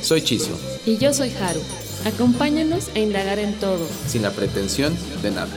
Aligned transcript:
Soy 0.00 0.22
Chisio. 0.22 0.56
Y 0.86 0.96
yo 0.96 1.12
soy 1.12 1.30
Haru. 1.30 1.60
Acompáñanos 2.04 2.88
a 2.94 3.00
indagar 3.00 3.38
en 3.38 3.52
todo. 3.54 3.86
Sin 4.06 4.22
la 4.22 4.30
pretensión 4.30 4.96
de 5.22 5.30
nada. 5.32 5.50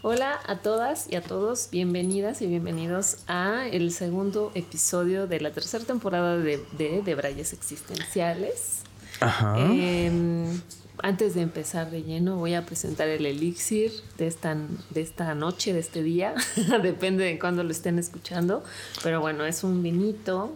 Hola 0.00 0.38
a 0.46 0.56
todas 0.56 1.10
y 1.10 1.16
a 1.16 1.22
todos, 1.22 1.68
bienvenidas 1.70 2.40
y 2.40 2.46
bienvenidos 2.46 3.18
a 3.26 3.66
el 3.66 3.92
segundo 3.92 4.52
episodio 4.54 5.26
de 5.26 5.40
la 5.40 5.50
tercera 5.50 5.84
temporada 5.84 6.38
de, 6.38 6.58
de, 6.78 7.14
Brayes 7.14 7.52
Existenciales. 7.52 8.78
Ajá. 9.20 9.58
Em, 9.58 10.60
antes 11.02 11.34
de 11.34 11.42
empezar 11.42 11.90
de 11.90 12.02
lleno, 12.02 12.36
voy 12.36 12.54
a 12.54 12.64
presentar 12.66 13.08
el 13.08 13.26
elixir 13.26 13.92
de 14.16 14.26
esta, 14.26 14.56
de 14.90 15.00
esta 15.00 15.34
noche, 15.34 15.72
de 15.72 15.80
este 15.80 16.02
día. 16.02 16.34
Depende 16.82 17.24
de 17.24 17.38
cuándo 17.38 17.62
lo 17.62 17.70
estén 17.70 17.98
escuchando. 17.98 18.62
Pero 19.02 19.20
bueno, 19.20 19.44
es 19.44 19.64
un 19.64 19.82
vinito 19.82 20.52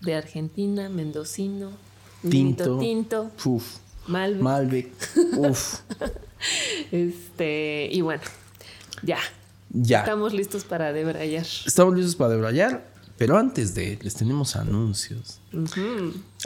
de 0.00 0.14
Argentina, 0.14 0.88
mendocino. 0.88 1.70
Tinto. 2.28 2.78
tinto. 2.78 3.30
Uf. 3.44 3.78
Malbec. 4.06 4.42
Malbec. 4.42 4.92
Uf. 5.36 5.80
este, 6.92 7.88
y 7.90 8.00
bueno, 8.00 8.22
ya. 9.02 9.18
Ya. 9.70 10.00
Estamos 10.00 10.34
listos 10.34 10.64
para 10.64 10.92
debrayar. 10.92 11.46
Estamos 11.66 11.94
listos 11.94 12.16
para 12.16 12.30
debrayar, 12.30 12.86
pero 13.16 13.38
antes 13.38 13.74
de, 13.74 13.98
les 14.02 14.14
tenemos 14.14 14.56
anuncios. 14.56 15.40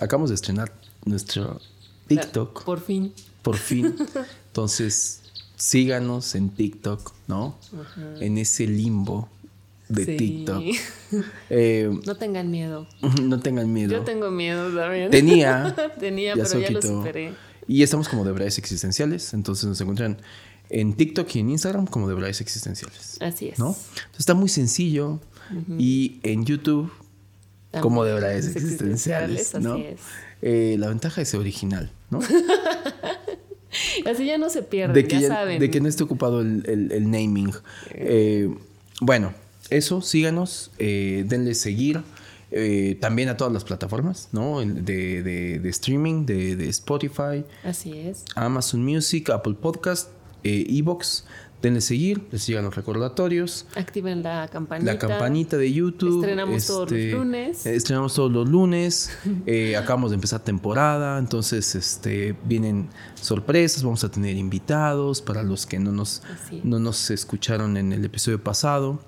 Acabamos 0.01 0.31
de 0.31 0.35
estrenar 0.37 0.73
nuestro 1.05 1.61
TikTok. 2.07 2.65
por 2.65 2.81
fin. 2.81 3.13
Por 3.43 3.57
fin. 3.57 3.97
Entonces, 4.49 5.23
síganos 5.57 6.35
en 6.35 6.51
TikTok, 6.51 7.13
¿no? 7.27 7.59
En 8.21 8.39
ese 8.39 8.67
limbo 8.67 9.29
de 9.89 10.17
TikTok. 10.17 10.63
Eh, 11.51 11.89
no 12.05 12.17
tengan 12.17 12.51
miedo. 12.51 12.89
No 13.23 13.39
tengan 13.41 13.73
miedo. 13.73 13.93
Yo 13.93 14.03
tengo 14.03 14.31
miedo 14.31 14.75
también. 14.75 15.11
Tenía. 15.11 15.75
Tenía, 15.99 16.35
pero 16.35 16.59
ya 16.59 16.71
lo 16.71 16.83
superé. 16.83 17.35
Y 17.69 17.83
estamos 17.83 18.09
como 18.09 18.25
de 18.25 18.47
existenciales. 18.47 19.33
Entonces 19.33 19.65
nos 19.67 19.81
encuentran 19.81 20.19
en 20.69 20.95
TikTok 20.95 21.33
y 21.37 21.41
en 21.41 21.51
Instagram 21.51 21.87
como 21.87 22.09
de 22.09 22.29
existenciales. 22.29 23.19
Así 23.21 23.49
es. 23.49 23.59
¿no? 23.59 23.69
Entonces 23.69 24.19
está 24.19 24.35
muy 24.35 24.49
sencillo. 24.49 25.21
Y 25.79 26.19
en 26.25 26.45
YouTube 26.45 26.91
como 27.81 28.05
de 28.05 28.37
existenciales. 28.37 29.55
Así 29.55 29.65
¿no? 29.65 29.77
es. 29.77 30.01
Eh, 30.49 30.77
la 30.79 30.87
ventaja 30.87 31.21
es 31.21 31.35
original, 31.35 31.91
¿no? 32.09 32.21
Así 34.07 34.27
ya 34.27 34.39
no 34.39 34.49
se 34.49 34.63
pierde, 34.63 34.95
de 35.03 35.09
que 35.09 35.21
ya, 35.21 35.27
saben. 35.27 35.59
De 35.59 35.73
que 35.73 35.81
no 35.81 35.89
esté 35.89 36.05
ocupado 36.05 36.41
el, 36.41 37.11
naming. 37.11 37.53
Eh, 37.91 38.55
bueno, 39.01 39.35
eso, 39.71 40.03
síganos, 40.03 40.71
eh, 40.79 41.25
denle 41.27 41.57
seguir. 41.57 42.05
también 43.01 43.29
a 43.29 43.37
todas 43.37 43.53
las 43.53 43.65
plataformas, 43.65 44.29
¿no? 44.31 44.61
De, 44.61 45.25
de, 45.25 45.69
streaming, 45.69 46.27
de, 46.27 46.69
Spotify. 46.69 47.45
Así 47.65 47.99
es. 47.99 48.25
Amazon 48.37 48.85
Music, 48.85 49.31
Apple 49.31 49.55
Podcast, 49.61 50.11
Evox. 50.45 51.25
Denle 51.63 51.81
seguir, 51.81 52.27
les 52.31 52.43
sigan 52.43 52.65
los 52.65 52.75
recordatorios. 52.75 53.67
Activen 53.75 54.23
la 54.23 54.49
campanita. 54.49 54.93
La 54.93 54.99
campanita 54.99 55.57
de 55.57 55.73
YouTube. 55.73 56.21
Estrenamos 56.21 56.67
todos 56.67 56.91
los 56.91 57.01
este, 57.01 57.13
lunes. 57.13 57.67
Estrenamos 57.67 58.15
todos 58.15 58.33
los 58.33 58.49
lunes. 58.49 59.11
Eh, 59.47 59.77
acabamos 59.77 60.11
de 60.11 60.17
empezar 60.17 60.41
temporada, 60.41 61.19
entonces 61.19 61.75
este, 61.75 62.35
vienen 62.45 62.89
sorpresas, 63.15 63.83
vamos 63.85 64.03
a 64.03 64.11
tener 64.11 64.37
invitados 64.37 65.21
para 65.23 65.43
los 65.43 65.67
que 65.67 65.79
no 65.79 65.93
nos, 65.93 66.23
no 66.65 66.79
nos 66.81 67.11
escucharon 67.11 67.77
en 67.77 67.93
el 67.93 68.05
episodio 68.05 68.43
pasado. 68.43 68.99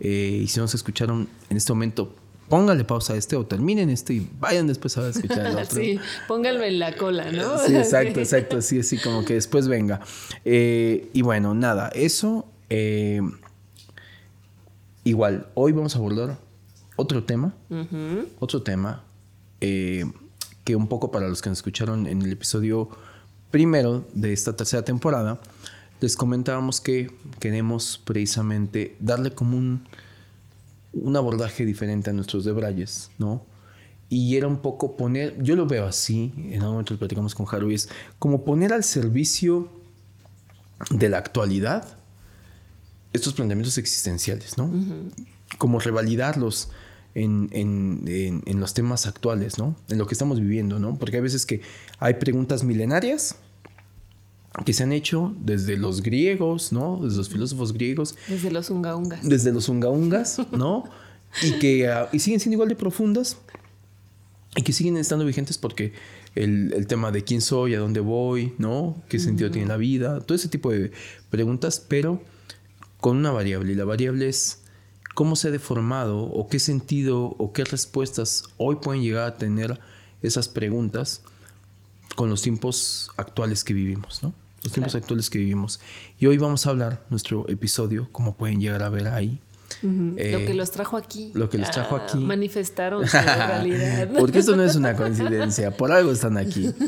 Eh, 0.00 0.40
y 0.42 0.46
si 0.46 0.60
no 0.60 0.68
se 0.68 0.76
escucharon 0.76 1.28
en 1.50 1.56
este 1.56 1.72
momento, 1.72 2.14
póngale 2.48 2.84
pausa 2.84 3.14
a 3.14 3.16
este 3.16 3.36
o 3.36 3.46
terminen 3.46 3.90
este 3.90 4.14
y 4.14 4.30
vayan 4.38 4.66
después 4.66 4.96
a 4.98 5.08
escuchar 5.08 5.46
el 5.46 5.56
otro. 5.56 5.80
sí, 5.80 5.98
pónganlo 6.28 6.64
en 6.64 6.78
la 6.78 6.96
cola, 6.96 7.30
¿no? 7.32 7.58
Sí, 7.66 7.74
exacto, 7.76 8.20
exacto, 8.26 8.58
así, 8.58 8.80
así 8.80 8.98
como 8.98 9.24
que 9.24 9.34
después 9.34 9.68
venga. 9.68 10.00
Eh, 10.44 11.10
y 11.12 11.22
bueno, 11.22 11.54
nada, 11.54 11.88
eso. 11.94 12.46
Eh, 12.68 13.20
igual, 15.04 15.48
hoy 15.54 15.72
vamos 15.72 15.94
a 15.94 15.98
abordar 15.98 16.38
otro 16.96 17.22
tema, 17.24 17.54
otro 18.40 18.62
tema 18.62 19.04
eh, 19.60 20.04
que 20.64 20.74
un 20.74 20.88
poco 20.88 21.10
para 21.10 21.28
los 21.28 21.42
que 21.42 21.48
nos 21.48 21.58
escucharon 21.58 22.06
en 22.06 22.22
el 22.22 22.32
episodio 22.32 22.88
primero 23.50 24.04
de 24.14 24.32
esta 24.32 24.56
tercera 24.56 24.82
temporada, 24.84 25.40
les 26.00 26.16
comentábamos 26.16 26.80
que 26.80 27.10
queremos 27.38 28.00
precisamente 28.04 28.96
darle 28.98 29.30
como 29.30 29.56
un 29.56 29.86
un 31.02 31.16
abordaje 31.16 31.64
diferente 31.64 32.10
a 32.10 32.12
nuestros 32.12 32.44
debrayes, 32.44 33.10
¿no? 33.18 33.44
Y 34.08 34.36
era 34.36 34.46
un 34.46 34.58
poco 34.58 34.96
poner, 34.96 35.42
yo 35.42 35.56
lo 35.56 35.66
veo 35.66 35.86
así, 35.86 36.32
en 36.36 36.60
algún 36.60 36.74
momento 36.74 36.94
lo 36.94 36.98
platicamos 36.98 37.34
con 37.34 37.46
Haru, 37.50 37.70
es 37.70 37.88
como 38.18 38.44
poner 38.44 38.72
al 38.72 38.84
servicio 38.84 39.68
de 40.90 41.08
la 41.08 41.18
actualidad 41.18 41.96
estos 43.12 43.32
planteamientos 43.34 43.78
existenciales, 43.78 44.58
¿no? 44.58 44.70
Como 45.58 45.80
revalidarlos 45.80 46.70
en, 47.14 47.48
en, 47.52 48.42
en, 48.46 48.60
los 48.60 48.74
temas 48.74 49.06
actuales, 49.06 49.58
¿no? 49.58 49.74
En 49.88 49.98
lo 49.98 50.06
que 50.06 50.14
estamos 50.14 50.38
viviendo, 50.38 50.78
¿no? 50.78 50.96
Porque 50.98 51.16
hay 51.16 51.22
veces 51.22 51.46
que 51.46 51.62
hay 51.98 52.14
preguntas 52.14 52.62
milenarias 52.62 53.36
que 54.64 54.72
se 54.72 54.82
han 54.82 54.92
hecho 54.92 55.34
desde 55.38 55.76
los 55.76 56.02
griegos, 56.02 56.72
¿no? 56.72 57.00
Desde 57.02 57.18
los 57.18 57.28
filósofos 57.28 57.72
griegos. 57.72 58.16
Desde 58.28 58.50
los 58.50 58.70
ungaungas. 58.70 59.26
Desde 59.28 59.52
los 59.52 59.68
ungaungas, 59.68 60.40
¿no? 60.52 60.84
y 61.42 61.52
que 61.58 61.88
ah, 61.90 62.08
y 62.12 62.18
siguen 62.18 62.40
siendo 62.40 62.54
igual 62.54 62.68
de 62.68 62.76
profundas 62.76 63.38
y 64.54 64.62
que 64.62 64.72
siguen 64.72 64.96
estando 64.96 65.24
vigentes 65.24 65.58
porque 65.58 65.92
el, 66.34 66.86
tema 66.86 67.10
de 67.12 67.24
quién 67.24 67.40
soy, 67.40 67.74
a 67.74 67.78
dónde 67.78 68.00
voy, 68.00 68.54
¿no? 68.58 69.02
¿Qué 69.08 69.18
sentido 69.18 69.50
tiene 69.50 69.68
la 69.68 69.78
vida? 69.78 70.20
Todo 70.20 70.36
ese 70.36 70.48
tipo 70.48 70.70
de 70.70 70.92
preguntas, 71.30 71.84
pero 71.86 72.22
con 73.00 73.16
una 73.16 73.30
variable. 73.30 73.72
Y 73.72 73.74
la 73.74 73.86
variable 73.86 74.28
es 74.28 74.62
cómo 75.14 75.34
se 75.34 75.48
ha 75.48 75.50
deformado 75.50 76.24
o 76.24 76.48
qué 76.48 76.58
sentido 76.58 77.34
o 77.38 77.52
qué 77.54 77.64
respuestas 77.64 78.44
hoy 78.58 78.76
pueden 78.76 79.02
llegar 79.02 79.26
a 79.26 79.36
tener 79.38 79.80
esas 80.22 80.48
preguntas 80.48 81.22
con 82.16 82.28
los 82.28 82.42
tiempos 82.42 83.10
actuales 83.16 83.64
que 83.64 83.72
vivimos, 83.72 84.22
¿no? 84.22 84.34
Los 84.66 84.72
tiempos 84.72 84.94
actuales 84.94 85.30
que 85.30 85.38
vivimos. 85.38 85.80
Y 86.18 86.26
hoy 86.26 86.38
vamos 86.38 86.66
a 86.66 86.70
hablar, 86.70 87.04
nuestro 87.08 87.48
episodio, 87.48 88.08
como 88.12 88.36
pueden 88.36 88.60
llegar 88.60 88.82
a 88.82 88.88
ver 88.88 89.08
ahí. 89.08 89.40
Eh, 89.82 90.30
lo 90.32 90.38
que 90.46 90.54
los 90.54 90.70
trajo 90.70 90.96
aquí. 90.96 91.30
Lo 91.34 91.48
que 91.48 91.58
los 91.58 91.70
trajo 91.70 91.96
aquí. 91.96 92.18
Manifestaron 92.18 93.06
su 93.08 93.16
realidad. 93.16 94.10
Porque 94.18 94.38
esto 94.38 94.56
no 94.56 94.64
es 94.64 94.74
una 94.74 94.96
coincidencia, 94.96 95.76
por 95.76 95.92
algo 95.92 96.12
están 96.12 96.36
aquí. 96.36 96.70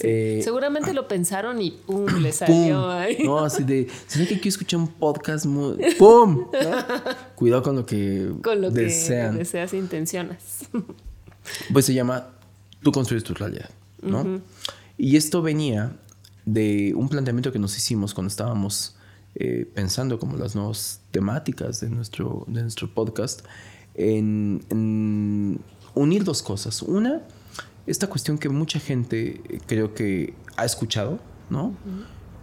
Eh, 0.00 0.40
seguramente 0.44 0.92
lo 0.92 1.08
pensaron 1.08 1.60
y 1.60 1.70
¡pum! 1.70 2.06
le 2.20 2.30
salió 2.30 2.90
ahí. 2.90 3.24
No, 3.24 3.38
así 3.38 3.64
de, 3.64 3.88
¿será 4.06 4.26
que 4.26 4.34
quiero 4.34 4.50
escuchar 4.50 4.78
un 4.78 4.88
podcast 4.88 5.46
muy... 5.46 5.78
¡Pum! 5.98 6.48
Cuidado 7.34 7.62
con 7.62 7.76
lo 7.76 7.86
que 7.86 8.30
con 8.42 8.60
lo 8.60 8.70
desean. 8.70 9.32
que 9.32 9.38
deseas 9.38 9.72
e 9.72 9.78
intencionas. 9.78 10.66
Pues 11.72 11.86
se 11.86 11.94
llama 11.94 12.28
Tú 12.82 12.92
construyes 12.92 13.24
tu 13.24 13.34
realidad, 13.34 13.70
¿no? 14.02 14.40
Y 14.96 15.16
esto 15.16 15.42
venía 15.42 15.96
de 16.46 16.94
un 16.96 17.08
planteamiento 17.08 17.52
que 17.52 17.58
nos 17.58 17.76
hicimos 17.76 18.14
cuando 18.14 18.28
estábamos 18.28 18.96
eh, 19.34 19.70
pensando 19.74 20.18
como 20.18 20.38
las 20.38 20.54
nuevas 20.54 21.02
temáticas 21.10 21.80
de 21.80 21.90
nuestro, 21.90 22.44
de 22.46 22.62
nuestro 22.62 22.88
podcast, 22.88 23.44
en, 23.94 25.60
unir 25.94 26.24
dos 26.24 26.42
cosas. 26.42 26.80
Una, 26.80 27.20
esta 27.86 28.06
cuestión 28.06 28.38
que 28.38 28.48
mucha 28.48 28.80
gente 28.80 29.42
eh, 29.48 29.60
creo 29.66 29.92
que 29.92 30.34
ha 30.56 30.64
escuchado, 30.64 31.18
¿no? 31.50 31.74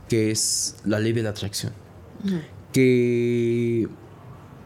Que 0.07 0.29
es 0.29 0.75
la 0.85 0.99
ley 0.99 1.13
de 1.13 1.23
la 1.23 1.31
atracción. 1.31 1.73
Que 2.71 3.87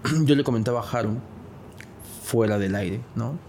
yo 0.25 0.35
le 0.35 0.43
comentaba 0.43 0.81
a 0.81 0.89
Haru 0.89 1.17
fuera 2.23 2.57
del 2.57 2.75
aire, 2.75 3.01
¿no? 3.15 3.39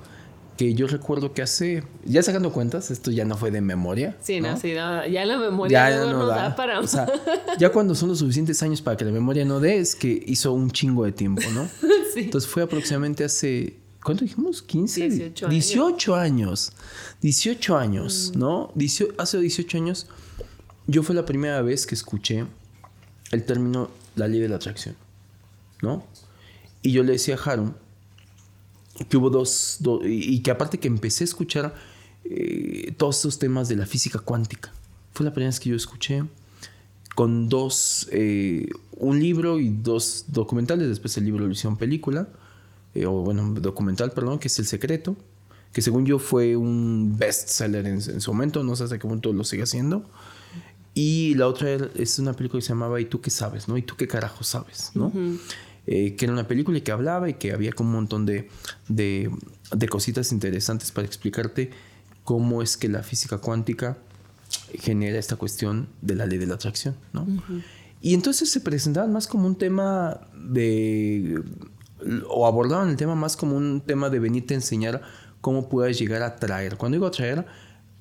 Que 0.59 0.75
yo 0.75 0.89
recuerdo 0.89 1.33
que 1.33 1.41
hace, 1.41 1.85
ya 2.05 2.21
sacando 2.21 2.53
cuentas, 2.53 2.91
esto 2.91 3.13
ya 3.13 3.25
no 3.25 3.37
fue 3.37 3.53
de 3.53 3.61
memoria. 3.61 4.17
Sí, 4.21 4.41
no, 4.41 4.57
sí, 4.59 4.75
ya 4.75 5.25
la 5.25 5.39
memoria 5.39 5.89
ya, 5.89 6.05
no, 6.05 6.27
da. 6.27 6.57
para... 6.57 6.81
O 6.81 6.87
sea, 6.87 7.07
ya 7.59 7.71
cuando 7.71 7.95
son 7.95 8.09
los 8.09 8.19
suficientes 8.19 8.61
años 8.65 8.83
para 8.83 8.97
que 8.97 9.05
la 9.05 9.13
memoria 9.13 9.45
no 9.45 9.61
dé, 9.61 9.79
es 9.79 9.95
que 9.95 10.23
hizo 10.27 10.53
un 10.53 10.73
chingo 10.73 11.05
de 11.05 11.13
tiempo, 11.13 11.43
¿no? 11.55 11.69
sí. 12.13 12.23
Entonces 12.23 12.51
fue 12.51 12.65
aproximadamente 12.65 13.25
hace 13.25 13.77
¿Cuánto 14.03 14.25
dijimos? 14.25 14.67
¿15? 14.67 15.09
18 15.09 15.47
años. 15.47 15.51
18 15.51 16.17
años. 16.17 16.73
18 17.21 17.77
años, 17.77 18.33
mm. 18.35 18.39
¿no? 18.39 18.73
hace 19.19 19.39
18 19.39 19.79
años 19.79 20.07
yo 20.89 21.03
fue 21.05 21.15
la 21.15 21.25
primera 21.25 21.63
vez 21.63 21.87
que 21.87 21.95
escuché 21.95 22.47
el 23.31 23.45
término 23.45 23.91
la 24.17 24.27
ley 24.27 24.41
de 24.41 24.49
la 24.49 24.57
atracción, 24.57 24.97
¿no? 25.83 26.05
Y 26.83 26.93
yo 26.93 27.05
le 27.05 27.13
decía 27.13 27.37
a 27.37 27.53
Haru 27.53 27.75
que 29.05 29.17
hubo 29.17 29.31
dos, 29.31 29.79
y 30.05 30.41
que 30.41 30.51
aparte 30.51 30.79
que 30.79 30.89
empecé 30.89 31.25
a 31.25 31.27
escuchar 31.27 31.75
eh, 32.25 32.93
todos 32.97 33.17
estos 33.17 33.39
temas 33.39 33.69
de 33.69 33.77
la 33.77 33.87
física 33.87 34.19
cuántica. 34.19 34.73
Fue 35.13 35.25
la 35.25 35.33
primera 35.33 35.49
vez 35.49 35.61
que 35.61 35.71
yo 35.71 35.77
escuché 35.77 36.25
con 37.15 37.49
dos, 37.49 38.09
eh, 38.13 38.69
un 38.97 39.19
libro 39.19 39.59
y 39.59 39.71
dos 39.71 40.27
documentales, 40.29 40.89
después 40.89 41.17
el 41.17 41.25
libro 41.25 41.47
lo 41.47 41.53
hicieron 41.53 41.77
película, 41.77 42.29
eh, 42.95 43.07
o 43.07 43.13
bueno, 43.13 43.55
documental, 43.55 44.13
perdón, 44.13 44.39
que 44.39 44.49
es 44.49 44.59
El 44.59 44.67
Secreto, 44.67 45.17
que 45.73 45.83
según 45.83 46.07
yo 46.07 46.19
fue 46.19 46.57
un 46.57 47.17
bestseller 47.19 47.87
en, 47.87 47.95
en 47.95 48.21
su 48.21 48.33
momento, 48.33 48.63
no 48.63 48.77
sé 48.77 48.85
hasta 48.85 48.99
qué 48.99 49.09
punto 49.09 49.33
lo 49.33 49.45
sigue 49.45 49.65
haciendo. 49.65 50.05
Y 50.95 51.35
la 51.35 51.47
otra 51.47 51.71
es 51.95 52.19
una 52.19 52.33
película 52.33 52.59
que 52.59 52.67
se 52.67 52.71
llamaba 52.71 53.01
¿Y 53.01 53.05
tú 53.05 53.21
qué 53.21 53.31
sabes? 53.31 53.69
¿no? 53.69 53.79
¿Y 53.79 53.83
tú 53.83 53.95
qué 53.97 54.09
carajo 54.09 54.43
sabes? 54.43 54.91
¿no? 54.95 55.13
Eh, 55.91 56.17
que 56.17 56.27
era 56.27 56.35
una 56.35 56.47
película 56.47 56.79
que 56.81 56.93
hablaba 56.93 57.31
y 57.31 57.35
que 57.35 57.53
había 57.53 57.73
como 57.73 57.89
un 57.89 57.95
montón 57.95 58.27
de, 58.27 58.51
de, 58.89 59.31
cositas 59.89 60.33
interesantes 60.33 60.93
para 60.93 61.07
explicarte 61.07 61.71
cómo 62.25 62.61
es 62.61 62.77
que 62.77 62.91
la 62.91 63.03
física 63.03 63.39
cuántica 63.39 63.97
genera 64.81 65.19
esta 65.19 65.37
cuestión 65.37 65.89
de 66.03 66.15
la 66.15 66.27
ley 66.27 66.37
de 66.37 66.47
la 66.47 66.57
atracción. 66.57 66.95
¿no? 67.15 67.27
Y 68.03 68.13
entonces 68.13 68.51
se 68.51 68.61
presentaban 68.61 69.11
más 69.15 69.27
como 69.27 69.47
un 69.47 69.57
tema 69.57 70.21
de... 70.37 71.43
o 72.29 72.47
abordaban 72.47 72.91
el 72.91 72.97
tema 72.99 73.15
más 73.15 73.35
como 73.35 73.57
un 73.57 73.81
tema 73.81 74.11
de 74.11 74.19
venirte 74.19 74.53
a 74.53 74.59
enseñar 74.59 75.01
cómo 75.41 75.71
puedes 75.71 75.99
llegar 75.99 76.21
a 76.21 76.27
atraer. 76.27 76.77
Cuando 76.77 76.97
digo 76.97 77.07
atraer 77.07 77.47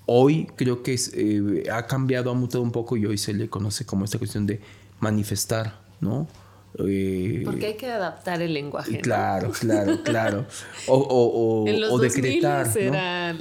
Hoy 0.09 0.47
creo 0.55 0.83
que 0.83 0.97
eh, 1.13 1.69
ha 1.69 1.85
cambiado, 1.85 2.31
ha 2.31 2.33
mutado 2.33 2.63
un 2.63 2.71
poco 2.71 2.95
y 2.95 3.05
hoy 3.05 3.17
se 3.17 3.33
le 3.33 3.49
conoce 3.49 3.85
como 3.85 4.05
esta 4.05 4.17
cuestión 4.17 4.45
de 4.45 4.61
manifestar, 5.01 5.81
¿no? 5.99 6.27
Eh, 6.79 7.41
Porque 7.45 7.67
hay 7.67 7.73
que 7.75 7.87
adaptar 7.87 8.41
el 8.41 8.53
lenguaje. 8.53 8.99
Claro, 8.99 9.51
claro, 9.51 10.01
claro. 10.03 10.45
O, 10.87 11.65
o, 11.89 11.99
decretar. 11.99 12.67
Era, 12.77 13.33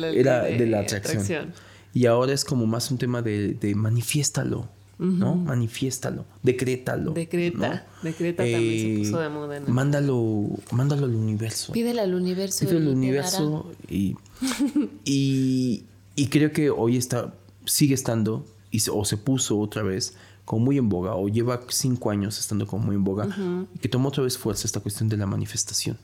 de, 0.43 0.67
la 0.67 0.81
atracción. 0.81 1.53
Y 1.93 2.07
ahora 2.07 2.33
es 2.33 2.45
como 2.45 2.67
más 2.67 2.91
un 2.91 2.99
tema 2.99 3.23
de, 3.23 3.55
de 3.55 3.75
manifiéstalo. 3.75 4.69
¿no? 4.99 5.35
Manifiéstalo, 5.35 6.25
decrétalo. 6.43 7.13
Decreta, 7.13 7.87
decreta 8.03 8.43
también 8.43 8.63
se 8.63 8.95
eh, 8.95 8.99
puso 8.99 9.21
de 9.21 9.29
moda. 9.29 9.61
Mándalo, 9.67 10.49
mándalo 10.71 11.05
al 11.05 11.15
universo. 11.15 11.73
Pídele 11.75 12.01
al 12.01 12.15
universo. 12.15 12.67
Pídele 12.67 12.81
al 12.81 12.97
universo 12.97 13.73
y, 13.91 14.17
y, 15.05 15.85
y 16.15 16.29
creo 16.29 16.51
que 16.53 16.71
hoy 16.71 16.97
está, 16.97 17.35
sigue 17.67 17.95
estando, 17.95 18.47
y 18.71 18.81
o 18.91 19.05
se 19.05 19.17
puso 19.17 19.59
otra 19.59 19.83
vez 19.83 20.15
como 20.47 20.65
muy 20.65 20.79
en 20.79 20.89
boga, 20.89 21.15
o 21.15 21.29
lleva 21.29 21.61
cinco 21.69 22.11
años 22.11 22.39
estando 22.39 22.67
como 22.67 22.87
muy 22.87 22.97
en 22.97 23.05
boga, 23.05 23.29
y 23.75 23.79
que 23.79 23.89
toma 23.89 24.09
otra 24.09 24.23
vez 24.23 24.39
fuerza 24.39 24.67
esta 24.67 24.81
cuestión 24.81 25.11
de 25.11 25.19
la 25.19 25.27
manifestación. 25.27 25.99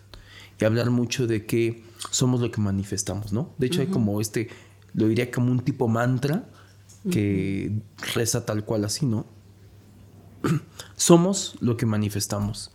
Y 0.60 0.64
hablar 0.66 0.90
mucho 0.90 1.26
de 1.26 1.46
que 1.46 1.82
somos 2.10 2.42
lo 2.42 2.50
que 2.50 2.60
manifestamos, 2.60 3.32
¿no? 3.32 3.54
De 3.56 3.68
hecho, 3.68 3.80
hay 3.80 3.86
como 3.86 4.20
este, 4.20 4.50
lo 4.92 5.08
diría 5.08 5.30
como 5.30 5.50
un 5.50 5.60
tipo 5.60 5.88
mantra 5.88 6.44
que 7.10 7.72
reza 8.14 8.44
tal 8.44 8.64
cual 8.64 8.84
así, 8.84 9.06
¿no? 9.06 9.24
somos 10.96 11.56
lo 11.60 11.76
que 11.78 11.86
manifestamos. 11.86 12.70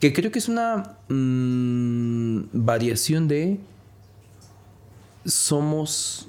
Que 0.00 0.12
creo 0.12 0.32
que 0.32 0.38
es 0.38 0.48
una 0.48 0.98
mm, 1.08 2.48
variación 2.52 3.28
de 3.28 3.60
somos 5.24 6.28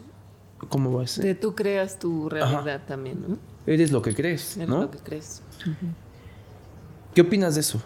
¿Cómo 0.69 0.91
va 0.93 1.03
a 1.03 1.07
ser? 1.07 1.25
De 1.25 1.35
tú 1.35 1.55
creas 1.55 1.99
tu 1.99 2.29
realidad 2.29 2.83
también, 2.87 3.21
¿no? 3.27 3.37
Eres 3.67 3.91
lo 3.91 4.01
que 4.01 4.13
crees, 4.13 4.57
Eres 4.57 4.69
lo 4.69 4.91
que 4.91 4.99
crees. 4.99 5.41
¿Qué 7.13 7.21
opinas 7.21 7.55
de 7.55 7.61
eso? 7.61 7.81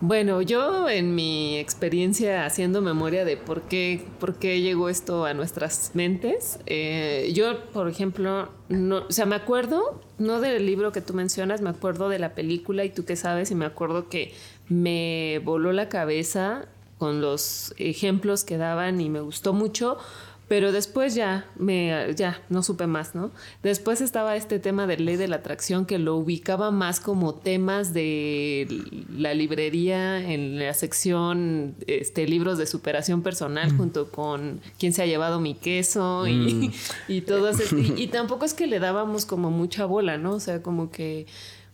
Bueno, 0.00 0.42
yo 0.42 0.88
en 0.88 1.16
mi 1.16 1.58
experiencia 1.58 2.46
haciendo 2.46 2.80
memoria 2.80 3.24
de 3.24 3.36
por 3.36 3.62
qué, 3.62 4.06
por 4.20 4.36
qué 4.36 4.60
llegó 4.60 4.88
esto 4.88 5.24
a 5.24 5.34
nuestras 5.34 5.90
mentes, 5.94 6.60
eh, 6.66 7.32
yo, 7.34 7.64
por 7.72 7.88
ejemplo, 7.88 8.48
no, 8.68 8.98
o 9.08 9.12
sea, 9.12 9.26
me 9.26 9.34
acuerdo, 9.34 10.00
no 10.18 10.40
del 10.40 10.66
libro 10.66 10.92
que 10.92 11.00
tú 11.00 11.14
mencionas, 11.14 11.62
me 11.62 11.70
acuerdo 11.70 12.08
de 12.08 12.20
la 12.20 12.36
película 12.36 12.84
y 12.84 12.90
tú 12.90 13.04
qué 13.04 13.16
sabes, 13.16 13.50
y 13.50 13.56
me 13.56 13.64
acuerdo 13.64 14.08
que 14.08 14.32
me 14.68 15.40
voló 15.44 15.72
la 15.72 15.88
cabeza 15.88 16.66
con 16.98 17.20
los 17.20 17.74
ejemplos 17.76 18.44
que 18.44 18.56
daban 18.56 19.00
y 19.00 19.10
me 19.10 19.20
gustó 19.20 19.52
mucho 19.52 19.98
pero 20.48 20.72
después 20.72 21.14
ya, 21.14 21.46
me, 21.56 22.14
ya, 22.16 22.40
no 22.48 22.62
supe 22.62 22.86
más, 22.86 23.14
¿no? 23.14 23.30
Después 23.62 24.00
estaba 24.00 24.34
este 24.34 24.58
tema 24.58 24.86
de 24.86 24.96
ley 24.96 25.16
de 25.16 25.28
la 25.28 25.36
atracción 25.36 25.84
que 25.84 25.98
lo 25.98 26.16
ubicaba 26.16 26.70
más 26.70 27.00
como 27.00 27.34
temas 27.34 27.92
de 27.92 28.66
la 29.14 29.34
librería 29.34 30.18
en 30.32 30.58
la 30.58 30.72
sección 30.72 31.76
este, 31.86 32.26
libros 32.26 32.56
de 32.56 32.66
superación 32.66 33.22
personal 33.22 33.74
mm. 33.74 33.76
junto 33.76 34.10
con 34.10 34.60
quién 34.78 34.94
se 34.94 35.02
ha 35.02 35.06
llevado 35.06 35.38
mi 35.38 35.54
queso 35.54 36.26
y, 36.26 36.72
mm. 37.08 37.20
todo 37.26 37.50
eso. 37.50 37.76
Y, 37.76 38.02
y 38.02 38.06
tampoco 38.06 38.46
es 38.46 38.54
que 38.54 38.66
le 38.66 38.78
dábamos 38.78 39.26
como 39.26 39.50
mucha 39.50 39.84
bola, 39.84 40.16
¿no? 40.16 40.32
O 40.32 40.40
sea, 40.40 40.62
como 40.62 40.90
que... 40.90 41.26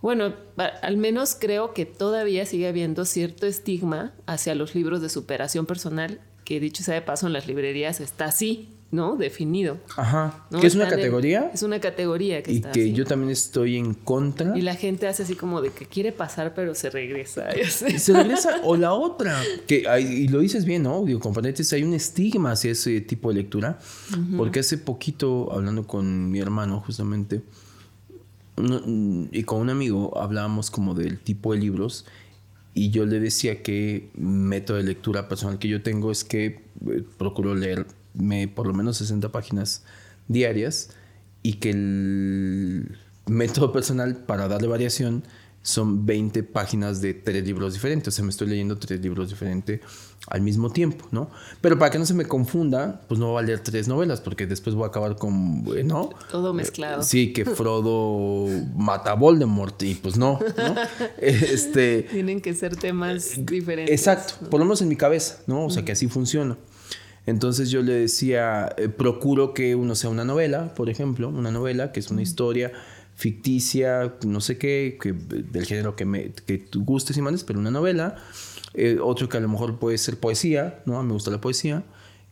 Bueno, 0.03 0.35
al 0.83 0.99
menos 0.99 1.35
creo 1.41 1.73
que 1.73 1.87
todavía 1.87 2.45
sigue 2.45 2.69
habiendo 2.69 3.07
cierto 3.07 3.47
estigma 3.47 4.13
hacia 4.27 4.55
los 4.55 4.75
libros 4.75 5.01
de 5.01 5.09
superación 5.09 5.65
personal 5.65 6.21
que 6.45 6.61
dicho 6.61 6.83
sea 6.83 6.95
de 6.95 7.03
paso 7.03 7.27
en 7.27 7.33
las 7.33 7.47
librerías 7.47 8.01
está 8.01 8.27
así, 8.27 8.69
¿no? 8.91 9.17
Definido. 9.17 9.79
Ajá. 9.97 10.47
¿Que 10.61 10.67
es 10.67 10.75
una 10.75 10.89
categoría? 10.89 11.51
es 11.53 11.63
una 11.63 11.81
categoría 11.81 12.43
que 12.43 12.53
y 12.53 12.61
que 12.61 12.93
yo 12.93 13.05
también 13.05 13.31
estoy 13.31 13.77
en 13.77 13.95
contra. 13.95 14.57
Y 14.57 14.63
la 14.63 14.77
gente 14.77 15.09
hace 15.09 15.25
así 15.25 15.35
como 15.35 15.61
de 15.61 15.71
que 15.71 15.87
quiere 15.87 16.13
pasar 16.13 16.55
pero 16.55 16.75
se 16.75 16.91
regresa. 16.91 17.49
Se 17.65 18.13
regresa 18.13 18.61
o 18.63 18.77
la 18.77 18.93
otra, 18.93 19.41
que 19.67 19.85
y 20.01 20.29
lo 20.29 20.41
dices 20.41 20.65
bien, 20.65 20.83
¿no? 20.83 21.05
Digo, 21.05 21.21
componentes, 21.21 21.73
hay 21.73 21.83
un 21.83 21.95
estigma 21.95 22.53
hacia 22.53 22.73
ese 22.73 23.01
tipo 23.01 23.31
de 23.31 23.37
lectura, 23.37 23.79
porque 24.37 24.61
hace 24.61 24.79
poquito 24.79 25.53
hablando 25.53 25.87
con 25.87 26.31
mi 26.31 26.39
hermano 26.39 26.81
justamente 26.81 27.43
y 28.57 29.43
con 29.43 29.61
un 29.61 29.71
amigo 29.71 30.17
hablábamos 30.17 30.71
como 30.71 30.95
del 30.95 31.19
tipo 31.19 31.53
de 31.53 31.59
libros 31.59 32.07
y 32.75 32.91
yo 32.91 33.07
le 33.07 33.21
decía 33.21 33.63
que 33.63 34.11
método 34.17 34.79
de 34.79 34.83
lectura 34.83 35.29
personal 35.29 35.59
que 35.59 35.69
yo 35.69 35.83
tengo 35.83 36.11
es 36.11 36.25
que 36.25 36.47
eh, 36.47 37.05
procuro 37.17 37.55
leerme 37.55 38.49
por 38.49 38.67
lo 38.67 38.75
menos 38.75 38.99
60 38.99 39.31
páginas 39.31 39.85
diarias 40.29 40.91
y 41.43 41.55
que 41.55 41.71
el 41.71 42.99
método 43.27 43.73
personal 43.73 44.17
para 44.17 44.49
darle 44.49 44.67
variación 44.69 45.25
son 45.65 46.05
20 46.05 46.43
páginas 46.43 47.01
de 47.01 47.15
tres 47.15 47.43
libros 47.43 47.73
diferentes. 47.73 48.09
O 48.09 48.11
sea, 48.15 48.23
me 48.23 48.31
estoy 48.31 48.49
leyendo 48.49 48.77
tres 48.77 49.01
libros 49.01 49.31
diferentes 49.31 49.81
al 50.29 50.43
mismo 50.43 50.71
tiempo, 50.71 51.07
¿no? 51.11 51.31
Pero 51.63 51.79
para 51.79 51.91
que 51.91 51.99
no 51.99 52.05
se 52.05 52.13
me 52.13 52.27
confunda, 52.27 53.01
pues 53.09 53.19
no 53.19 53.31
voy 53.31 53.43
a 53.43 53.47
leer 53.47 53.61
tres 53.61 53.89
novelas, 53.89 54.21
porque 54.21 54.47
después 54.47 54.77
voy 54.77 54.85
a 54.85 54.89
acabar 54.89 55.17
con, 55.17 55.65
¿no? 55.87 56.11
Todo 56.31 56.53
mezclado. 56.53 57.03
Sí, 57.03 57.33
que 57.33 57.45
Frodo 57.47 58.47
mata 58.77 59.13
a 59.13 59.15
Voldemort 59.15 59.83
y 59.83 59.95
pues 59.95 60.19
no, 60.19 60.39
¿no? 60.39 60.75
Este... 61.19 62.03
Tienen 62.11 62.43
que 62.43 62.53
ser 62.53 62.77
temas 62.77 63.33
diferentes. 63.39 63.99
Exacto, 63.99 64.51
por 64.51 64.61
lo 64.61 64.67
menos 64.67 64.83
en 64.83 64.89
mi 64.89 64.97
cabeza, 64.97 65.39
¿no? 65.47 65.65
O 65.65 65.71
sea, 65.71 65.83
que 65.83 65.93
así 65.93 66.09
funciona. 66.09 66.59
Entonces 67.25 67.71
yo 67.71 67.81
le 67.81 67.95
decía, 67.95 68.75
eh, 68.77 68.91
procuro 68.91 69.55
que 69.55 69.75
uno 69.75 69.95
sea 69.95 70.11
una 70.11 70.25
novela, 70.25 70.75
por 70.75 70.91
ejemplo, 70.91 71.31
una 71.31 71.51
novela 71.51 71.91
que 71.91 72.01
es 72.01 72.11
una 72.11 72.21
historia 72.21 72.71
ficticia, 73.15 74.15
no 74.27 74.41
sé 74.41 74.59
qué, 74.59 74.99
que, 75.01 75.13
del 75.13 75.67
género 75.67 75.97
que, 75.97 76.05
me, 76.05 76.33
que 76.33 76.59
tú 76.59 76.85
gustes 76.85 77.17
y 77.17 77.23
mandes, 77.23 77.45
pero 77.45 77.59
una 77.59 77.71
novela. 77.71 78.17
Eh, 78.75 78.99
otro 79.01 79.29
que 79.29 79.37
a 79.37 79.41
lo 79.41 79.49
mejor 79.49 79.79
puede 79.79 79.99
ser 79.99 80.19
poesía, 80.19 80.83
¿no? 80.85 81.01
Me 81.03 81.13
gusta 81.13 81.31
la 81.31 81.41
poesía, 81.41 81.85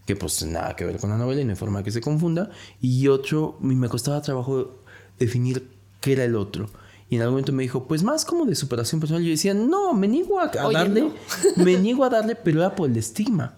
que 0.07 0.17
pues 0.17 0.45
nada 0.45 0.75
que 0.75 0.85
ver 0.85 0.99
con 0.99 1.11
la 1.11 1.17
novela 1.17 1.41
y 1.41 1.45
no 1.45 1.51
hay 1.51 1.57
forma 1.57 1.85
que 1.85 1.93
se 1.93 2.01
confunda. 2.01 2.51
Y 2.81 3.07
otro, 3.09 3.57
me 3.61 3.89
costaba 3.89 4.21
trabajo 4.23 4.81
definir 5.19 5.69
qué 6.01 6.15
era 6.15 6.25
el 6.25 6.35
otro. 6.35 6.69
Y 7.09 7.17
en 7.17 7.21
algún 7.23 7.35
momento 7.35 7.53
me 7.53 7.62
dijo, 7.62 7.87
pues 7.87 8.03
más 8.03 8.25
como 8.25 8.47
de 8.47 8.55
superación 8.55 9.01
personal. 9.01 9.23
Yo 9.23 9.31
decía, 9.31 9.55
no, 9.55 9.93
me 9.93 10.09
niego 10.09 10.41
a, 10.41 10.49
darle, 10.49 11.12
me 11.57 11.77
niego 11.77 12.05
a 12.05 12.09
darle, 12.09 12.35
pero 12.35 12.61
era 12.61 12.75
por 12.75 12.91
el 12.91 12.97
estigma. 12.97 13.55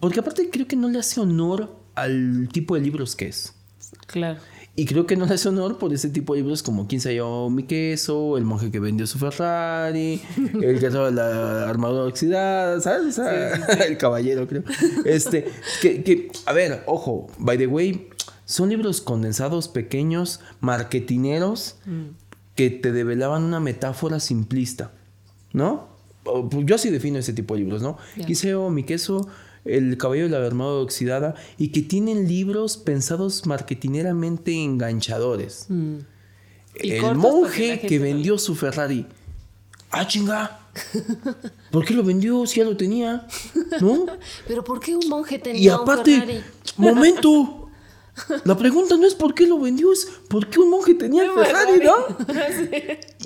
Porque 0.00 0.20
aparte 0.20 0.50
creo 0.50 0.66
que 0.66 0.76
no 0.76 0.88
le 0.88 0.98
hace 0.98 1.20
honor 1.20 1.74
al 1.94 2.48
tipo 2.52 2.74
de 2.74 2.80
libros 2.80 3.16
que 3.16 3.28
es. 3.28 3.54
Claro. 4.06 4.40
Y 4.80 4.86
creo 4.86 5.06
que 5.06 5.14
no 5.14 5.26
le 5.26 5.34
hace 5.34 5.46
honor 5.46 5.76
por 5.76 5.92
ese 5.92 6.08
tipo 6.08 6.32
de 6.32 6.40
libros 6.40 6.62
como 6.62 6.88
Quién 6.88 7.02
se 7.02 7.12
llevó 7.12 7.50
mi 7.50 7.64
queso, 7.64 8.38
El 8.38 8.46
monje 8.46 8.70
que 8.70 8.80
vendió 8.80 9.06
su 9.06 9.18
Ferrari, 9.18 10.22
El 10.54 10.80
guerrero 10.80 11.04
de 11.04 11.12
la 11.12 11.68
armadura 11.68 12.04
oxidada, 12.04 12.80
¿sabes? 12.80 13.18
El 13.86 13.98
caballero, 13.98 14.48
creo. 14.48 14.62
Este, 15.04 15.44
que, 15.82 16.02
que, 16.02 16.32
a 16.46 16.54
ver, 16.54 16.82
ojo, 16.86 17.26
by 17.36 17.58
the 17.58 17.66
way, 17.66 18.08
son 18.46 18.70
libros 18.70 19.02
condensados, 19.02 19.68
pequeños, 19.68 20.40
marketineros, 20.60 21.76
mm. 21.84 22.14
que 22.54 22.70
te 22.70 22.90
develaban 22.90 23.42
una 23.42 23.60
metáfora 23.60 24.18
simplista, 24.18 24.92
¿no? 25.52 25.90
pues, 26.24 26.64
yo 26.64 26.76
así 26.76 26.88
defino 26.88 27.18
ese 27.18 27.34
tipo 27.34 27.52
de 27.52 27.60
libros, 27.60 27.82
¿no? 27.82 27.98
Giseo, 28.26 28.70
mi 28.70 28.84
queso, 28.84 29.28
El 29.64 29.96
cabello 29.98 30.24
de 30.24 30.30
la 30.30 30.46
armada 30.46 30.72
oxidada 30.72 31.34
y 31.58 31.68
que 31.68 31.82
tienen 31.82 32.26
libros 32.26 32.76
pensados 32.76 33.46
marketineramente 33.46 34.52
enganchadores. 34.52 35.66
Mm. 35.68 35.96
El 36.74 37.14
monje 37.16 37.80
que 37.80 37.98
vendió 37.98 38.38
su 38.38 38.54
Ferrari. 38.54 39.06
Ah, 39.90 40.06
chinga. 40.06 40.60
¿Por 41.70 41.84
qué 41.84 41.94
lo 41.94 42.04
vendió 42.04 42.46
si 42.46 42.60
ya 42.60 42.64
lo 42.64 42.76
tenía? 42.76 43.26
¿No? 43.80 44.06
Pero 44.48 44.62
¿por 44.62 44.80
qué 44.80 44.96
un 44.96 45.08
monje 45.08 45.38
tenía 45.38 45.60
y 45.60 45.68
aparte, 45.68 46.14
un 46.14 46.20
Ferrari? 46.20 46.42
momento. 46.76 47.56
La 48.44 48.56
pregunta 48.56 48.96
no 48.96 49.06
es 49.06 49.14
por 49.14 49.34
qué 49.34 49.46
lo 49.46 49.58
vendió, 49.58 49.92
es 49.92 50.06
por 50.28 50.48
qué 50.48 50.60
un 50.60 50.70
monje 50.70 50.94
tenía 50.94 51.24
el 51.24 51.30
Ferrari, 51.30 51.80
¿no? 51.82 51.94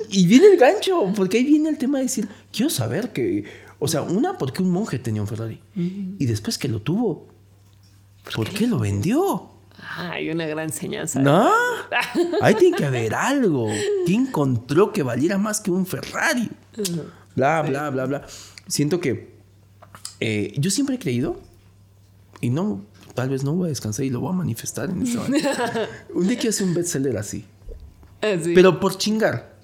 Y 0.09 0.25
viene 0.25 0.47
el 0.47 0.57
gancho, 0.57 1.11
porque 1.15 1.37
ahí 1.37 1.43
viene 1.43 1.69
el 1.69 1.77
tema 1.77 1.97
de 1.97 2.05
decir, 2.05 2.27
quiero 2.51 2.69
saber 2.69 3.11
que, 3.11 3.43
o 3.79 3.87
sea, 3.87 4.01
una, 4.01 4.37
por 4.37 4.53
qué 4.53 4.63
un 4.63 4.71
monje 4.71 4.99
tenía 4.99 5.21
un 5.21 5.27
Ferrari. 5.27 5.61
Y 5.75 6.25
después 6.25 6.57
que 6.57 6.67
lo 6.67 6.81
tuvo, 6.81 7.27
¿por, 8.35 8.49
qué 8.49 8.67
lo 8.67 8.79
vendió? 8.79 9.51
Ah, 9.77 10.11
hay 10.13 10.29
una 10.29 10.45
gran 10.45 10.65
enseñanza. 10.65 11.19
No, 11.19 11.51
ahí 12.41 12.55
tiene 12.55 12.77
que 12.77 12.85
haber 12.85 13.13
algo. 13.13 13.67
¿Qué 14.05 14.13
encontró 14.13 14.91
que 14.91 15.03
valiera 15.03 15.37
más 15.37 15.59
que 15.59 15.71
un 15.71 15.85
Ferrari? 15.85 16.49
Bla, 17.35 17.61
bla, 17.61 17.89
bla, 17.89 18.05
bla. 18.05 18.27
Siento 18.67 18.99
que 18.99 19.35
eh, 20.19 20.53
yo 20.57 20.71
siempre 20.71 20.95
he 20.95 20.99
creído, 20.99 21.39
y 22.41 22.49
no, 22.49 22.85
tal 23.13 23.29
vez 23.29 23.43
no 23.43 23.53
voy 23.53 23.65
a 23.65 23.69
descansar 23.69 24.05
y 24.05 24.09
lo 24.09 24.21
voy 24.21 24.29
a 24.29 24.35
manifestar 24.35 24.89
en 24.89 25.01
este 25.01 25.17
momento. 25.17 25.49
un 26.13 26.27
día 26.27 26.37
quiero 26.37 26.49
hacer 26.49 26.67
un 26.67 26.73
bestseller 26.73 27.17
así. 27.17 27.45
Ah, 28.21 28.35
Pero 28.43 28.79
por 28.79 28.97
chingar. 28.97 29.55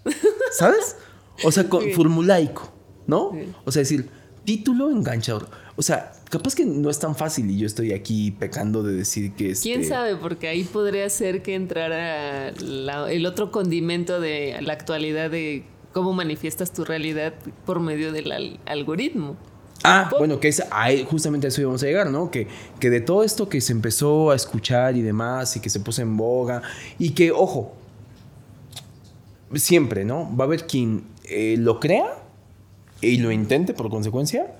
¿Sabes? 0.51 0.95
O 1.43 1.51
sea, 1.51 1.67
con 1.69 1.89
formulaico, 1.91 2.70
¿no? 3.07 3.31
O 3.65 3.71
sea, 3.71 3.81
decir, 3.81 4.09
título 4.45 4.89
enganchador. 4.89 5.49
O 5.75 5.81
sea, 5.81 6.11
capaz 6.29 6.55
que 6.55 6.65
no 6.65 6.89
es 6.89 6.99
tan 6.99 7.15
fácil 7.15 7.49
y 7.49 7.57
yo 7.57 7.65
estoy 7.65 7.93
aquí 7.93 8.31
pecando 8.31 8.83
de 8.83 8.93
decir 8.93 9.33
que 9.33 9.51
es. 9.51 9.61
¿Quién 9.61 9.85
sabe? 9.85 10.15
Porque 10.15 10.47
ahí 10.47 10.63
podría 10.63 11.09
ser 11.09 11.41
que 11.41 11.55
entrara 11.55 12.49
el 12.49 13.25
otro 13.25 13.51
condimento 13.51 14.19
de 14.19 14.57
la 14.61 14.73
actualidad 14.73 15.29
de 15.29 15.63
cómo 15.93 16.13
manifiestas 16.13 16.73
tu 16.73 16.85
realidad 16.85 17.33
por 17.65 17.79
medio 17.79 18.11
del 18.11 18.59
algoritmo. 18.65 19.37
Ah, 19.83 20.11
bueno, 20.19 20.39
que 20.39 20.47
es 20.47 20.63
justamente 21.09 21.47
a 21.47 21.49
eso 21.49 21.61
íbamos 21.61 21.81
a 21.81 21.87
llegar, 21.87 22.11
¿no? 22.11 22.29
Que, 22.29 22.47
que 22.79 22.91
de 22.91 23.01
todo 23.01 23.23
esto 23.23 23.49
que 23.49 23.61
se 23.61 23.71
empezó 23.71 24.29
a 24.29 24.35
escuchar 24.35 24.95
y 24.95 25.01
demás, 25.01 25.55
y 25.55 25.59
que 25.59 25.69
se 25.69 25.79
puso 25.79 26.03
en 26.03 26.17
boga, 26.17 26.61
y 26.99 27.11
que, 27.11 27.31
ojo, 27.31 27.73
siempre, 29.55 30.05
¿no? 30.05 30.29
Va 30.37 30.43
a 30.43 30.47
haber 30.47 30.67
quien 30.67 31.05
eh, 31.23 31.55
lo 31.57 31.79
crea 31.79 32.20
y 33.01 33.17
lo 33.17 33.31
intente 33.31 33.73
por 33.73 33.89
consecuencia. 33.89 34.53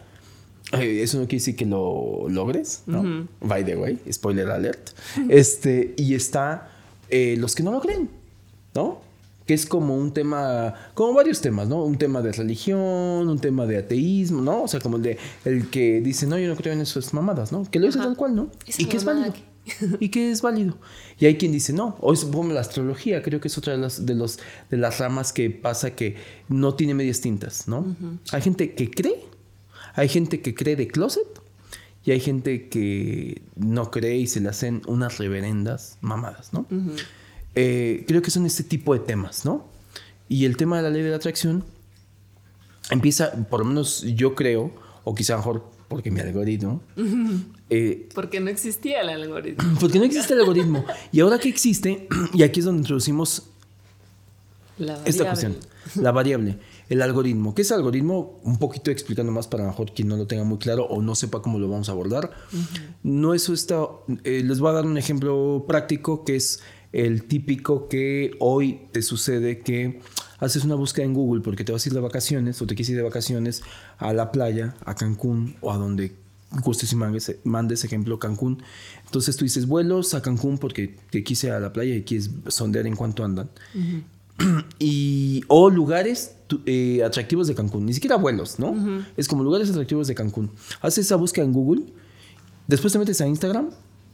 Eh, 0.74 1.02
eso 1.04 1.18
no 1.20 1.24
quiere 1.24 1.40
decir 1.40 1.56
que 1.56 1.66
lo 1.66 2.28
logres, 2.30 2.84
¿no? 2.86 3.28
By 3.42 3.66
the 3.66 3.76
way, 3.76 4.00
spoiler 4.12 4.50
alert. 4.50 4.92
Este, 5.30 5.94
y 5.98 6.16
está 6.16 6.70
eh, 7.10 7.36
los 7.38 7.56
que 7.56 7.64
no 7.64 7.72
lo 7.72 7.82
creen, 7.82 8.10
¿no? 8.74 9.12
que 9.46 9.56
es 9.56 9.66
como 9.66 9.98
un 9.98 10.14
tema, 10.14 10.76
como 10.94 11.14
varios 11.14 11.42
temas, 11.42 11.68
¿no? 11.68 11.84
Un 11.84 11.98
tema 11.98 12.22
de 12.22 12.32
religión, 12.32 13.28
un 13.28 13.40
tema 13.40 13.66
de 13.66 13.78
ateísmo, 13.78 14.42
¿no? 14.42 14.64
O 14.64 14.68
sea, 14.68 14.80
como 14.80 14.98
el 14.98 15.04
de 15.04 15.18
el 15.46 15.70
que 15.70 16.00
dice, 16.00 16.28
no, 16.28 16.38
yo 16.38 16.48
no 16.48 16.56
creo 16.56 16.74
en 16.74 16.82
esas 16.82 17.14
mamadas, 17.14 17.52
¿no? 17.52 17.70
Que 17.70 17.80
lo 17.80 17.88
dice 17.88 18.00
tal 18.00 18.16
cual, 18.16 18.36
¿no? 18.36 18.50
y 18.78 18.86
que 18.86 18.98
es 18.98 19.04
válido. 19.04 19.34
Y 20.00 20.10
que 20.10 20.32
es 20.32 20.42
válido. 20.42 20.78
Y 21.20 21.26
hay 21.26 21.38
quien 21.38 21.52
dice, 21.52 21.74
no, 21.74 21.96
o 22.00 22.14
es 22.14 22.26
como 22.26 22.52
la 22.52 22.62
astrología, 22.62 23.22
creo 23.22 23.40
que 23.40 23.48
es 23.48 23.58
otra 23.58 23.74
de 23.74 23.80
las, 23.80 24.06
de 24.06 24.16
los, 24.16 24.40
de 24.70 24.78
las 24.78 25.00
ramas 25.00 25.34
que 25.34 25.50
pasa 25.50 25.96
que 25.96 26.16
no 26.50 26.74
tiene 26.76 26.94
medias 26.94 27.22
tintas, 27.22 27.68
¿no? 27.68 27.96
Hay 28.32 28.42
gente 28.42 28.74
que 28.74 28.90
cree, 28.90 29.26
hay 29.94 30.10
gente 30.10 30.42
que 30.42 30.56
cree 30.56 30.76
de 30.76 30.88
closet, 30.88 31.42
y 32.04 32.12
hay 32.12 32.20
gente 32.20 32.68
que 32.70 33.44
no 33.56 33.92
cree 33.92 34.18
y 34.18 34.28
se 34.28 34.40
le 34.40 34.50
hacen 34.50 34.82
unas 34.88 35.20
reverendas 35.20 35.98
mamadas, 36.02 36.52
¿no? 36.52 36.66
Eh, 37.54 38.06
creo 38.08 38.22
que 38.22 38.32
son 38.32 38.46
este 38.46 38.64
tipo 38.64 38.94
de 38.94 39.02
temas, 39.02 39.46
¿no? 39.46 39.68
Y 40.28 40.46
el 40.46 40.58
tema 40.58 40.78
de 40.78 40.84
la 40.84 40.90
ley 40.90 41.04
de 41.04 41.12
la 41.12 41.18
atracción 41.18 41.64
empieza, 42.90 43.32
por 43.50 43.60
lo 43.60 43.66
menos 43.68 44.04
yo 44.16 44.34
creo, 44.34 44.72
o 45.04 45.14
quizá 45.14 45.38
mejor 45.38 45.70
porque 45.88 46.10
mi 46.10 46.22
algoritmo. 46.22 46.82
Eh, 47.74 48.10
porque 48.14 48.42
no 48.42 48.50
existía 48.50 49.00
el 49.00 49.10
algoritmo. 49.10 49.64
Porque 49.80 49.98
no 49.98 50.04
existe 50.04 50.34
el 50.34 50.42
algoritmo. 50.42 50.84
Y 51.14 51.22
ahora 51.22 51.40
que 51.40 51.48
existe, 51.48 52.10
y 52.34 52.44
aquí 52.44 52.60
es 52.60 52.66
donde 52.66 52.82
introducimos 52.82 53.44
esta 55.06 55.26
cuestión, 55.26 55.56
la 55.96 56.12
variable, 56.12 56.58
el 56.90 57.02
algoritmo. 57.02 57.56
¿Qué 57.56 57.62
es 57.62 57.72
el 57.72 57.78
algoritmo? 57.78 58.40
Un 58.44 58.58
poquito 58.58 58.92
explicando 58.92 59.32
más 59.32 59.48
para 59.48 59.64
mejor 59.64 59.94
quien 59.94 60.10
no 60.10 60.18
lo 60.18 60.28
tenga 60.28 60.44
muy 60.44 60.58
claro 60.58 60.84
o 60.84 61.02
no 61.02 61.16
sepa 61.16 61.42
cómo 61.42 61.60
lo 61.60 61.70
vamos 61.70 61.88
a 61.88 61.94
abordar. 61.94 62.32
No 63.04 63.34
es 63.34 63.48
esto, 63.48 64.04
eh, 64.26 64.42
les 64.44 64.60
voy 64.60 64.72
a 64.72 64.74
dar 64.74 64.86
un 64.86 64.98
ejemplo 64.98 65.64
práctico 65.66 66.26
que 66.26 66.36
es 66.36 66.60
el 66.92 67.24
típico 67.24 67.88
que 67.88 68.32
hoy 68.40 68.82
te 68.92 69.02
sucede 69.02 69.60
que 69.60 70.02
haces 70.40 70.66
una 70.66 70.76
búsqueda 70.76 71.06
en 71.06 71.14
Google 71.14 71.42
porque 71.42 71.64
te 71.64 71.72
vas 71.72 71.86
a 71.86 71.90
ir 71.90 71.94
de 71.94 72.02
vacaciones 72.02 72.62
o 72.62 72.68
te 72.68 72.76
quieres 72.76 72.90
ir 72.90 72.98
de 72.98 73.04
vacaciones 73.04 73.62
a 73.98 74.12
la 74.12 74.34
playa, 74.34 74.76
a 74.84 74.96
Cancún 74.96 75.56
o 75.62 75.72
a 75.72 75.78
donde 75.78 76.16
gustes 76.64 76.92
y 76.92 76.96
mandes, 76.96 77.36
mandes 77.44 77.84
ejemplo 77.84 78.20
Cancún. 78.20 78.62
Entonces 79.06 79.38
tú 79.38 79.46
dices 79.46 79.68
vuelos 79.68 80.14
a 80.14 80.22
Cancún 80.22 80.58
porque 80.58 80.96
te 81.10 81.24
quise 81.24 81.52
a 81.52 81.60
la 81.60 81.72
playa 81.72 81.96
y 81.96 82.04
quieres 82.04 82.30
sondear 82.48 82.88
en 82.88 82.96
cuánto 82.96 83.24
andan. 83.24 83.50
y, 84.80 85.44
o 85.48 85.70
lugares 85.70 86.36
eh, 86.66 87.04
atractivos 87.04 87.48
de 87.48 87.56
Cancún, 87.56 87.86
ni 87.86 87.94
siquiera 87.94 88.18
vuelos, 88.18 88.60
¿no? 88.60 89.04
Es 89.16 89.28
como 89.28 89.44
lugares 89.44 89.70
atractivos 89.70 90.08
de 90.08 90.16
Cancún. 90.16 90.52
Haces 90.82 91.06
esa 91.06 91.16
búsqueda 91.16 91.46
en 91.46 91.54
Google, 91.54 91.84
después 92.68 92.92
te 92.92 93.00
metes 93.00 93.22
a 93.22 93.28
Instagram 93.28 93.70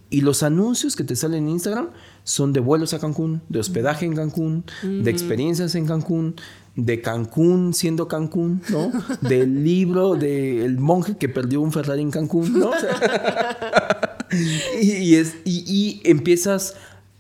y 0.10 0.22
los 0.22 0.44
anuncios 0.44 0.96
que 0.96 1.04
te 1.04 1.16
salen 1.16 1.44
en 1.44 1.50
Instagram 1.50 1.90
son 2.24 2.54
de 2.54 2.60
vuelos 2.60 2.94
a 2.94 3.00
Cancún, 3.00 3.42
de 3.50 3.60
hospedaje 3.60 4.06
en 4.06 4.16
Cancún, 4.16 4.64
de 4.84 5.12
experiencias 5.12 5.76
en 5.76 5.86
Cancún, 5.86 6.36
de 6.76 7.02
Cancún 7.02 7.74
siendo 7.74 8.08
Cancún, 8.08 8.62
¿no? 8.70 8.92
Del 9.22 9.64
libro 9.64 10.16
del 10.16 10.78
monje 10.78 11.18
que 11.18 11.28
perdió 11.28 11.62
un 11.62 11.74
Ferrari 11.74 12.02
en 12.02 12.12
Cancún, 12.12 12.60
¿no? 12.60 12.72
y, 14.82 15.16
es, 15.16 15.36
y, 15.44 16.02
empiezas 16.04 16.76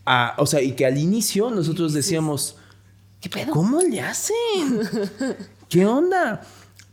a, 0.06 0.36
o 0.38 0.46
sea, 0.46 0.62
y 0.62 0.74
que 0.74 0.86
al 0.86 0.98
inicio 0.98 1.50
nosotros 1.50 1.94
decíamos, 1.94 2.58
¿qué 3.20 3.29
pedo? 3.29 3.51
¿Cómo 3.51 3.82
le 3.82 4.00
hacen? 4.00 4.79
¿Qué 5.67 5.86
onda? 5.86 6.41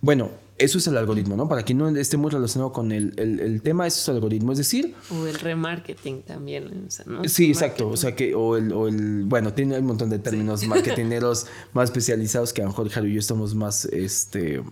Bueno, 0.01 0.31
eso 0.57 0.79
es 0.79 0.87
el 0.87 0.97
algoritmo, 0.97 1.37
¿no? 1.37 1.49
Para 1.49 1.65
quien 1.65 1.79
no 1.79 1.89
esté 1.89 2.17
muy 2.17 2.31
relacionado 2.31 2.73
con 2.73 2.93
el, 2.93 3.13
el, 3.17 3.61
tema, 3.63 3.87
eso 3.87 4.01
es 4.01 4.09
el 4.09 4.15
algoritmo. 4.17 4.53
Es 4.53 4.59
decir... 4.59 4.95
O 5.11 5.27
el 5.27 5.35
remarketing 5.35 6.23
también, 6.23 6.89
¿no? 7.07 7.29
Sí, 7.29 7.49
exacto. 7.49 7.89
O 7.89 7.97
sea 7.97 8.15
que, 8.15 8.35
o 8.35 8.57
el, 8.57 8.73
o 8.73 8.87
el, 8.87 9.25
bueno, 9.25 9.53
tiene 9.53 9.79
un 9.79 9.87
montón 9.87 10.11
de 10.11 10.21
términos 10.21 10.65
marketineros 10.67 11.47
más 11.73 11.85
especializados 11.91 12.53
que 12.53 12.63
a 12.63 12.65
lo 12.65 12.71
mejor 12.71 12.89
Jairo 12.89 13.09
y 13.09 13.15
yo 13.15 13.21
estamos 13.21 13.55
más, 13.55 13.85
este... 13.87 14.63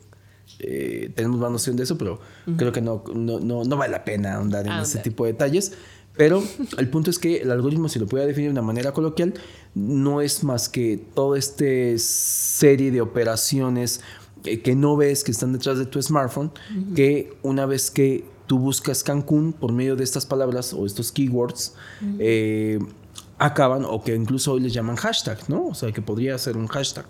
Eh, 0.58 1.10
tenemos 1.16 1.40
más 1.40 1.50
noción 1.50 1.76
de 1.76 1.82
eso, 1.82 1.98
pero 1.98 2.20
creo 2.56 2.70
que 2.70 2.80
no, 2.80 3.02
no, 3.14 3.40
no, 3.40 3.76
vale 3.76 3.90
la 3.90 4.04
pena 4.04 4.34
ahondar 4.34 4.66
en 4.66 4.72
ese 4.74 4.98
tipo 4.98 5.24
de 5.24 5.32
detalles. 5.32 5.72
Pero 6.16 6.42
el 6.78 6.88
punto 6.88 7.10
es 7.10 7.18
que 7.18 7.38
el 7.38 7.50
algoritmo, 7.50 7.88
si 7.88 7.98
lo 7.98 8.06
puede 8.06 8.26
definir 8.26 8.50
de 8.50 8.52
una 8.52 8.62
manera 8.62 8.92
coloquial, 8.92 9.34
no 9.74 10.20
es 10.20 10.44
más 10.44 10.68
que 10.68 11.02
toda 11.14 11.38
esta 11.38 11.64
serie 11.96 12.90
de 12.90 13.00
operaciones 13.00 14.02
que, 14.42 14.74
no 14.74 14.96
ves, 14.96 15.24
que 15.24 15.30
están 15.30 15.52
detrás 15.52 15.78
de 15.78 15.86
tu 15.86 16.00
smartphone, 16.02 16.50
que 16.94 17.36
una 17.42 17.66
vez 17.66 17.90
que 17.90 18.24
tú 18.46 18.58
buscas 18.58 19.02
Cancún 19.02 19.52
por 19.52 19.72
medio 19.72 19.96
de 19.96 20.04
estas 20.04 20.26
palabras 20.26 20.72
o 20.72 20.84
estos 20.84 21.12
keywords, 21.12 21.74
eh, 22.18 22.78
acaban, 23.38 23.84
o 23.84 24.02
que 24.02 24.14
incluso 24.14 24.52
hoy 24.52 24.60
les 24.60 24.72
llaman 24.72 24.96
hashtag, 24.96 25.38
¿no? 25.48 25.68
O 25.68 25.74
sea, 25.74 25.92
que 25.92 26.02
podría 26.02 26.36
ser 26.38 26.56
un 26.56 26.66
hashtag. 26.66 27.06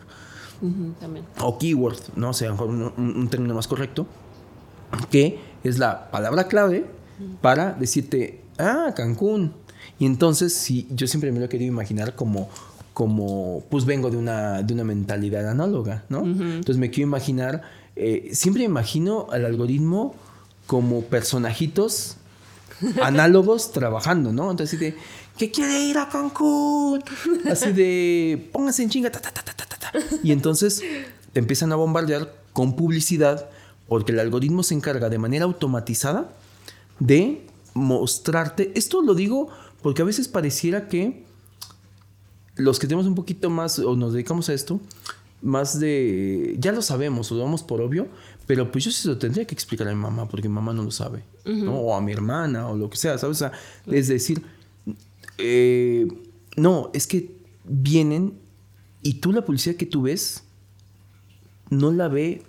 también. 1.00 1.24
O 1.40 1.58
keyword, 1.58 1.98
¿no? 2.16 2.30
O 2.30 2.32
sea, 2.32 2.52
un, 2.52 2.92
un, 2.96 3.28
término 3.28 3.54
más 3.54 3.66
correcto, 3.66 4.06
que 5.10 5.40
es 5.64 5.78
la 5.78 6.10
palabra 6.10 6.48
clave 6.48 6.86
para 7.40 7.72
decirte, 7.72 8.42
ah, 8.58 8.92
Cancún. 8.94 9.54
Y 9.98 10.06
entonces, 10.06 10.54
si 10.54 10.86
yo 10.90 11.06
siempre 11.06 11.32
me 11.32 11.38
lo 11.38 11.46
he 11.46 11.48
querido 11.48 11.72
imaginar 11.72 12.14
como 12.14 12.48
como, 12.92 13.64
pues 13.70 13.84
vengo 13.84 14.10
de 14.10 14.16
una, 14.16 14.62
de 14.62 14.74
una 14.74 14.84
mentalidad 14.84 15.48
análoga, 15.48 16.04
¿no? 16.08 16.24
Entonces 16.24 16.76
me 16.76 16.90
quiero 16.90 17.08
imaginar, 17.08 17.62
eh, 17.96 18.30
siempre 18.32 18.64
imagino 18.64 19.28
al 19.30 19.46
algoritmo 19.46 20.14
como 20.66 21.02
personajitos 21.02 22.16
análogos 23.02 23.72
trabajando, 23.72 24.32
¿no? 24.32 24.50
Entonces, 24.50 24.78
así 24.78 24.84
de, 24.84 24.96
¿qué 25.38 25.50
quiere 25.50 25.80
ir 25.84 25.98
a 25.98 26.08
Cancún? 26.08 27.02
Así 27.50 27.72
de, 27.72 28.50
póngase 28.52 28.82
en 28.82 28.90
chinga, 28.90 29.10
ta, 29.10 29.20
ta, 29.20 29.30
ta, 29.30 29.42
ta, 29.42 29.54
ta, 29.54 29.66
ta. 29.66 29.92
Y 30.22 30.32
entonces 30.32 30.82
te 31.32 31.40
empiezan 31.40 31.72
a 31.72 31.76
bombardear 31.76 32.34
con 32.52 32.76
publicidad 32.76 33.48
porque 33.88 34.12
el 34.12 34.20
algoritmo 34.20 34.62
se 34.62 34.74
encarga 34.74 35.08
de 35.08 35.18
manera 35.18 35.44
automatizada 35.44 36.32
de 36.98 37.46
mostrarte, 37.74 38.72
esto 38.74 39.02
lo 39.02 39.14
digo 39.14 39.48
porque 39.82 40.02
a 40.02 40.04
veces 40.04 40.28
pareciera 40.28 40.88
que 40.88 41.24
los 42.56 42.78
que 42.78 42.86
tenemos 42.86 43.06
un 43.06 43.14
poquito 43.14 43.50
más 43.50 43.78
o 43.78 43.96
nos 43.96 44.12
dedicamos 44.12 44.48
a 44.48 44.54
esto, 44.54 44.80
más 45.40 45.80
de, 45.80 46.56
ya 46.58 46.72
lo 46.72 46.82
sabemos, 46.82 47.30
lo 47.30 47.38
damos 47.38 47.62
por 47.62 47.80
obvio, 47.80 48.08
pero 48.46 48.70
pues 48.70 48.84
yo 48.84 48.90
sí 48.90 49.08
lo 49.08 49.18
tendría 49.18 49.44
que 49.44 49.54
explicar 49.54 49.88
a 49.88 49.94
mi 49.94 50.00
mamá 50.00 50.28
porque 50.28 50.48
mi 50.48 50.54
mamá 50.54 50.72
no 50.72 50.82
lo 50.82 50.90
sabe, 50.90 51.24
¿no? 51.44 51.78
O 51.78 51.94
a 51.96 52.00
mi 52.00 52.12
hermana 52.12 52.68
o 52.68 52.76
lo 52.76 52.88
que 52.88 52.96
sea, 52.96 53.18
¿sabes? 53.18 53.36
O 53.36 53.38
sea, 53.38 53.52
es 53.86 54.08
decir, 54.08 54.42
eh, 55.38 56.06
no, 56.56 56.90
es 56.94 57.06
que 57.06 57.36
vienen 57.64 58.34
y 59.02 59.14
tú 59.14 59.32
la 59.32 59.44
publicidad 59.44 59.76
que 59.76 59.86
tú 59.86 60.02
ves 60.02 60.44
no 61.70 61.90
la 61.90 62.08
ve 62.08 62.42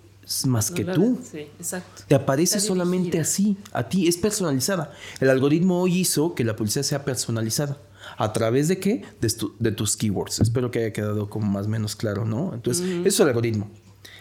más 0.46 0.70
que 0.70 0.84
tú. 0.84 1.18
Sí, 1.30 1.38
exacto. 1.58 2.02
Te 2.06 2.14
aparece 2.14 2.60
solamente 2.60 3.18
así, 3.18 3.56
a 3.72 3.88
ti, 3.88 4.08
es 4.08 4.16
personalizada. 4.16 4.92
El 5.20 5.30
algoritmo 5.30 5.80
hoy 5.80 5.98
hizo 5.98 6.34
que 6.34 6.44
la 6.44 6.56
publicidad 6.56 6.84
sea 6.84 7.04
personalizada. 7.04 7.78
¿A 8.16 8.32
través 8.32 8.68
de 8.68 8.78
qué? 8.78 9.02
De, 9.20 9.72
tus 9.72 9.96
keywords. 9.96 10.40
Espero 10.40 10.70
que 10.70 10.80
haya 10.80 10.92
quedado 10.92 11.28
como 11.28 11.50
más 11.50 11.66
o 11.66 11.68
menos 11.68 11.96
claro, 11.96 12.24
¿no? 12.24 12.54
Entonces, 12.54 12.86
eso 12.86 13.06
es 13.06 13.20
el 13.20 13.28
algoritmo. 13.28 13.70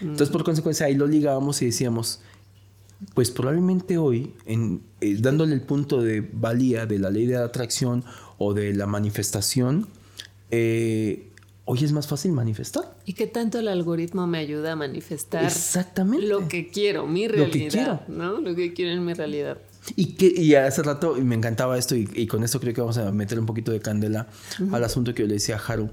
Entonces, 0.01 0.29
por 0.29 0.43
consecuencia, 0.43 0.85
ahí 0.85 0.95
lo 0.95 1.07
ligábamos 1.07 1.61
y 1.61 1.65
decíamos, 1.65 2.21
pues 3.13 3.31
probablemente 3.31 3.97
hoy, 3.97 4.33
en, 4.45 4.81
eh, 5.01 5.17
dándole 5.19 5.53
el 5.53 5.61
punto 5.61 6.01
de 6.01 6.21
valía 6.21 6.85
de 6.85 6.99
la 6.99 7.09
ley 7.09 7.25
de 7.25 7.37
atracción 7.37 8.03
o 8.37 8.53
de 8.53 8.73
la 8.73 8.87
manifestación, 8.87 9.87
eh, 10.51 11.29
hoy 11.65 11.83
es 11.83 11.91
más 11.91 12.07
fácil 12.07 12.31
manifestar. 12.31 12.95
¿Y 13.05 13.13
qué 13.13 13.27
tanto 13.27 13.59
el 13.59 13.67
algoritmo 13.67 14.27
me 14.27 14.39
ayuda 14.39 14.73
a 14.73 14.75
manifestar 14.75 15.45
Exactamente. 15.45 16.25
lo 16.27 16.47
que 16.47 16.69
quiero, 16.69 17.07
mi 17.07 17.27
realidad? 17.27 17.47
Lo 17.47 17.53
que 17.53 17.67
quiero. 17.67 17.99
¿no? 18.07 18.41
Lo 18.41 18.55
que 18.55 18.73
quiero 18.73 18.91
en 18.91 19.05
mi 19.05 19.13
realidad. 19.13 19.57
Y, 19.95 20.13
que, 20.13 20.27
y 20.27 20.55
hace 20.55 20.81
rato 20.81 21.15
me 21.15 21.35
encantaba 21.35 21.77
esto 21.77 21.95
y, 21.95 22.27
con 22.27 22.43
esto 22.43 22.59
creo 22.59 22.73
que 22.73 22.81
vamos 22.81 22.97
a 22.97 23.11
meter 23.11 23.39
un 23.39 23.45
poquito 23.45 23.71
de 23.71 23.79
candela 23.79 24.27
al 24.71 24.83
asunto 24.83 25.13
que 25.13 25.23
yo 25.23 25.27
le 25.27 25.35
decía 25.35 25.57
a 25.57 25.59
Haru. 25.59 25.89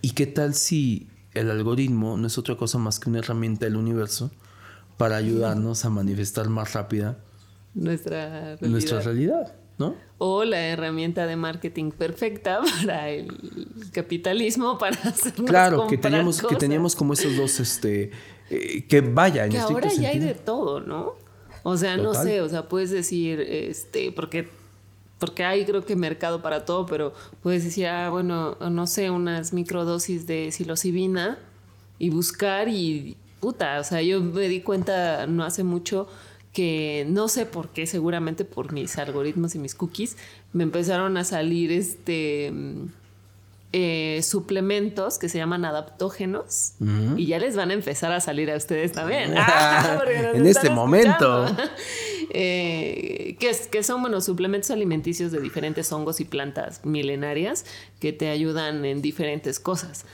¿Y 0.00 0.10
qué 0.10 0.26
tal 0.26 0.54
si 0.54 1.08
el 1.34 1.50
algoritmo 1.50 2.16
no 2.16 2.26
es 2.26 2.38
otra 2.38 2.56
cosa 2.56 2.78
más 2.78 3.00
que 3.00 3.10
una 3.10 3.18
herramienta 3.18 3.66
del 3.66 3.76
universo 3.76 4.30
para 4.96 5.16
ayudarnos 5.16 5.84
a 5.84 5.90
manifestar 5.90 6.48
más 6.48 6.72
rápida 6.72 7.18
nuestra 7.74 8.56
realidad? 8.56 8.68
Nuestra 8.68 9.00
realidad 9.00 9.54
¿no? 9.78 9.96
O 10.18 10.44
la 10.44 10.60
herramienta 10.60 11.26
de 11.26 11.36
marketing 11.36 11.90
perfecta 11.90 12.60
para 12.80 13.10
el 13.10 13.28
capitalismo, 13.92 14.78
para 14.78 14.96
hacer 14.96 15.32
Claro, 15.32 15.86
que 15.86 15.98
teníamos, 15.98 16.42
que 16.42 16.56
teníamos 16.56 16.94
como 16.96 17.12
esos 17.12 17.36
dos, 17.36 17.60
este, 17.60 18.10
eh, 18.50 18.86
que 18.86 19.00
vaya. 19.00 19.44
En 19.44 19.52
que 19.52 19.58
ahora 19.58 19.88
ya 19.88 20.10
hay 20.10 20.18
de 20.18 20.34
todo, 20.34 20.80
¿no? 20.80 21.23
O 21.64 21.76
sea, 21.76 21.96
no 21.96 22.14
sé, 22.14 22.42
o 22.42 22.48
sea, 22.48 22.68
puedes 22.68 22.90
decir, 22.90 23.40
este, 23.40 24.12
porque 24.12 24.48
porque 25.18 25.44
hay 25.44 25.64
creo 25.64 25.86
que 25.86 25.96
mercado 25.96 26.42
para 26.42 26.66
todo, 26.66 26.84
pero 26.84 27.14
puedes 27.42 27.64
decir, 27.64 27.86
ah, 27.86 28.10
bueno, 28.10 28.56
no 28.56 28.86
sé, 28.86 29.08
unas 29.08 29.54
microdosis 29.54 30.26
de 30.26 30.52
psilocibina 30.52 31.38
y 31.98 32.10
buscar 32.10 32.68
y 32.68 33.16
puta, 33.40 33.80
o 33.80 33.84
sea, 33.84 34.02
yo 34.02 34.20
me 34.20 34.48
di 34.48 34.60
cuenta 34.60 35.26
no 35.26 35.42
hace 35.42 35.64
mucho 35.64 36.06
que 36.52 37.06
no 37.08 37.28
sé 37.28 37.46
por 37.46 37.70
qué, 37.70 37.86
seguramente 37.86 38.44
por 38.44 38.72
mis 38.72 38.98
algoritmos 38.98 39.54
y 39.54 39.58
mis 39.58 39.74
cookies, 39.74 40.18
me 40.52 40.62
empezaron 40.62 41.16
a 41.16 41.24
salir 41.24 41.72
este 41.72 42.52
eh, 43.76 44.22
suplementos 44.22 45.18
que 45.18 45.28
se 45.28 45.38
llaman 45.38 45.64
adaptógenos 45.64 46.74
y 47.16 47.26
ya 47.26 47.40
les 47.40 47.56
van 47.56 47.72
a 47.72 47.74
empezar 47.74 48.12
a 48.12 48.20
salir 48.20 48.48
a 48.52 48.56
ustedes 48.56 48.92
también. 48.92 49.34
Ah, 49.46 50.00
en 50.34 50.46
este 50.46 50.70
momento. 50.70 51.46
Eh, 52.36 53.36
que, 53.38 53.52
que 53.70 53.82
son, 53.84 54.00
bueno, 54.00 54.20
suplementos 54.20 54.70
alimenticios 54.70 55.30
de 55.30 55.40
diferentes 55.40 55.92
hongos 55.92 56.18
y 56.20 56.24
plantas 56.24 56.84
milenarias 56.84 57.64
que 58.00 58.12
te 58.12 58.28
ayudan 58.28 58.84
en 58.84 59.02
diferentes 59.02 59.60
cosas. 59.60 60.04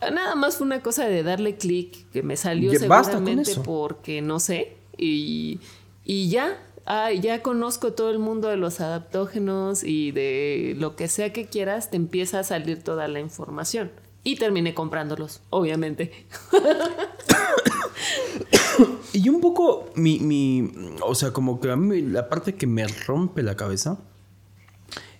Nada 0.00 0.34
más 0.34 0.56
fue 0.56 0.66
una 0.66 0.80
cosa 0.80 1.04
de 1.04 1.22
darle 1.22 1.56
clic 1.56 2.10
que 2.10 2.22
me 2.22 2.36
salió 2.36 2.72
seguramente 2.72 3.54
porque 3.62 4.22
no 4.22 4.40
sé 4.40 4.76
y, 4.96 5.60
y 6.04 6.30
ya, 6.30 6.58
ya 6.86 7.42
conozco 7.42 7.92
todo 7.92 8.10
el 8.10 8.18
mundo 8.18 8.48
de 8.48 8.56
los 8.56 8.80
adaptógenos 8.80 9.84
y 9.84 10.12
de 10.12 10.74
lo 10.78 10.96
que 10.96 11.08
sea 11.08 11.32
que 11.32 11.46
quieras, 11.46 11.90
te 11.90 11.96
empieza 11.96 12.40
a 12.40 12.44
salir 12.44 12.82
toda 12.82 13.08
la 13.08 13.20
información. 13.20 13.90
Y 14.24 14.36
terminé 14.36 14.74
comprándolos, 14.74 15.40
obviamente. 15.50 16.26
y 19.12 19.28
un 19.28 19.40
poco 19.40 19.90
mi, 19.96 20.20
mi, 20.20 20.70
o 21.04 21.14
sea, 21.14 21.32
como 21.32 21.60
que 21.60 21.70
a 21.70 21.76
mí 21.76 22.00
la 22.02 22.28
parte 22.28 22.54
que 22.54 22.66
me 22.66 22.86
rompe 22.86 23.42
la 23.42 23.56
cabeza 23.56 23.98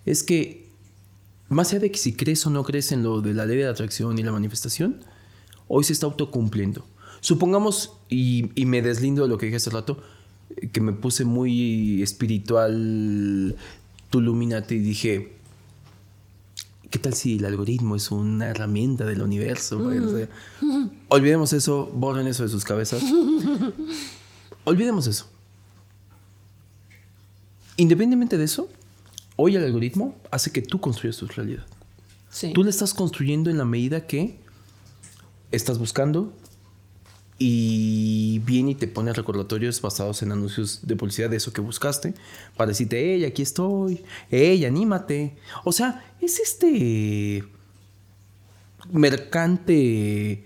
es 0.05 0.23
que 0.23 0.63
más 1.49 1.71
allá 1.71 1.81
de 1.81 1.91
que 1.91 1.97
si 1.97 2.13
crees 2.13 2.45
o 2.45 2.49
no 2.49 2.63
crees 2.63 2.91
en 2.91 3.03
lo 3.03 3.21
de 3.21 3.33
la 3.33 3.45
ley 3.45 3.57
de 3.57 3.67
atracción 3.67 4.17
y 4.17 4.23
la 4.23 4.31
manifestación, 4.31 5.03
hoy 5.67 5.83
se 5.83 5.93
está 5.93 6.05
autocumpliendo. 6.05 6.85
Supongamos, 7.21 7.93
y, 8.09 8.51
me 8.65 8.81
deslindo 8.81 9.23
de 9.23 9.29
lo 9.29 9.37
que 9.37 9.45
dije 9.45 9.57
hace 9.57 9.69
rato, 9.69 10.01
que 10.71 10.81
me 10.81 10.93
puse 10.93 11.25
muy 11.25 12.01
espiritual, 12.01 13.55
Tuluminate, 14.09 14.75
y 14.75 14.79
dije, 14.79 15.33
¿qué 16.89 16.99
tal 16.99 17.13
si 17.13 17.37
el 17.37 17.45
algoritmo 17.45 17.95
es 17.95 18.11
una 18.11 18.49
herramienta 18.49 19.05
del 19.05 19.21
universo? 19.21 19.79
Mm. 19.79 20.89
olvidemos 21.09 21.53
eso, 21.53 21.87
borren 21.93 22.27
eso 22.27 22.43
de 22.43 22.49
sus 22.49 22.63
cabezas. 22.63 23.03
olvidemos 24.63 25.07
eso. 25.07 25.27
Independientemente 27.77 28.37
de 28.37 28.43
eso, 28.43 28.69
hoy 29.35 29.55
el 29.55 29.63
algoritmo 29.63 30.15
hace 30.29 30.51
que 30.51 30.61
tú 30.61 30.79
construyas 30.79 31.17
tu 31.17 31.27
realidad. 31.27 31.65
Tú 32.53 32.63
la 32.63 32.69
estás 32.69 32.93
construyendo 32.93 33.49
en 33.49 33.57
la 33.57 33.65
medida 33.65 34.07
que 34.07 34.39
estás 35.51 35.77
buscando, 35.77 36.33
y 37.45 38.39
viene 38.45 38.71
y 38.71 38.75
te 38.75 38.87
pone 38.87 39.11
recordatorios 39.11 39.81
basados 39.81 40.23
en 40.23 40.31
anuncios 40.31 40.79
de 40.87 40.95
publicidad 40.95 41.29
de 41.29 41.35
eso 41.35 41.51
que 41.51 41.59
buscaste 41.59 42.13
para 42.55 42.69
decirte, 42.69 43.15
hey, 43.15 43.25
aquí 43.25 43.41
estoy, 43.41 44.01
hey, 44.29 44.63
anímate. 44.63 45.35
O 45.65 45.73
sea, 45.73 46.05
es 46.21 46.39
este 46.39 47.43
mercante 48.89 50.45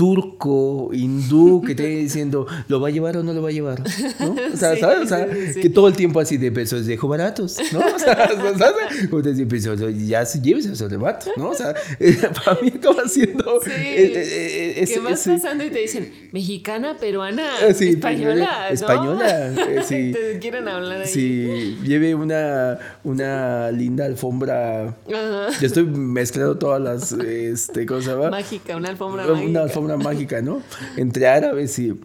turco, 0.00 0.88
hindú, 0.94 1.60
que 1.60 1.74
te 1.74 1.86
diciendo, 1.86 2.46
¿lo 2.68 2.80
va 2.80 2.88
a 2.88 2.90
llevar 2.90 3.18
o 3.18 3.22
no 3.22 3.34
lo 3.34 3.42
va 3.42 3.50
a 3.50 3.52
llevar? 3.52 3.82
¿No? 4.18 4.34
O 4.50 4.56
sea, 4.56 4.74
¿sabes? 4.80 5.00
O 5.02 5.06
sea, 5.06 5.28
que 5.60 5.68
todo 5.68 5.88
el 5.88 5.94
tiempo 5.94 6.20
así 6.20 6.38
de 6.38 6.50
pesos 6.50 6.86
dejo 6.86 7.06
baratos, 7.06 7.58
¿no? 7.70 7.80
O 7.80 7.98
sea, 7.98 8.26
¿sabes? 8.58 9.08
Como 9.10 9.20
te 9.20 9.34
dice, 9.34 9.76
ya 10.06 10.24
se 10.24 10.40
llévese 10.40 10.72
esos 10.72 10.90
¿no? 10.90 11.50
O 11.50 11.54
sea, 11.54 11.74
para 12.44 12.58
mí 12.62 12.72
acaba 12.74 13.06
siendo... 13.08 13.60
Sí. 13.62 13.70
Eh, 13.72 14.12
eh, 14.16 14.74
eh 14.78 14.86
que 14.86 15.00
vas 15.00 15.22
pasando 15.22 15.64
y 15.64 15.70
te 15.70 15.80
dicen, 15.80 16.10
mexicana, 16.32 16.96
peruana, 16.96 17.44
ah, 17.60 17.66
española, 17.66 18.68
¿no? 18.68 18.74
Española, 18.74 19.52
eh, 19.52 19.82
sí. 19.84 20.12
te 20.14 20.38
quieren 20.38 20.66
hablar 20.66 21.02
ahí. 21.02 21.08
Sí, 21.08 21.76
lleve 21.84 22.14
una, 22.14 22.78
una 23.04 23.70
linda 23.70 24.06
alfombra. 24.06 24.96
Ajá. 25.06 25.60
Yo 25.60 25.66
estoy 25.66 25.84
mezclando 25.84 26.56
todas 26.56 26.80
las, 26.80 27.12
este, 27.12 27.84
¿cómo 27.84 28.00
se 28.00 28.12
llama? 28.12 28.30
Mágica, 28.30 28.78
una 28.78 28.88
alfombra 28.88 29.26
mágica. 29.26 29.89
Una 29.94 30.04
mágica, 30.04 30.42
¿no? 30.42 30.62
Entre 30.96 31.26
árabes 31.26 31.78
y... 31.78 31.98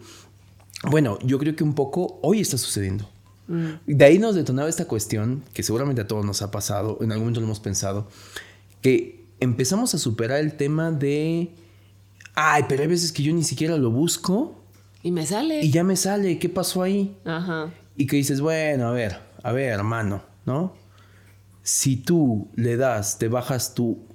Bueno, 0.90 1.18
yo 1.22 1.38
creo 1.38 1.56
que 1.56 1.64
un 1.64 1.74
poco 1.74 2.18
hoy 2.22 2.40
está 2.40 2.58
sucediendo. 2.58 3.08
Mm. 3.48 3.70
De 3.86 4.04
ahí 4.04 4.18
nos 4.18 4.34
detonaba 4.34 4.68
esta 4.68 4.86
cuestión, 4.86 5.44
que 5.52 5.62
seguramente 5.62 6.02
a 6.02 6.06
todos 6.06 6.24
nos 6.24 6.42
ha 6.42 6.50
pasado, 6.50 6.98
en 7.00 7.12
algún 7.12 7.26
momento 7.26 7.40
lo 7.40 7.46
hemos 7.46 7.60
pensado, 7.60 8.08
que 8.82 9.24
empezamos 9.40 9.94
a 9.94 9.98
superar 9.98 10.40
el 10.40 10.56
tema 10.56 10.90
de, 10.90 11.54
ay, 12.34 12.64
pero 12.68 12.82
hay 12.82 12.88
veces 12.88 13.12
que 13.12 13.22
yo 13.22 13.32
ni 13.32 13.44
siquiera 13.44 13.76
lo 13.76 13.90
busco. 13.90 14.62
Y 15.02 15.10
me 15.12 15.26
sale. 15.26 15.60
Y 15.64 15.70
ya 15.70 15.84
me 15.84 15.96
sale, 15.96 16.38
¿qué 16.38 16.48
pasó 16.48 16.82
ahí? 16.82 17.16
Ajá. 17.24 17.72
Y 17.96 18.06
que 18.06 18.16
dices, 18.16 18.40
bueno, 18.40 18.88
a 18.88 18.92
ver, 18.92 19.18
a 19.42 19.52
ver, 19.52 19.70
hermano, 19.70 20.22
¿no? 20.44 20.74
Si 21.62 21.96
tú 21.96 22.48
le 22.54 22.76
das, 22.76 23.18
te 23.18 23.28
bajas 23.28 23.74
tu 23.74 24.05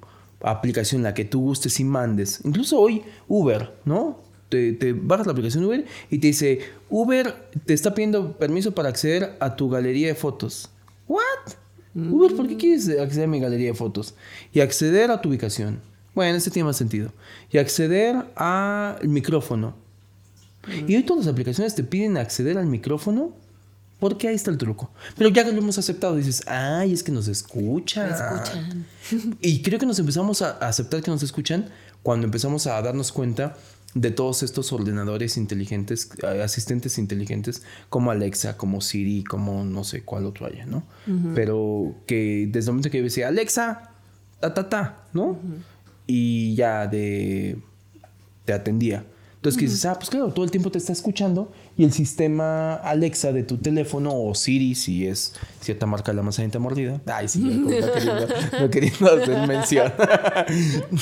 aplicación, 0.44 1.04
la 1.04 1.14
que 1.14 1.26
tú 1.26 1.42
gustes 1.42 1.80
y 1.80 1.84
mandes. 1.84 2.42
Incluso 2.44 2.80
hoy 2.80 3.04
Uber, 3.28 3.74
¿no? 3.86 4.20
Te, 4.50 4.74
te, 4.74 4.94
bajas 4.94 5.28
la 5.28 5.32
aplicación 5.32 5.64
Uber 5.64 5.86
y 6.10 6.18
te 6.18 6.28
dice, 6.28 6.60
Uber 6.90 7.34
te 7.66 7.74
está 7.74 7.94
pidiendo 7.94 8.38
permiso 8.38 8.74
para 8.74 8.90
acceder 8.90 9.38
a 9.40 9.56
tu 9.56 9.70
galería 9.70 10.08
de 10.08 10.16
fotos. 10.16 10.70
¿What? 11.08 11.56
Uber, 11.96 12.36
¿por 12.36 12.48
qué 12.48 12.58
quieres 12.58 12.90
acceder 12.90 13.26
a 13.26 13.28
mi 13.28 13.40
galería 13.40 13.68
de 13.68 13.74
fotos? 13.74 14.16
Y 14.54 14.62
acceder 14.62 15.12
a 15.12 15.22
tu 15.22 15.30
ubicación. 15.30 15.80
Bueno, 16.14 16.38
ese 16.38 16.52
tiene 16.52 16.66
más 16.66 16.78
sentido. 16.78 17.12
Y 17.52 17.58
acceder 17.58 18.26
al 18.36 19.08
micrófono. 19.08 19.76
Y 20.88 20.96
hoy 20.96 21.04
todas 21.04 21.26
las 21.26 21.34
aplicaciones 21.34 21.76
te 21.76 21.84
piden 21.84 22.18
acceder 22.18 22.58
al 22.58 22.68
micrófono 22.68 23.34
porque 24.02 24.28
ahí 24.28 24.34
está 24.34 24.50
el 24.50 24.58
truco. 24.58 24.90
Pero 25.16 25.30
ya 25.30 25.46
que 25.46 25.52
lo 25.52 25.60
hemos 25.60 25.78
aceptado, 25.78 26.16
dices, 26.16 26.42
ay, 26.48 26.92
es 26.92 27.04
que 27.04 27.12
nos 27.12 27.28
escuchan. 27.28 28.10
escuchan. 28.10 28.88
Y 29.42 29.62
creo 29.62 29.78
que 29.78 29.86
nos 29.86 30.00
empezamos 30.00 30.42
a 30.42 30.58
aceptar 30.58 31.04
que 31.04 31.12
nos 31.12 31.22
escuchan 31.22 31.70
cuando 32.02 32.26
empezamos 32.26 32.66
a 32.66 32.82
darnos 32.82 33.12
cuenta 33.12 33.56
de 33.94 34.10
todos 34.10 34.42
estos 34.42 34.74
ordenadores 34.74 35.38
inteligentes, 35.38 36.10
asistentes 36.24 36.98
inteligentes, 36.98 37.62
como 37.90 38.10
Alexa, 38.10 38.58
como 38.58 38.82
Siri, 38.82 39.24
como 39.24 39.66
no 39.66 39.84
sé 39.84 40.02
cuál 40.02 40.26
otro 40.26 40.48
haya, 40.48 40.66
¿no? 40.66 40.84
Pero 41.36 41.94
que 42.08 42.48
desde 42.52 42.70
el 42.70 42.74
momento 42.74 42.90
que 42.90 42.98
yo 42.98 43.04
decía, 43.04 43.28
Alexa, 43.28 43.92
ta, 44.40 44.52
ta, 44.56 44.68
ta, 44.68 45.04
¿no? 45.14 45.38
Y 46.08 46.56
ya 46.56 46.88
de 46.88 47.60
te 48.46 48.54
atendía. 48.54 49.06
Entonces, 49.42 49.60
que 49.60 49.66
dices, 49.66 49.86
ah, 49.86 49.96
pues 49.98 50.12
claro, 50.12 50.32
todo 50.32 50.46
el 50.46 50.52
tiempo 50.52 50.70
te 50.70 50.78
está 50.78 50.94
escuchando 50.94 51.52
y 51.76 51.84
el 51.84 51.92
sistema 51.92 52.76
Alexa 52.76 53.32
de 53.32 53.42
tu 53.42 53.58
teléfono 53.58 54.12
o 54.14 54.36
Siri, 54.36 54.76
si 54.76 55.08
es 55.08 55.34
cierta 55.62 55.88
marca 55.88 56.12
de 56.12 56.18
la 56.18 56.22
manzanita 56.22 56.60
mordida. 56.60 57.02
Ay, 57.08 57.28
sí, 57.28 57.40
no 57.40 57.68
queriendo, 57.68 58.28
no 58.60 58.70
queriendo 58.70 59.12
hacer 59.12 59.48
mención. 59.48 59.92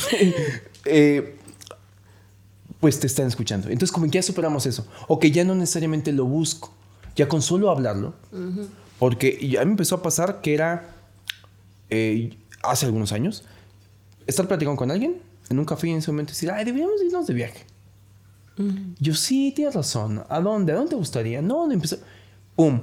eh, 0.86 1.36
pues 2.80 2.98
te 3.02 3.08
están 3.08 3.28
escuchando. 3.28 3.68
Entonces, 3.68 3.92
como 3.92 4.06
que 4.06 4.14
ya 4.14 4.24
superamos 4.24 4.66
eso. 4.66 4.88
O 5.10 5.20
que 5.20 5.32
ya 5.32 5.44
no 5.44 5.54
necesariamente 5.54 6.14
lo 6.14 6.24
busco. 6.24 6.74
Ya 7.18 7.28
con 7.28 7.42
solo 7.42 7.70
hablarlo. 7.70 8.14
Porque 9.00 9.38
a 9.60 9.60
mí 9.60 9.66
me 9.66 9.72
empezó 9.72 9.96
a 9.96 10.02
pasar 10.02 10.40
que 10.40 10.54
era 10.54 10.96
eh, 11.90 12.38
hace 12.64 12.86
algunos 12.86 13.12
años 13.12 13.44
estar 14.28 14.48
platicando 14.48 14.78
con 14.78 14.92
alguien 14.92 15.18
en 15.50 15.60
un 15.60 15.66
café 15.66 15.90
y 15.90 15.92
en 15.92 15.98
ese 15.98 16.10
momento 16.10 16.32
decir, 16.32 16.50
ay, 16.52 16.64
deberíamos 16.64 17.02
irnos 17.04 17.28
de 17.28 17.34
viaje. 17.34 17.66
Yo, 19.00 19.14
sí, 19.16 19.54
tienes 19.56 19.74
razón. 19.74 20.24
¿A 20.28 20.42
dónde? 20.42 20.74
¿A 20.74 20.76
dónde 20.76 20.90
te 20.90 20.96
gustaría? 20.96 21.42
No, 21.42 21.66
no 21.66 21.74
empezó. 21.74 21.98
¡Pum! 22.56 22.82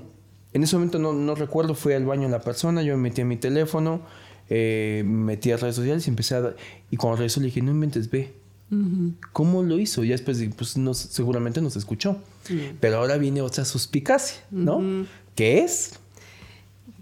En 0.53 0.63
ese 0.63 0.77
momento 0.77 0.99
no, 0.99 1.13
no 1.13 1.35
recuerdo, 1.35 1.75
fui 1.75 1.93
al 1.93 2.07
baño 2.07 2.29
la 2.29 2.41
persona, 2.41 2.83
yo 2.83 2.97
me 2.97 3.03
metí 3.11 3.21
a 3.21 3.27
mi 3.27 3.37
teléfono, 3.37 4.01
eh, 4.49 5.03
me 5.05 5.35
metí 5.35 5.53
a 5.53 5.59
redes 5.59 5.77
sociales 5.77 6.07
y 6.07 6.11
empecé 6.11 6.35
a... 6.35 6.55
Y 6.91 6.97
cuando 6.97 7.17
regresó 7.19 7.41
le 7.41 7.47
dije, 7.47 7.61
no 7.61 7.73
inventes, 7.73 8.11
ve. 8.11 8.33
¿Cómo 9.33 9.63
lo 9.63 9.79
hizo? 9.79 10.03
Y 10.03 10.09
después, 10.09 10.43
pues 10.57 10.77
no, 10.77 10.93
seguramente 10.95 11.61
nos 11.61 11.77
escuchó. 11.77 12.17
Pero 12.81 12.99
ahora 12.99 13.17
viene 13.17 13.43
otra 13.43 13.65
suspicacia, 13.65 14.39
¿no? 14.51 15.07
¿Qué 15.35 15.59
es? 15.59 16.01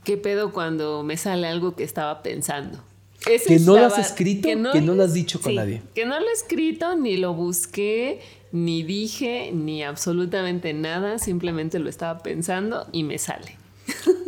¿Qué 0.02 0.16
pedo 0.16 0.52
cuando 0.52 1.02
me 1.04 1.16
sale 1.16 1.46
algo 1.46 1.74
que 1.76 1.84
estaba 1.84 2.22
pensando? 2.22 2.78
Que 3.24 3.58
no 3.60 3.76
lo 3.76 3.86
has 3.86 3.98
escrito, 3.98 4.48
que 4.48 4.56
no, 4.56 4.94
lo 4.94 5.02
has 5.02 5.14
dicho 5.14 5.40
con 5.40 5.54
nadie. 5.54 5.82
Que 5.94 6.06
no 6.06 6.18
lo 6.18 6.28
he 6.28 6.32
escrito, 6.32 6.96
ni 6.96 7.16
lo 7.16 7.34
busqué, 7.34 8.20
ni 8.52 8.82
dije, 8.82 9.50
ni 9.52 9.82
absolutamente 9.82 10.72
nada. 10.72 11.18
Simplemente 11.18 11.78
lo 11.78 11.88
estaba 11.88 12.22
pensando 12.22 12.86
y 12.92 13.02
me 13.02 13.18
sale. 13.18 13.56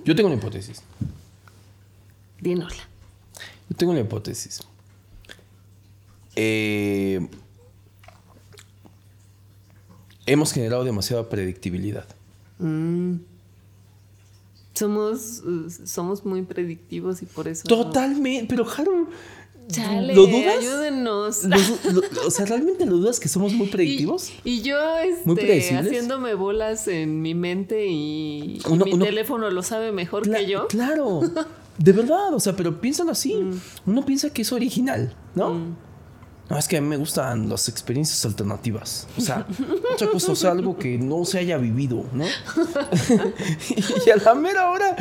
Yo 0.05 0.15
tengo 0.15 0.29
una 0.29 0.39
hipótesis. 0.39 0.83
Dínosla. 2.41 2.89
Yo 3.69 3.77
tengo 3.77 3.93
una 3.93 4.01
hipótesis. 4.01 4.61
Eh, 6.37 7.27
hemos 10.27 10.53
generado 10.53 10.85
demasiada 10.85 11.29
predictibilidad. 11.29 12.07
Mm. 12.59 13.17
Somos, 14.77 15.43
somos 15.85 16.25
muy 16.27 16.43
predictivos 16.43 17.23
y 17.23 17.27
por 17.27 17.49
eso. 17.49 17.65
Totalmente, 17.67 18.47
pero 18.49 18.67
Harold. 18.69 19.09
Chale, 19.69 20.15
¿Lo 20.15 20.27
dudas? 20.27 20.59
Ayúdenos. 20.59 21.43
o 22.27 22.31
sea, 22.31 22.47
¿realmente 22.47 22.87
lo 22.87 22.99
dudas 22.99 23.19
que 23.19 23.29
somos 23.29 23.53
muy 23.53 23.67
predictivos? 23.67 24.33
Y, 24.45 24.63
yo 24.63 24.77
este, 24.99 25.77
haciéndome 25.77 26.35
bolas 26.35 26.87
en 26.87 27.21
mi 27.21 27.35
mente 27.35 27.87
y, 27.89 28.61
mi 28.71 28.99
teléfono 28.99 29.51
lo 29.51 29.63
sabe 29.63 29.91
mejor 29.91 30.31
que 30.31 30.47
yo. 30.47 30.69
Claro, 30.69 31.23
de 31.79 31.93
verdad, 31.93 32.33
o 32.33 32.39
sea, 32.39 32.55
pero 32.55 32.81
piénsalo 32.81 33.11
así. 33.11 33.35
Mm. 33.35 33.61
Uno 33.87 34.05
piensa 34.05 34.31
que 34.31 34.43
es 34.43 34.53
original, 34.53 35.17
¿no? 35.35 35.55
Mm. 35.55 35.77
No, 36.49 36.57
es 36.57 36.69
que 36.69 36.77
a 36.77 36.81
mí 36.81 36.87
me 36.87 36.97
gustan 36.97 37.49
las 37.49 37.69
experiencias 37.69 38.25
alternativas. 38.25 39.09
O 39.17 39.21
sea, 39.21 39.47
otra 39.93 40.09
cosa, 40.09 40.33
o 40.33 40.37
sea, 40.37 40.53
algo 40.53 40.79
que 40.79 40.97
no 40.97 41.25
se 41.25 41.39
haya 41.39 41.59
vivido, 41.59 42.05
¿no? 42.13 42.25
y 44.07 44.11
a 44.11 44.17
la 44.17 44.35
mera 44.35 44.71
hora, 44.71 44.97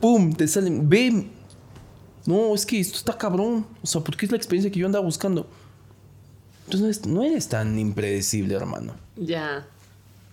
¡pum! 0.00 0.32
Te 0.32 0.48
salen, 0.48 0.88
ve. 0.88 1.28
No, 2.24 2.54
es 2.54 2.64
que 2.64 2.80
esto 2.80 2.96
está 2.96 3.18
cabrón. 3.18 3.66
O 3.82 3.86
sea, 3.86 4.00
porque 4.00 4.24
es 4.24 4.32
la 4.32 4.38
experiencia 4.38 4.70
que 4.70 4.80
yo 4.80 4.86
andaba 4.86 5.04
buscando. 5.04 5.46
Entonces 6.66 7.04
no 7.04 7.22
eres 7.22 7.48
tan 7.48 7.78
impredecible, 7.78 8.54
hermano. 8.54 8.94
Ya. 9.16 9.66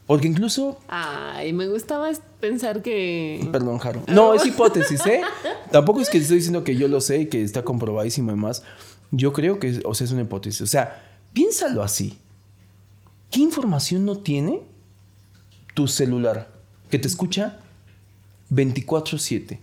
Porque 0.08 0.28
incluso. 0.28 0.80
Ay, 0.88 1.52
me 1.52 1.67
gustaba 1.67 2.10
pensar 2.39 2.82
que. 2.82 3.48
Perdón, 3.52 3.78
Jaro. 3.80 4.04
No, 4.08 4.34
es 4.34 4.46
hipótesis, 4.46 5.06
¿eh? 5.06 5.22
Tampoco 5.72 6.02
es 6.02 6.10
que 6.10 6.17
estoy 6.17 6.38
diciendo 6.38 6.63
que 6.63 6.76
yo 6.76 6.88
lo 6.88 7.02
sé 7.02 7.20
y 7.20 7.26
que 7.28 7.44
está 7.44 7.63
comprobadísimo 7.63 8.32
y 8.32 8.36
más. 8.36 8.63
Yo 9.12 9.34
creo 9.34 9.60
que 9.60 9.82
o 9.86 9.93
sea, 9.93 10.06
es 10.06 10.12
una 10.12 10.21
hipótesis. 10.21 10.62
O 10.62 10.67
sea, 10.67 11.19
piénsalo 11.34 11.84
así. 11.84 12.17
¿Qué 13.30 13.41
información 13.41 14.06
no 14.06 14.17
tiene 14.17 14.62
tu 15.74 15.88
celular 15.88 16.52
que 16.89 16.97
te 17.00 17.08
escucha 17.08 17.60
24/7? 18.50 19.60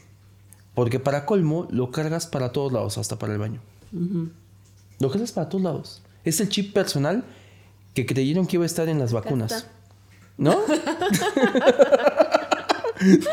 Porque 0.74 1.00
para 1.00 1.26
colmo 1.26 1.66
lo 1.70 1.90
cargas 1.90 2.26
para 2.26 2.52
todos 2.52 2.72
lados, 2.72 2.98
hasta 2.98 3.18
para 3.18 3.32
el 3.32 3.38
baño. 3.38 3.60
Lo 5.00 5.10
cargas 5.10 5.32
para 5.32 5.48
todos 5.48 5.64
lados. 5.64 6.02
Es 6.24 6.40
el 6.40 6.48
chip 6.48 6.72
personal 6.72 7.24
que 7.94 8.06
creyeron 8.06 8.46
que 8.46 8.56
iba 8.56 8.64
a 8.64 8.66
estar 8.66 8.88
en 8.88 8.98
las 8.98 9.12
vacunas. 9.12 9.66
¿No? 10.36 10.52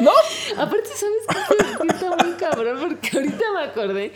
¿No? 0.01 0.11
Aparte, 0.57 0.89
¿sabes 0.95 1.23
qué? 1.29 1.37
Está 1.93 2.15
muy 2.15 2.33
cabrón 2.33 2.77
porque 2.79 3.17
ahorita 3.17 3.43
me 3.53 3.63
acordé 3.63 4.13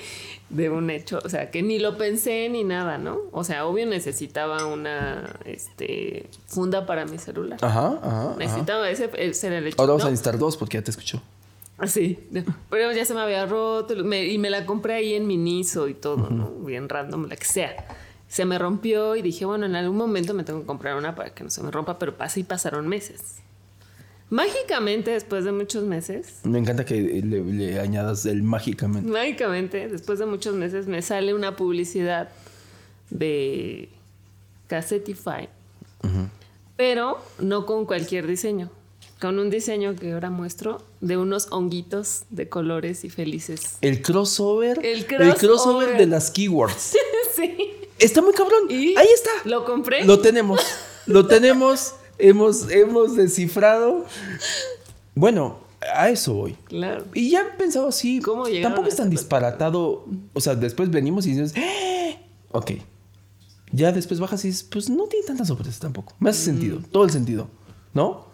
de 0.49 0.69
un 0.69 0.89
hecho, 0.89 1.19
o 1.23 1.29
sea, 1.29 1.51
que 1.51 1.61
ni 1.61 1.79
lo 1.79 1.97
pensé 1.97 2.49
ni 2.49 2.63
nada, 2.63 2.97
¿no? 2.97 3.19
O 3.31 3.43
sea, 3.43 3.65
obvio 3.65 3.85
necesitaba 3.85 4.65
una 4.65 5.39
este, 5.45 6.27
funda 6.47 6.85
para 6.85 7.05
mi 7.05 7.17
celular. 7.17 7.59
Ajá, 7.61 7.99
ajá. 8.01 8.35
Necesitaba 8.37 8.89
ese, 8.89 9.33
ser 9.33 9.53
el 9.53 9.67
hecho. 9.67 9.75
Ahora 9.79 9.93
vamos 9.93 10.05
a 10.05 10.09
necesitar 10.09 10.37
dos 10.37 10.57
porque 10.57 10.77
ya 10.77 10.83
te 10.83 10.91
escuchó. 10.91 11.21
Así, 11.77 12.19
pero 12.69 12.91
ya 12.91 13.05
se 13.05 13.13
me 13.13 13.21
había 13.21 13.45
roto 13.45 13.93
y 13.93 14.37
me 14.37 14.49
la 14.49 14.65
compré 14.65 14.95
ahí 14.95 15.13
en 15.13 15.27
Miniso 15.27 15.87
y 15.87 15.93
todo, 15.93 16.29
¿no? 16.29 16.49
Bien 16.65 16.89
random, 16.89 17.27
la 17.29 17.37
que 17.37 17.45
sea. 17.45 17.85
Se 18.27 18.43
me 18.45 18.59
rompió 18.59 19.15
y 19.15 19.21
dije, 19.21 19.45
bueno, 19.45 19.65
en 19.65 19.75
algún 19.75 19.95
momento 19.95 20.33
me 20.33 20.43
tengo 20.43 20.59
que 20.59 20.65
comprar 20.65 20.97
una 20.97 21.15
para 21.15 21.29
que 21.29 21.43
no 21.43 21.49
se 21.49 21.63
me 21.63 21.71
rompa, 21.71 21.97
pero 21.97 22.15
así 22.19 22.43
pasaron 22.43 22.87
meses. 22.87 23.41
Mágicamente, 24.29 25.11
después 25.11 25.43
de 25.43 25.51
muchos 25.51 25.83
meses. 25.83 26.39
Me 26.43 26.59
encanta 26.59 26.85
que 26.85 27.01
le, 27.01 27.79
añadas 27.79 28.25
el 28.25 28.43
mágicamente. 28.43 29.09
Mágicamente, 29.09 29.87
después 29.87 30.19
de 30.19 30.27
muchos 30.27 30.55
meses, 30.55 30.87
me 30.87 31.01
sale 31.01 31.33
una 31.33 31.55
publicidad 31.55 32.29
de 33.09 33.89
Cassetify. 34.67 35.49
Pero 36.77 37.19
no 37.39 37.65
con 37.65 37.85
cualquier 37.85 38.27
diseño. 38.27 38.69
Con 39.19 39.39
un 39.39 39.49
diseño 39.49 39.95
que 39.95 40.13
ahora 40.13 40.29
muestro 40.29 40.81
de 41.01 41.17
unos 41.17 41.47
honguitos 41.51 42.23
de 42.29 42.47
colores 42.47 43.03
y 43.03 43.09
felices. 43.09 43.77
El 43.81 44.01
crossover. 44.01 44.79
El 44.85 45.05
crossover, 45.05 45.97
de 45.97 46.05
las 46.05 46.31
keywords. 46.31 46.95
sí. 47.35 47.73
Está 47.97 48.21
muy 48.21 48.33
cabrón. 48.33 48.69
Ahí 48.69 49.07
está. 49.13 49.31
Lo 49.43 49.65
compré. 49.65 50.05
Lo 50.05 50.19
tenemos. 50.19 50.61
Lo 51.05 51.27
tenemos 51.27 51.95
hemos, 52.19 52.69
hemos 52.69 53.15
descifrado. 53.15 54.05
Bueno, 55.15 55.59
a 55.93 56.09
eso 56.09 56.33
voy. 56.33 56.53
Claro. 56.65 57.05
Y 57.13 57.31
ya 57.31 57.57
pensado 57.57 57.87
así. 57.87 58.19
¿Cómo 58.19 58.45
Tampoco 58.61 58.87
es 58.87 58.95
tan 58.95 59.09
disparatado. 59.09 60.05
O 60.33 60.41
sea, 60.41 60.55
después 60.55 60.91
venimos 60.91 61.25
y 61.25 61.31
dices, 61.31 61.53
¡Eh! 61.55 62.19
ok. 62.51 62.71
Ya 63.71 63.91
después 63.91 64.19
bajas 64.19 64.43
y 64.45 64.49
dices, 64.49 64.63
pues 64.63 64.89
no 64.89 65.05
tiene 65.05 65.25
tantas 65.25 65.47
sorpresas 65.47 65.79
tampoco. 65.79 66.13
Me 66.19 66.29
hace 66.31 66.43
sentido, 66.43 66.79
mm. 66.79 66.83
todo 66.85 67.03
el 67.03 67.11
sentido. 67.11 67.47
¿No? 67.93 68.27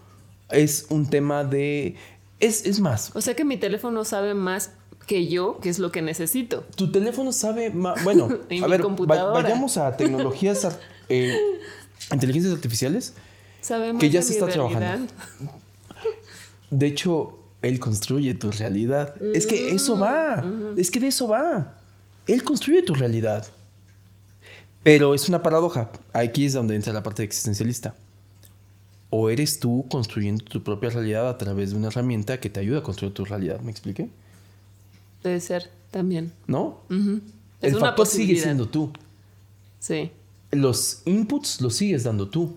Es 0.49 0.87
un 0.89 1.09
tema 1.09 1.43
de. 1.43 1.95
Es, 2.39 2.65
es 2.65 2.79
más. 2.79 3.11
O 3.15 3.21
sea 3.21 3.35
que 3.35 3.45
mi 3.45 3.57
teléfono 3.57 4.03
sabe 4.05 4.33
más 4.33 4.71
que 5.07 5.27
yo, 5.27 5.59
que 5.59 5.69
es 5.69 5.79
lo 5.79 5.91
que 5.91 6.01
necesito. 6.01 6.63
Tu 6.75 6.91
teléfono 6.91 7.31
sabe 7.31 7.69
más. 7.69 8.03
Bueno, 8.03 8.25
a 8.63 8.67
ver, 8.67 8.83
vayamos 8.83 9.77
a 9.77 9.95
tecnologías, 9.95 10.67
eh, 11.09 11.37
inteligencias 12.11 12.53
artificiales 12.53 13.13
que 13.99 14.09
ya 14.09 14.21
se 14.21 14.33
está 14.33 14.47
trabajando. 14.47 15.11
De 16.69 16.87
hecho, 16.87 17.39
él 17.61 17.79
construye 17.79 18.33
tu 18.33 18.51
realidad. 18.51 19.15
Es 19.33 19.47
que 19.47 19.71
eso 19.71 19.97
va. 19.97 20.43
Es 20.77 20.91
que 20.91 20.99
de 20.99 21.07
eso 21.07 21.27
va. 21.27 21.77
Él 22.27 22.43
construye 22.43 22.81
tu 22.81 22.93
realidad. 22.93 23.45
Pero 24.83 25.15
es 25.15 25.29
una 25.29 25.41
paradoja. 25.41 25.89
Aquí 26.13 26.45
es 26.45 26.53
donde 26.53 26.75
entra 26.75 26.93
la 26.93 27.01
parte 27.01 27.23
existencialista. 27.23 27.95
O 29.09 29.29
eres 29.29 29.59
tú 29.59 29.85
construyendo 29.89 30.43
tu 30.43 30.61
propia 30.63 30.89
realidad 30.89 31.29
a 31.29 31.37
través 31.37 31.71
de 31.71 31.77
una 31.77 31.87
herramienta 31.87 32.39
que 32.39 32.49
te 32.49 32.59
ayuda 32.59 32.79
a 32.79 32.83
construir 32.83 33.13
tu 33.13 33.25
realidad. 33.25 33.59
¿Me 33.61 33.71
expliqué? 33.71 34.09
Puede 35.21 35.39
ser, 35.39 35.69
también. 35.91 36.33
¿No? 36.45 36.81
El 37.61 37.75
factor 37.77 38.05
sigue 38.05 38.35
siendo 38.35 38.67
tú. 38.67 38.91
Sí. 39.79 40.11
Los 40.51 41.01
inputs 41.05 41.61
los 41.61 41.75
sigues 41.75 42.03
dando 42.03 42.27
tú. 42.27 42.55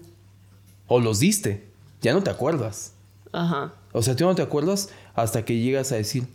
O 0.89 1.01
los 1.01 1.21
diste. 1.21 1.69
Ya 2.03 2.13
no 2.13 2.23
te 2.23 2.31
acuerdas. 2.31 2.93
Ajá. 3.33 3.75
O 3.93 4.03
sea, 4.03 4.17
tú 4.17 4.25
no 4.25 4.35
te 4.35 4.43
acuerdas 4.43 4.89
hasta 5.15 5.45
que 5.45 5.59
llegas 5.59 5.93
a 5.93 5.97
decir, 5.97 6.27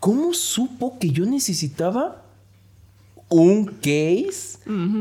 ¿cómo 0.00 0.34
supo 0.34 0.98
que 0.98 1.10
yo 1.10 1.24
necesitaba 1.26 2.22
un 3.28 3.64
case 3.64 4.58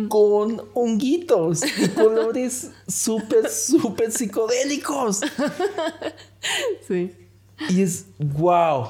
con 0.08 0.62
honguitos 0.74 1.62
y 1.78 1.89
colores 1.89 2.71
súper, 2.88 3.50
súper 3.50 4.12
psicodélicos? 4.12 5.21
Sí. 6.88 7.12
Y 7.69 7.84
es, 7.84 8.08
wow. 8.17 8.88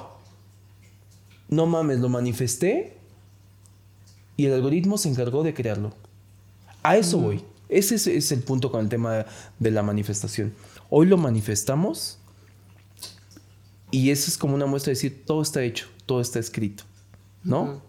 No 1.49 1.65
mames, 1.65 1.99
lo 1.99 2.07
manifesté 2.07 2.97
y 4.38 4.45
el 4.45 4.53
algoritmo 4.53 4.97
se 4.97 5.10
encargó 5.10 5.43
de 5.43 5.53
crearlo. 5.53 5.93
A 6.81 6.95
eso 6.95 7.17
voy. 7.19 7.43
Ese 7.71 7.95
es, 7.95 8.05
es 8.05 8.31
el 8.31 8.41
punto 8.41 8.69
con 8.71 8.81
el 8.81 8.89
tema 8.89 9.25
de 9.57 9.71
la 9.71 9.81
manifestación. 9.81 10.53
Hoy 10.89 11.07
lo 11.07 11.17
manifestamos 11.17 12.19
y 13.91 14.10
eso 14.12 14.29
es 14.29 14.38
como 14.38 14.55
una 14.55 14.65
muestra 14.65 14.91
de 14.91 14.95
decir, 14.95 15.23
todo 15.25 15.41
está 15.41 15.63
hecho, 15.63 15.88
todo 16.05 16.21
está 16.21 16.38
escrito. 16.39 16.84
¿No? 17.43 17.81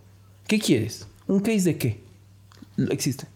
¿Qué 0.47 0.59
quieres? 0.59 1.07
¿Un 1.27 1.41
case 1.41 1.61
de 1.63 1.79
qué? 1.79 2.01
Existe. 2.91 3.27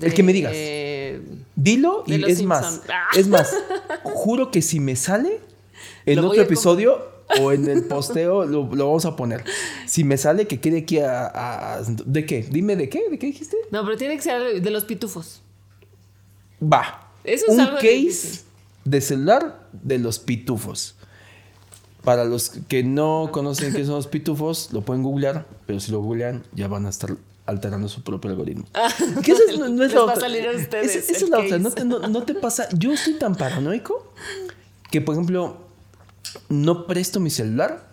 el 0.00 0.14
que 0.14 0.22
me 0.22 0.32
digas. 0.32 0.52
de- 0.52 1.20
Dilo 1.56 2.04
y 2.06 2.22
es 2.30 2.42
más. 2.42 2.82
Ah. 2.88 3.08
Es 3.16 3.26
más, 3.26 3.50
juro 4.04 4.50
que 4.50 4.62
si 4.62 4.80
me 4.80 4.96
sale 4.96 5.40
en 6.06 6.20
Lo 6.20 6.28
otro 6.28 6.42
episodio 6.42 7.10
o 7.40 7.52
en 7.52 7.68
el 7.68 7.84
posteo 7.84 8.44
lo, 8.44 8.74
lo 8.74 8.86
vamos 8.86 9.04
a 9.06 9.16
poner. 9.16 9.44
Si 9.86 10.04
me 10.04 10.16
sale 10.16 10.46
que 10.46 10.60
quede 10.60 10.78
aquí 10.80 10.98
a, 10.98 11.26
a- 11.78 11.82
¿De 11.82 12.24
qué? 12.26 12.42
Dime 12.50 12.76
de 12.76 12.88
qué, 12.88 13.08
¿de 13.10 13.18
qué 13.18 13.26
dijiste? 13.28 13.56
No, 13.70 13.84
pero 13.84 13.96
tiene 13.96 14.16
que 14.16 14.22
ser 14.22 14.62
de 14.62 14.70
los 14.70 14.84
pitufos. 14.84 15.42
Va. 16.62 17.08
Eso 17.24 17.46
es 17.48 17.54
Un 17.54 17.60
algo 17.60 17.76
case 17.76 17.88
difícil. 17.96 18.40
de 18.84 19.00
celular 19.00 19.68
de 19.72 19.98
los 19.98 20.18
pitufos. 20.18 20.96
Para 22.04 22.24
los 22.24 22.48
que 22.50 22.82
no 22.82 23.28
conocen 23.30 23.74
qué 23.74 23.84
son 23.84 23.96
los 23.96 24.06
pitufos, 24.06 24.72
lo 24.72 24.80
pueden 24.82 25.02
googlear, 25.02 25.46
pero 25.66 25.80
si 25.80 25.92
lo 25.92 26.00
googlean 26.00 26.44
ya 26.54 26.66
van 26.66 26.86
a 26.86 26.88
estar 26.88 27.14
alterando 27.44 27.88
su 27.88 28.02
propio 28.02 28.30
algoritmo. 28.30 28.64
Que 29.22 29.32
esa 29.32 29.42
es- 29.50 29.58
no, 29.58 29.68
no 29.68 29.84
es 29.84 29.92
la 29.92 30.00
va 30.00 30.12
a 30.12 30.14
otra. 30.14 30.20
salir 30.28 30.46
a 30.48 30.52
ustedes 30.56 30.96
Esa, 30.96 31.12
es 31.12 31.28
la 31.28 31.40
otra. 31.40 31.58
No 31.58 31.70
te, 31.70 31.84
no- 31.84 31.98
no 32.08 32.22
te 32.22 32.34
pasa. 32.34 32.68
Yo 32.72 32.92
estoy 32.92 33.14
tan 33.18 33.34
paranoico 33.34 34.12
que, 34.90 35.00
por 35.02 35.14
ejemplo, 35.14 35.58
no 36.48 36.86
presto 36.86 37.20
mi 37.20 37.28
celular 37.28 37.90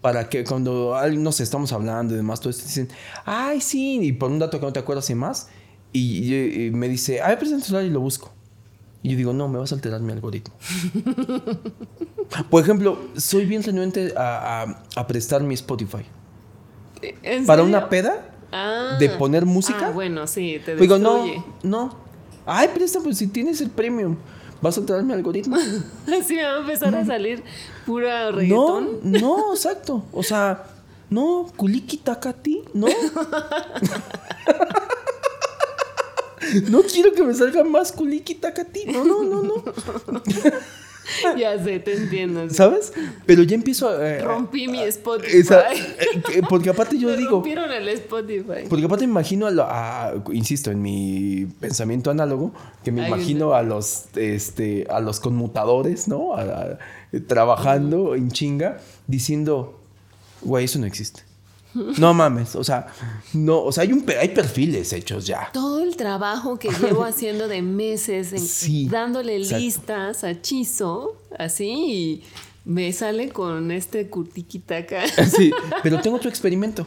para 0.00 0.28
que 0.28 0.42
cuando, 0.44 0.94
alguien, 0.96 1.22
no 1.22 1.30
sé, 1.32 1.42
estamos 1.44 1.72
hablando 1.72 2.14
y 2.14 2.16
demás, 2.16 2.40
todo 2.40 2.50
esto, 2.50 2.64
dicen, 2.64 2.88
ay, 3.24 3.60
sí, 3.60 4.00
y 4.02 4.12
por 4.12 4.30
un 4.30 4.38
dato 4.38 4.58
que 4.58 4.66
no 4.66 4.72
te 4.72 4.78
acuerdas 4.80 5.10
y 5.10 5.14
más, 5.14 5.48
y, 5.92 6.34
y- 6.34 6.66
y 6.66 6.70
me 6.70 6.88
dice, 6.88 7.20
ay, 7.22 7.36
presta 7.36 7.56
el 7.56 7.62
celular 7.62 7.84
y 7.86 7.90
lo 7.90 8.00
busco. 8.00 8.32
Y 9.02 9.10
yo 9.10 9.16
digo, 9.16 9.32
no, 9.32 9.48
me 9.48 9.58
vas 9.58 9.70
a 9.72 9.76
alterar 9.76 10.00
mi 10.00 10.12
algoritmo. 10.12 10.54
por 12.50 12.62
ejemplo, 12.62 12.98
soy 13.16 13.46
bien 13.46 13.62
renuente 13.62 14.12
a, 14.16 14.62
a- 14.62 14.82
a 15.00 15.06
prestar 15.06 15.42
mi 15.42 15.54
Spotify. 15.54 16.04
¿En 17.22 17.46
Para 17.46 17.62
serio? 17.62 17.78
una 17.78 17.88
peda, 17.88 18.34
Ah. 18.50 18.96
de 18.98 19.08
poner 19.10 19.44
música. 19.44 19.88
Ah, 19.88 19.90
bueno, 19.90 20.26
sí, 20.26 20.58
te 20.64 20.74
digo, 20.74 20.98
no, 20.98 21.26
no. 21.62 21.94
Ay, 22.46 22.68
presta, 22.74 22.98
pues 23.00 23.18
si 23.18 23.26
tienes 23.26 23.60
el 23.60 23.68
premium, 23.68 24.16
vas 24.62 24.78
a 24.78 24.80
alterar 24.80 25.02
mi 25.04 25.12
algoritmo. 25.12 25.56
Sí, 26.26 26.34
me 26.34 26.42
va 26.44 26.54
a 26.56 26.60
empezar 26.60 26.94
a 26.94 27.04
salir 27.04 27.44
pura 27.84 28.30
No, 28.30 28.36
reggaetón. 28.38 28.88
no, 29.02 29.52
exacto. 29.54 30.06
O 30.12 30.22
sea, 30.22 30.64
no, 31.10 31.46
culiki 31.56 31.98
takati, 31.98 32.62
no. 32.72 32.86
No 36.70 36.82
quiero 36.82 37.12
que 37.12 37.22
me 37.22 37.34
salga 37.34 37.64
más 37.64 37.92
culiki 37.92 38.34
takati. 38.34 38.84
No, 38.86 39.04
no, 39.04 39.22
no, 39.22 39.42
no. 39.42 39.62
Ya 41.38 41.58
sé, 41.64 41.78
te 41.78 41.94
entiendo. 41.96 42.46
sí. 42.50 42.54
¿Sabes? 42.54 42.92
Pero 43.24 43.42
ya 43.42 43.54
empiezo 43.54 43.88
a. 43.88 44.06
eh, 44.06 44.20
Rompí 44.20 44.68
mi 44.68 44.80
Spotify. 44.82 45.38
esa- 45.38 45.72
eh, 45.72 46.20
que- 46.30 46.42
porque 46.42 46.68
aparte 46.68 46.98
yo 46.98 47.08
Me 47.08 47.16
digo. 47.16 47.30
rompieron 47.30 47.72
el 47.72 47.88
Spotify. 47.88 48.66
Porque 48.68 48.84
aparte 48.84 49.06
me 49.06 49.12
imagino 49.12 49.46
a, 49.46 49.50
lo- 49.50 49.64
a- 49.66 50.12
insisto, 50.32 50.70
en 50.70 50.82
mi 50.82 51.46
pensamiento 51.60 52.10
análogo, 52.10 52.52
que 52.84 52.92
me 52.92 53.00
Ay, 53.00 53.08
imagino 53.08 53.54
a 53.54 53.62
los, 53.62 54.04
este, 54.16 54.86
a 54.90 55.00
los 55.00 55.18
conmutadores, 55.18 56.08
¿no? 56.08 56.34
A- 56.34 56.76
trabajando 57.26 58.14
en 58.14 58.30
chinga, 58.30 58.78
diciendo, 59.06 59.80
güey, 60.42 60.66
eso 60.66 60.78
no 60.78 60.84
existe. 60.84 61.22
No 61.74 62.14
mames, 62.14 62.56
o 62.56 62.64
sea, 62.64 62.86
no, 63.34 63.62
o 63.62 63.70
sea, 63.72 63.82
hay 63.84 63.92
un 63.92 64.04
hay 64.20 64.30
perfiles 64.30 64.92
hechos 64.92 65.26
ya. 65.26 65.50
Todo 65.52 65.82
el 65.82 65.96
trabajo 65.96 66.58
que 66.58 66.70
llevo 66.70 67.04
haciendo 67.04 67.46
de 67.46 67.62
meses, 67.62 68.32
en- 68.32 68.40
Sí, 68.40 68.88
dándole 68.88 69.36
exacto. 69.36 69.58
listas 69.58 70.24
a 70.24 70.40
Chizo, 70.40 71.16
así, 71.38 71.68
y 71.70 72.22
me 72.64 72.92
sale 72.92 73.28
con 73.28 73.70
este 73.70 74.08
curtiquitaca. 74.08 75.02
Sí, 75.36 75.52
pero 75.82 76.00
tengo 76.00 76.16
otro 76.16 76.30
experimento. 76.30 76.86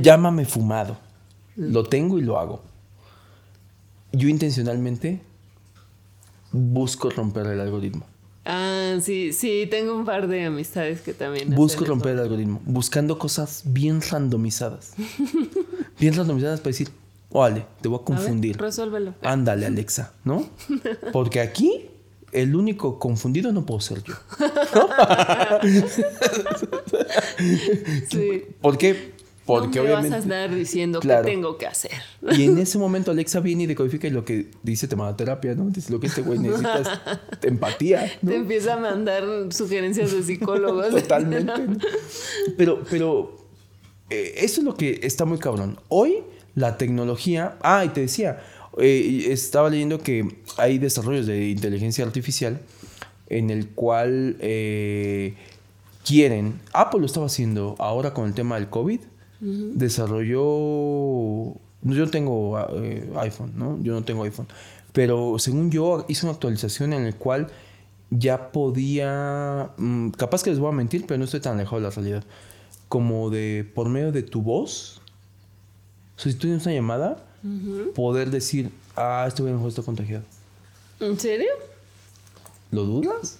Llámame 0.00 0.44
fumado. 0.44 0.98
Lo 1.54 1.84
tengo 1.84 2.18
y 2.18 2.22
lo 2.22 2.38
hago. 2.38 2.62
Yo 4.12 4.28
intencionalmente 4.28 5.20
busco 6.50 7.10
romper 7.10 7.46
el 7.46 7.60
algoritmo. 7.60 8.06
Ah, 8.44 8.96
sí, 9.00 9.32
sí, 9.32 9.68
tengo 9.70 9.94
un 9.94 10.04
par 10.04 10.26
de 10.26 10.44
amistades 10.44 11.00
que 11.00 11.14
también. 11.14 11.54
Busco 11.54 11.84
eso. 11.84 11.92
romper 11.92 12.12
el 12.12 12.18
algoritmo, 12.20 12.60
buscando 12.64 13.18
cosas 13.18 13.62
bien 13.66 14.00
randomizadas. 14.02 14.94
bien 16.00 16.14
randomizadas 16.14 16.60
para 16.60 16.70
decir, 16.70 16.88
órale, 17.30 17.66
te 17.80 17.88
voy 17.88 17.98
a 17.98 17.98
A 17.98 18.00
ver, 18.00 18.18
confundir. 18.18 18.56
resuélvelo. 18.58 19.14
Ándale, 19.22 19.66
Alexa, 19.66 20.12
¿no? 20.24 20.44
Porque 21.12 21.40
aquí 21.40 21.86
el 22.32 22.56
único 22.56 22.98
confundido 22.98 23.52
no 23.52 23.64
puedo 23.64 23.80
ser 23.80 24.02
yo. 24.02 24.14
Sí. 28.10 28.44
¿Por 28.60 28.78
qué? 28.78 29.12
Porque 29.44 29.78
no 29.78 29.84
me 29.84 29.90
vas 29.90 29.96
a 29.96 30.06
obviamente. 30.06 30.34
estar 30.34 30.54
diciendo 30.54 31.00
Claro. 31.00 31.24
qué 31.24 31.30
tengo 31.30 31.58
que 31.58 31.66
hacer. 31.66 31.90
Y 32.36 32.44
en 32.44 32.58
ese 32.58 32.78
momento 32.78 33.10
Alexa 33.10 33.40
viene 33.40 33.64
y 33.64 33.66
decodifica 33.66 34.06
y 34.06 34.10
lo 34.10 34.24
que 34.24 34.50
dice 34.62 34.86
terapia, 34.86 35.54
¿no? 35.54 35.68
Dice 35.70 35.92
lo 35.92 35.98
que 35.98 36.06
este 36.06 36.22
güey 36.22 36.38
necesita 36.38 36.80
es 36.80 36.88
empatía, 37.48 38.10
¿no? 38.22 38.30
Te 38.30 38.36
empieza 38.36 38.74
a 38.74 38.76
mandar 38.78 39.24
sugerencias 39.50 40.12
de 40.12 40.22
psicólogos. 40.22 40.90
Totalmente. 40.90 41.52
¿no? 41.58 41.76
Pero, 42.56 42.82
pero 42.88 43.36
eh, 44.10 44.34
eso 44.38 44.60
es 44.60 44.64
lo 44.64 44.76
que 44.76 45.00
está 45.02 45.24
muy 45.24 45.38
cabrón. 45.38 45.78
Hoy 45.88 46.18
la 46.54 46.76
tecnología. 46.78 47.56
Ah, 47.62 47.84
y 47.84 47.88
te 47.88 48.02
decía, 48.02 48.42
eh, 48.78 49.26
estaba 49.30 49.70
leyendo 49.70 49.98
que 49.98 50.36
hay 50.56 50.78
desarrollos 50.78 51.26
de 51.26 51.48
inteligencia 51.48 52.04
artificial 52.04 52.60
en 53.28 53.50
el 53.50 53.68
cual 53.70 54.36
eh, 54.40 55.34
quieren. 56.04 56.60
Apple 56.72 57.00
lo 57.00 57.06
estaba 57.06 57.26
haciendo 57.26 57.74
ahora 57.78 58.12
con 58.12 58.26
el 58.26 58.34
tema 58.34 58.56
del 58.56 58.68
COVID. 58.68 59.00
Desarrolló. 59.42 60.40
Yo 61.82 62.04
no 62.04 62.10
tengo 62.10 62.58
eh, 62.76 63.10
iPhone, 63.16 63.52
¿no? 63.56 63.78
Yo 63.82 63.92
no 63.92 64.02
tengo 64.04 64.22
iPhone. 64.22 64.46
Pero 64.92 65.36
según 65.38 65.70
yo, 65.70 66.04
hizo 66.08 66.26
una 66.26 66.34
actualización 66.34 66.92
en 66.92 67.06
el 67.06 67.16
cual 67.16 67.48
ya 68.10 68.52
podía. 68.52 69.70
mm, 69.76 70.10
capaz 70.10 70.42
que 70.42 70.50
les 70.50 70.58
voy 70.60 70.68
a 70.68 70.72
mentir, 70.72 71.06
pero 71.06 71.18
no 71.18 71.24
estoy 71.24 71.40
tan 71.40 71.54
alejado 71.54 71.76
de 71.76 71.82
la 71.82 71.90
realidad. 71.90 72.24
Como 72.88 73.30
de 73.30 73.68
por 73.74 73.88
medio 73.88 74.12
de 74.12 74.22
tu 74.22 74.42
voz. 74.42 75.00
O 76.16 76.20
sea, 76.20 76.30
si 76.30 76.38
tú 76.38 76.46
tienes 76.46 76.64
una 76.64 76.74
llamada, 76.74 77.24
poder 77.94 78.30
decir, 78.30 78.70
ah, 78.94 79.24
este 79.26 79.42
güey 79.42 79.54
mejor 79.54 79.70
está 79.70 79.82
contagiado. 79.82 80.24
¿En 81.00 81.18
serio? 81.18 81.50
¿Lo 82.70 82.84
dudas? 82.84 83.38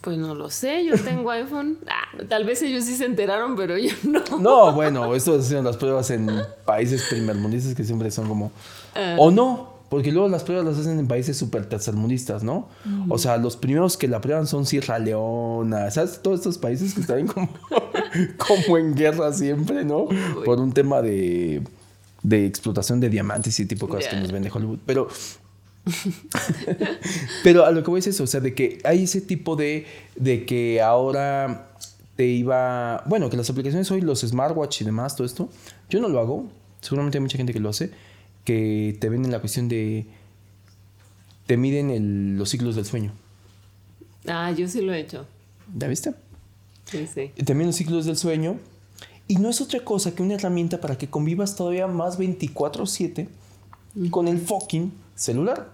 Pues 0.00 0.18
no 0.18 0.34
lo 0.34 0.50
sé, 0.50 0.84
yo 0.84 0.96
tengo 1.02 1.30
iPhone. 1.30 1.78
Ah, 1.88 2.24
tal 2.28 2.44
vez 2.44 2.62
ellos 2.62 2.84
sí 2.84 2.96
se 2.96 3.04
enteraron, 3.04 3.56
pero 3.56 3.76
yo 3.78 3.90
no. 4.04 4.22
No, 4.38 4.72
bueno, 4.72 5.14
esto 5.14 5.38
hacen 5.38 5.64
las 5.64 5.76
pruebas 5.76 6.10
en 6.10 6.28
países 6.64 7.04
primermundistas 7.08 7.74
que 7.74 7.84
siempre 7.84 8.10
son 8.10 8.28
como. 8.28 8.50
Ah. 8.94 9.16
O 9.18 9.30
no, 9.30 9.76
porque 9.88 10.10
luego 10.10 10.28
las 10.28 10.42
pruebas 10.42 10.66
las 10.66 10.78
hacen 10.78 10.98
en 10.98 11.06
países 11.06 11.36
súper 11.36 11.66
tercermundistas, 11.66 12.42
¿no? 12.42 12.68
O 13.08 13.18
sea, 13.18 13.36
los 13.36 13.56
primeros 13.56 13.96
que 13.96 14.08
la 14.08 14.20
prueban 14.20 14.46
son 14.46 14.66
Sierra 14.66 14.98
Leona, 14.98 15.90
¿sabes? 15.90 16.20
Todos 16.22 16.40
estos 16.40 16.58
países 16.58 16.94
que 16.94 17.02
están 17.02 17.26
como, 17.26 17.48
como 18.36 18.78
en 18.78 18.94
guerra 18.94 19.32
siempre, 19.32 19.84
¿no? 19.84 20.08
Por 20.44 20.58
un 20.58 20.72
tema 20.72 21.02
de, 21.02 21.62
de 22.22 22.46
explotación 22.46 22.98
de 22.98 23.10
diamantes 23.10 23.58
y 23.60 23.66
tipo 23.66 23.86
de 23.86 23.92
cosas 23.92 24.08
que 24.08 24.16
nos 24.16 24.32
vende 24.32 24.50
Hollywood. 24.52 24.78
Pero. 24.84 25.08
Pero 27.44 27.64
a 27.64 27.70
lo 27.70 27.82
que 27.82 27.90
voy 27.90 28.00
es 28.00 28.06
eso, 28.06 28.24
o 28.24 28.26
sea, 28.26 28.40
de 28.40 28.54
que 28.54 28.78
hay 28.84 29.04
ese 29.04 29.20
tipo 29.20 29.56
de, 29.56 29.86
de 30.16 30.44
que 30.44 30.80
ahora 30.82 31.70
te 32.16 32.26
iba, 32.26 33.02
bueno, 33.06 33.28
que 33.30 33.36
las 33.36 33.48
aplicaciones 33.50 33.90
hoy, 33.90 34.00
los 34.00 34.20
smartwatch 34.20 34.80
y 34.82 34.84
demás, 34.84 35.16
todo 35.16 35.26
esto, 35.26 35.48
yo 35.90 36.00
no 36.00 36.08
lo 36.08 36.18
hago, 36.20 36.46
seguramente 36.80 37.18
hay 37.18 37.22
mucha 37.22 37.36
gente 37.36 37.52
que 37.52 37.60
lo 37.60 37.68
hace, 37.68 37.90
que 38.44 38.96
te 39.00 39.08
venden 39.08 39.30
la 39.32 39.40
cuestión 39.40 39.68
de, 39.68 40.06
te 41.46 41.56
miden 41.56 41.90
el- 41.90 42.36
los 42.38 42.48
ciclos 42.50 42.74
del 42.76 42.84
sueño, 42.84 43.12
Ah, 44.28 44.50
yo 44.50 44.66
sí 44.66 44.80
lo 44.80 44.92
he 44.92 44.98
hecho. 44.98 45.24
¿ya 45.76 45.86
viste? 45.86 46.12
Sí, 46.90 47.06
sí. 47.12 47.30
También 47.44 47.68
los 47.68 47.76
ciclos 47.76 48.06
del 48.06 48.16
sueño, 48.16 48.56
y 49.28 49.36
no 49.36 49.50
es 49.50 49.60
otra 49.60 49.80
cosa 49.84 50.14
que 50.16 50.22
una 50.22 50.34
herramienta 50.34 50.80
para 50.80 50.98
que 50.98 51.08
convivas 51.08 51.54
todavía 51.54 51.86
más 51.86 52.18
24/7 52.18 53.28
con 54.10 54.26
el 54.26 54.38
fucking 54.40 54.92
celular, 55.14 55.70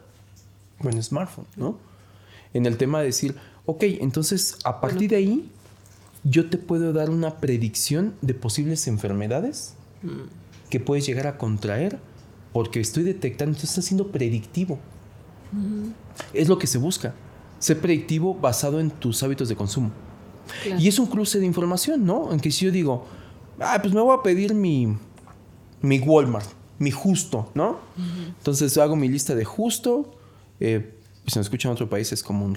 bueno, 0.82 1.02
smartphone, 1.02 1.46
¿no? 1.56 1.78
En 2.54 2.66
el 2.66 2.76
tema 2.76 3.00
de 3.00 3.06
decir, 3.06 3.34
ok, 3.66 3.82
entonces 4.00 4.58
a 4.64 4.80
partir 4.80 5.10
de 5.10 5.16
ahí 5.16 5.50
yo 6.24 6.48
te 6.48 6.58
puedo 6.58 6.92
dar 6.92 7.10
una 7.10 7.38
predicción 7.38 8.14
de 8.20 8.34
posibles 8.34 8.86
enfermedades 8.86 9.74
que 10.70 10.80
puedes 10.80 11.06
llegar 11.06 11.26
a 11.26 11.38
contraer 11.38 11.98
porque 12.52 12.80
estoy 12.80 13.02
detectando, 13.02 13.50
entonces 13.50 13.70
está 13.70 13.82
siendo 13.82 14.08
predictivo. 14.08 14.78
Es 16.32 16.48
lo 16.48 16.58
que 16.58 16.66
se 16.66 16.78
busca, 16.78 17.14
ser 17.58 17.80
predictivo 17.80 18.34
basado 18.34 18.80
en 18.80 18.90
tus 18.90 19.22
hábitos 19.22 19.48
de 19.48 19.56
consumo. 19.56 19.90
Claro. 20.62 20.80
Y 20.80 20.88
es 20.88 20.98
un 20.98 21.06
cruce 21.06 21.38
de 21.38 21.46
información, 21.46 22.04
¿no? 22.04 22.32
En 22.32 22.40
que 22.40 22.50
si 22.50 22.64
yo 22.64 22.72
digo, 22.72 23.06
ah, 23.60 23.78
pues 23.80 23.94
me 23.94 24.00
voy 24.00 24.16
a 24.18 24.22
pedir 24.22 24.54
mi, 24.54 24.96
mi 25.80 25.98
Walmart, 26.00 26.48
mi 26.78 26.90
justo, 26.90 27.50
¿no? 27.54 27.78
Entonces 28.38 28.76
hago 28.78 28.96
mi 28.96 29.08
lista 29.08 29.34
de 29.34 29.44
justo. 29.44 30.14
Eh, 30.64 30.94
si 31.26 31.40
me 31.40 31.42
escuchan 31.42 31.70
en 31.70 31.72
otro 31.74 31.90
país 31.90 32.12
es 32.12 32.22
como 32.22 32.44
un... 32.44 32.56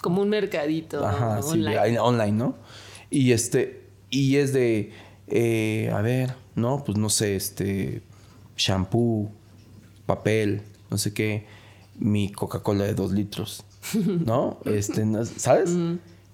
Como 0.00 0.22
un 0.22 0.30
mercadito 0.30 1.06
Ajá, 1.06 1.40
online. 1.40 1.90
Sí, 1.90 1.96
online, 1.98 2.32
¿no? 2.32 2.54
Y 3.10 3.32
este, 3.32 3.82
y 4.08 4.36
es 4.36 4.54
de, 4.54 4.92
eh, 5.28 5.92
a 5.94 6.00
ver, 6.00 6.34
¿no? 6.54 6.82
Pues 6.84 6.96
no 6.96 7.10
sé, 7.10 7.36
este, 7.36 8.00
shampoo, 8.56 9.30
papel, 10.06 10.62
no 10.90 10.96
sé 10.96 11.12
qué, 11.12 11.46
mi 11.98 12.32
Coca-Cola 12.32 12.84
de 12.84 12.94
dos 12.94 13.12
litros, 13.12 13.64
¿no? 14.24 14.58
Este, 14.64 15.04
¿sabes? 15.36 15.70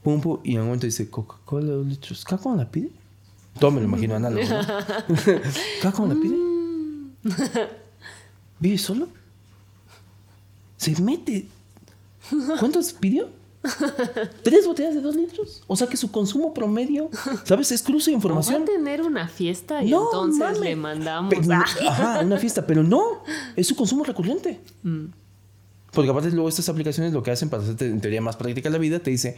Pum, 0.04 0.20
pum, 0.20 0.38
y 0.44 0.52
en 0.54 0.60
un 0.60 0.66
momento 0.66 0.86
dice 0.86 1.10
Coca-Cola 1.10 1.66
de 1.66 1.72
dos 1.72 1.86
litros. 1.86 2.24
¿Cada 2.24 2.40
cómo 2.40 2.54
la 2.54 2.70
pide? 2.70 2.92
Todo 3.58 3.72
me 3.72 3.80
lo 3.80 3.86
imagino 3.86 4.14
análogo, 4.14 4.46
¿no? 4.48 4.60
¿Cada 5.82 5.92
cómo 5.92 6.14
la 6.14 6.20
pide? 6.20 6.36
¿Vive 8.60 8.78
solo? 8.78 9.17
Se 10.78 11.00
mete. 11.02 11.46
¿Cuántos 12.58 12.94
pidió? 12.94 13.28
¿Tres 14.42 14.66
botellas 14.66 14.94
de 14.94 15.00
dos 15.00 15.16
litros? 15.16 15.62
O 15.66 15.76
sea 15.76 15.88
que 15.88 15.96
su 15.96 16.10
consumo 16.10 16.54
promedio, 16.54 17.10
¿sabes? 17.44 17.72
Es 17.72 17.82
cruce 17.82 18.10
de 18.10 18.14
información. 18.14 18.60
Va 18.60 18.64
a 18.64 18.66
tener 18.66 19.02
una 19.02 19.28
fiesta 19.28 19.82
y 19.82 19.92
entonces 19.92 20.58
le 20.60 20.76
mandamos. 20.76 21.34
ajá, 21.50 22.20
una 22.20 22.38
fiesta, 22.38 22.66
pero 22.66 22.82
no, 22.82 23.22
es 23.56 23.66
su 23.66 23.76
consumo 23.76 24.04
recurrente. 24.04 24.60
Mm. 24.82 25.06
Porque 25.92 26.10
aparte 26.10 26.30
luego 26.30 26.48
estas 26.48 26.68
aplicaciones 26.68 27.12
lo 27.12 27.22
que 27.22 27.32
hacen 27.32 27.50
para 27.50 27.62
hacerte 27.62 27.86
en 27.86 28.00
teoría 28.00 28.20
más 28.20 28.36
práctica 28.36 28.70
la 28.70 28.78
vida, 28.78 29.00
te 29.00 29.10
dice 29.10 29.36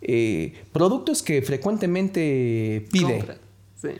eh, 0.00 0.54
productos 0.72 1.22
que 1.22 1.42
frecuentemente 1.42 2.86
pide. 2.92 3.24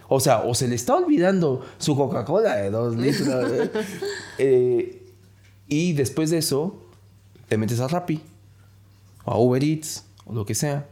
O 0.09 0.21
sea, 0.21 0.43
o 0.43 0.55
se 0.55 0.69
le 0.69 0.75
está 0.75 0.97
olvidando 0.97 1.65
su 1.79 1.97
Coca-Cola 1.97 2.57
de 2.57 2.71
dos 2.71 2.97
litros. 2.97 3.29
¿eh? 4.39 5.06
Y 5.69 5.93
después 5.93 6.31
de 6.31 6.39
eso, 6.39 6.83
te 7.49 7.59
metes 7.59 7.81
a 7.81 7.89
Rappi 7.89 8.21
o 9.25 9.33
a 9.33 9.39
Uber 9.39 9.63
Eats 9.63 10.05
o 10.25 10.35
lo 10.35 10.47
que 10.47 10.55
sea 10.55 10.87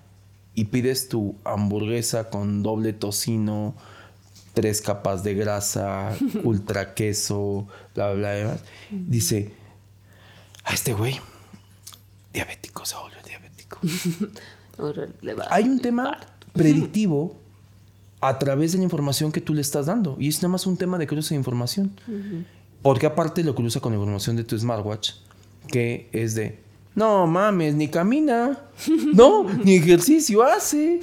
y 0.55 0.65
pides 0.67 1.09
tu 1.09 1.37
hamburguesa 1.45 2.31
con 2.31 2.63
doble 2.63 2.93
tocino, 2.93 3.75
tres 4.55 4.81
capas 4.81 5.25
de 5.25 5.35
grasa, 5.35 6.17
ultra 6.45 6.95
queso, 6.95 7.67
bla, 7.95 8.13
bla, 8.13 8.35
bla. 8.43 8.59
Dice, 8.91 9.53
a 10.65 10.73
este 10.73 10.93
güey, 10.93 11.21
diabético, 12.33 12.87
se 12.87 12.97
volvió 12.97 13.19
diabético. 13.27 13.81
Hay 15.51 15.65
un 15.65 15.81
tema 15.81 16.19
predictivo 16.53 17.37
a 18.21 18.39
través 18.39 18.73
de 18.73 18.79
la 18.79 18.85
información 18.85 19.33
que 19.33 19.41
tú 19.41 19.55
le 19.55 19.61
estás 19.61 19.87
dando. 19.87 20.17
Y 20.19 20.29
es 20.29 20.39
nada 20.39 20.49
más 20.49 20.67
un 20.67 20.77
tema 20.77 20.99
de 20.99 21.07
cruce 21.07 21.35
de 21.35 21.39
información. 21.39 21.93
Porque 22.85 23.07
aparte 23.07 23.43
lo 23.43 23.55
cruza 23.55 23.81
con 23.81 23.93
la 23.93 23.97
información 23.97 24.37
de 24.37 24.45
tu 24.45 24.59
smartwatch, 24.59 25.13
que 25.69 26.07
es 26.13 26.35
de, 26.35 26.59
no 26.95 27.27
mames, 27.27 27.75
ni 27.75 27.89
camina. 27.89 28.61
No, 29.15 29.45
ni 29.65 29.77
ejercicio 29.77 30.43
hace. 30.43 31.01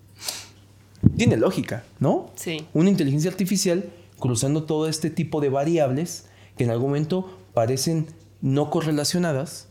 Tiene 1.18 1.36
lógica, 1.36 1.84
¿no? 2.00 2.30
Sí. 2.36 2.66
Una 2.72 2.88
inteligencia 2.88 3.30
artificial 3.30 3.84
cruzando 4.18 4.64
todo 4.64 4.88
este 4.88 5.10
tipo 5.10 5.42
de 5.42 5.50
variables 5.50 6.24
que 6.56 6.64
en 6.64 6.70
algún 6.70 6.88
momento 6.88 7.38
parecen 7.52 8.06
no 8.40 8.70
correlacionadas, 8.70 9.68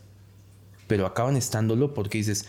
pero 0.86 1.04
acaban 1.04 1.36
estándolo 1.36 1.94
porque 1.94 2.18
dices, 2.18 2.46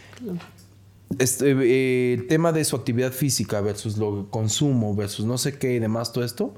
este, 1.18 1.52
eh, 1.52 2.14
el 2.14 2.28
tema 2.28 2.52
de 2.52 2.64
su 2.66 2.76
actividad 2.76 3.14
física 3.14 3.62
versus 3.62 3.98
lo 3.98 4.30
consumo 4.30 4.96
versus 4.96 5.26
no 5.26 5.40
sé 5.40 5.58
qué 5.58 5.74
y 5.74 5.80
demás, 5.80 6.14
todo 6.14 6.24
esto. 6.24 6.54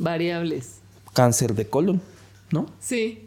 Variables. 0.00 0.77
Cáncer 1.18 1.52
de 1.56 1.66
colon, 1.66 2.00
¿no? 2.52 2.66
Sí. 2.78 3.26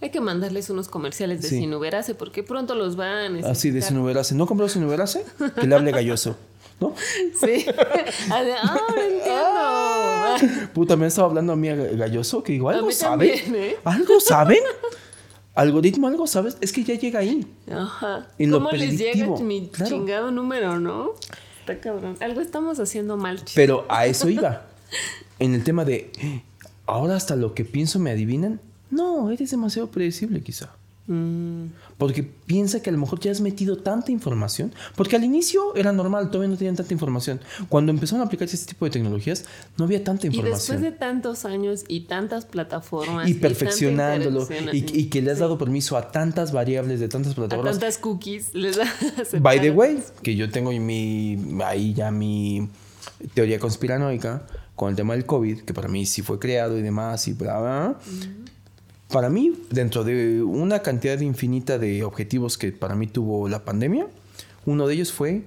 Hay 0.00 0.10
que 0.10 0.20
mandarles 0.20 0.70
unos 0.70 0.86
comerciales 0.86 1.42
de 1.42 1.48
Sinuberase 1.48 2.14
porque 2.14 2.44
pronto 2.44 2.76
los 2.76 2.94
van 2.94 3.42
a 3.44 3.50
Así 3.50 3.72
de 3.72 3.82
Sinuberase. 3.82 4.36
¿No 4.36 4.46
compró 4.46 4.68
Sinuberase? 4.68 5.24
Que 5.60 5.66
le 5.66 5.74
hable 5.74 5.90
galloso. 5.90 6.36
¿No? 6.80 6.94
Sí. 7.40 7.66
ah, 8.30 8.78
entiendo. 10.38 10.68
Puta, 10.72 10.94
me 10.94 11.08
estaba 11.08 11.26
hablando 11.26 11.52
a 11.54 11.56
mí 11.56 11.68
galloso 11.68 12.44
que 12.44 12.52
igual 12.52 12.76
algo 12.76 12.92
saben. 12.92 13.56
¿eh? 13.56 13.74
¿Algo 13.82 14.20
saben? 14.20 14.62
Algoritmo, 15.56 16.06
algo 16.06 16.28
sabes. 16.28 16.56
Es 16.60 16.72
que 16.72 16.84
ya 16.84 16.94
llega 16.94 17.18
ahí. 17.18 17.44
Ajá. 17.68 18.28
¿Cómo 18.38 18.70
les 18.70 18.98
llega 18.98 19.26
mi 19.40 19.68
chingado 19.72 20.30
número, 20.30 20.78
no? 20.78 21.14
Está 21.58 21.80
cabrón. 21.80 22.16
Algo 22.20 22.40
estamos 22.40 22.78
haciendo 22.78 23.16
mal. 23.16 23.42
Pero 23.56 23.84
a 23.88 24.06
eso 24.06 24.28
iba. 24.28 24.62
en 25.40 25.54
el 25.54 25.64
tema 25.64 25.84
de. 25.84 26.12
Ahora 26.86 27.16
hasta 27.16 27.36
lo 27.36 27.54
que 27.54 27.64
pienso 27.64 27.98
me 27.98 28.10
adivinan. 28.10 28.60
No, 28.90 29.30
eres 29.30 29.50
demasiado 29.50 29.90
predecible 29.90 30.40
quizá. 30.40 30.70
Mm. 31.08 31.66
Porque 31.98 32.24
piensa 32.24 32.82
que 32.82 32.90
a 32.90 32.92
lo 32.92 32.98
mejor 32.98 33.20
ya 33.20 33.30
has 33.30 33.40
metido 33.40 33.78
tanta 33.78 34.12
información. 34.12 34.72
Porque 34.96 35.16
al 35.16 35.24
inicio 35.24 35.74
era 35.76 35.92
normal, 35.92 36.30
todavía 36.30 36.50
no 36.50 36.56
tenían 36.56 36.76
tanta 36.76 36.92
información. 36.92 37.40
Cuando 37.68 37.90
empezaron 37.90 38.22
a 38.22 38.26
aplicarse 38.26 38.56
este 38.56 38.68
tipo 38.74 38.84
de 38.84 38.90
tecnologías, 38.90 39.44
no 39.76 39.84
había 39.84 40.02
tanta 40.02 40.26
información. 40.26 40.54
Y 40.54 40.58
después 40.58 40.80
de 40.80 40.92
tantos 40.92 41.44
años 41.44 41.84
y 41.88 42.00
tantas 42.00 42.44
plataformas. 42.44 43.28
Y 43.28 43.34
perfeccionándolo. 43.34 44.46
Y, 44.72 45.06
que 45.06 45.22
le 45.22 45.30
has 45.30 45.38
dado 45.38 45.58
permiso 45.58 45.96
a 45.96 46.10
tantas 46.10 46.52
variables 46.52 47.00
de 47.00 47.08
tantas 47.08 47.34
plataformas. 47.34 47.76
A 47.76 47.80
tantas 47.80 47.98
cookies. 47.98 48.54
Les 48.54 48.78
By 49.40 49.60
the 49.60 49.70
way, 49.70 50.02
que 50.22 50.34
yo 50.34 50.50
tengo 50.50 50.72
mi, 50.72 51.38
ahí 51.64 51.94
ya 51.94 52.10
mi 52.10 52.68
teoría 53.34 53.58
conspiranoica 53.58 54.42
con 54.76 54.90
el 54.90 54.96
tema 54.96 55.14
del 55.14 55.26
COVID, 55.26 55.62
que 55.62 55.74
para 55.74 55.88
mí 55.88 56.06
sí 56.06 56.22
fue 56.22 56.38
creado 56.38 56.78
y 56.78 56.82
demás 56.82 57.26
y 57.26 57.32
bla, 57.32 57.58
bla. 57.58 57.98
Para 59.08 59.30
mí, 59.30 59.52
dentro 59.70 60.04
de 60.04 60.42
una 60.42 60.80
cantidad 60.80 61.18
infinita 61.20 61.78
de 61.78 62.04
objetivos 62.04 62.58
que 62.58 62.72
para 62.72 62.94
mí 62.94 63.06
tuvo 63.06 63.48
la 63.48 63.64
pandemia, 63.64 64.06
uno 64.66 64.86
de 64.86 64.94
ellos 64.94 65.12
fue 65.12 65.44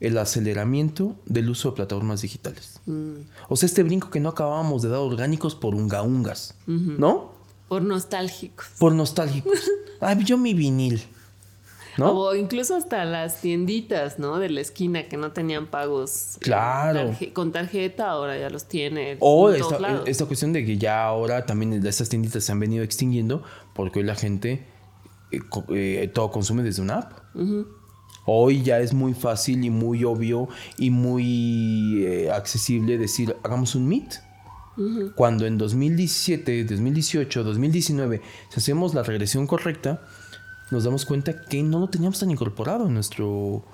el 0.00 0.16
aceleramiento 0.16 1.16
del 1.26 1.50
uso 1.50 1.70
de 1.70 1.76
plataformas 1.76 2.22
digitales. 2.22 2.80
Mm. 2.86 3.14
O 3.48 3.56
sea, 3.56 3.66
este 3.66 3.82
brinco 3.82 4.10
que 4.10 4.20
no 4.20 4.28
acabábamos 4.28 4.82
de 4.82 4.90
dar 4.90 5.00
orgánicos 5.00 5.54
por 5.54 5.74
ungaungas, 5.74 6.54
¿no? 6.66 7.32
Por 7.68 7.82
nostálgicos. 7.82 8.66
Por 8.78 8.92
nostálgicos. 8.92 9.58
Ay, 10.00 10.22
yo 10.24 10.38
mi 10.38 10.54
vinil. 10.54 11.02
O 12.00 12.34
incluso 12.34 12.76
hasta 12.76 13.04
las 13.04 13.40
tienditas, 13.40 14.18
¿no? 14.18 14.38
De 14.38 14.48
la 14.48 14.60
esquina 14.60 15.08
que 15.08 15.16
no 15.16 15.32
tenían 15.32 15.66
pagos. 15.66 16.36
Eh, 16.36 16.40
claro. 16.40 17.14
con 17.32 17.52
tarjeta, 17.52 18.10
ahora 18.10 18.38
ya 18.38 18.50
los 18.50 18.66
tiene. 18.66 19.16
O 19.20 19.50
esta, 19.50 20.26
cuestión 20.26 20.52
de 20.52 20.64
que 20.64 20.78
ya 20.78 21.04
ahora 21.04 21.46
también 21.46 21.84
estas 21.86 22.08
tienditas 22.08 22.44
se 22.44 22.52
han 22.52 22.60
venido 22.60 22.84
extinguiendo 22.84 23.42
porque 23.74 24.00
hoy 24.00 24.04
la 24.04 24.14
gente 24.14 24.66
eh, 25.30 25.40
eh, 25.70 26.10
todo 26.12 26.30
consume 26.30 26.62
desde 26.62 26.82
una 26.82 26.98
app. 26.98 27.12
Hoy 28.30 28.62
ya 28.62 28.78
es 28.80 28.92
muy 28.92 29.14
fácil 29.14 29.64
y 29.64 29.70
muy 29.70 30.04
obvio 30.04 30.48
y 30.76 30.90
muy 30.90 32.26
accesible 32.32 32.98
decir, 32.98 33.34
hagamos 33.42 33.74
un 33.74 33.88
Meet. 33.88 34.20
Cuando 35.16 35.44
en 35.44 35.58
2017, 35.58 36.62
2018, 36.62 37.42
2019, 37.42 38.22
si 38.48 38.60
hacemos 38.60 38.94
la 38.94 39.02
regresión 39.02 39.48
correcta, 39.48 40.02
nos 40.70 40.84
damos 40.84 41.04
cuenta 41.04 41.44
que 41.44 41.62
no 41.62 41.78
lo 41.78 41.88
teníamos 41.88 42.18
tan 42.18 42.30
incorporado 42.30 42.86
en 42.86 42.94
nuestro... 42.94 43.64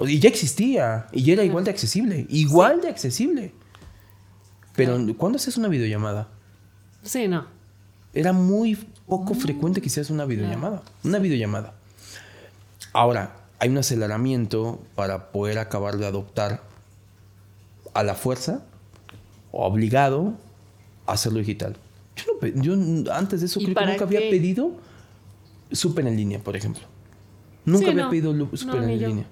Y 0.00 0.20
ya 0.20 0.28
existía, 0.28 1.06
y 1.12 1.24
ya 1.24 1.32
era 1.32 1.44
igual 1.44 1.64
de 1.64 1.70
accesible, 1.70 2.26
igual 2.28 2.80
de 2.80 2.88
accesible. 2.88 3.52
Pero 4.76 4.96
¿cuándo 5.16 5.36
haces 5.36 5.56
una 5.56 5.66
videollamada? 5.66 6.28
Sí, 7.02 7.26
no. 7.26 7.46
Era 8.14 8.32
muy 8.32 8.76
poco 9.06 9.34
frecuente 9.34 9.80
que 9.80 9.88
hicieras 9.88 10.10
una 10.10 10.24
videollamada. 10.24 10.82
Una 11.02 11.18
videollamada. 11.18 11.74
Ahora, 12.92 13.36
hay 13.58 13.70
un 13.70 13.78
aceleramiento 13.78 14.80
para 14.94 15.32
poder 15.32 15.58
acabar 15.58 15.98
de 15.98 16.06
adoptar 16.06 16.62
a 17.92 18.04
la 18.04 18.14
fuerza, 18.14 18.62
obligado, 19.50 20.34
a 21.06 21.12
hacerlo 21.12 21.40
digital. 21.40 21.76
Yo, 22.54 22.74
antes 23.12 23.40
de 23.40 23.46
eso 23.46 23.58
creo 23.60 23.74
que 23.74 23.86
nunca 23.86 24.04
había 24.04 24.20
pedido 24.20 24.72
súper 25.72 26.06
en 26.06 26.16
línea, 26.16 26.38
por 26.38 26.56
ejemplo. 26.56 26.84
Nunca 27.64 27.90
había 27.90 28.08
pedido 28.08 28.34
súper 28.56 28.82
en 28.82 28.98
línea. 28.98 29.26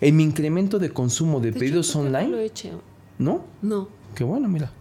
En 0.00 0.16
mi 0.16 0.24
incremento 0.24 0.78
de 0.78 0.90
consumo 0.90 1.40
de, 1.40 1.52
pedidos 1.52 1.94
online. 1.94 2.24
No 2.24 2.30
lo 2.30 2.38
he 2.38 2.46
hecho. 2.46 2.82
¿No? 3.18 3.44
No. 3.62 3.88
Qué 4.16 4.24
bueno, 4.24 4.48
mira. 4.48 4.72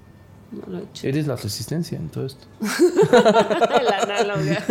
No 0.52 0.64
lo 0.68 0.80
he 0.80 0.84
hecho. 0.84 1.08
Eres 1.08 1.28
la 1.28 1.36
resistencia 1.36 1.98
en 1.98 2.10
todo 2.10 2.26
esto. 2.26 2.48
la 3.12 4.00
análoga. 4.02 4.66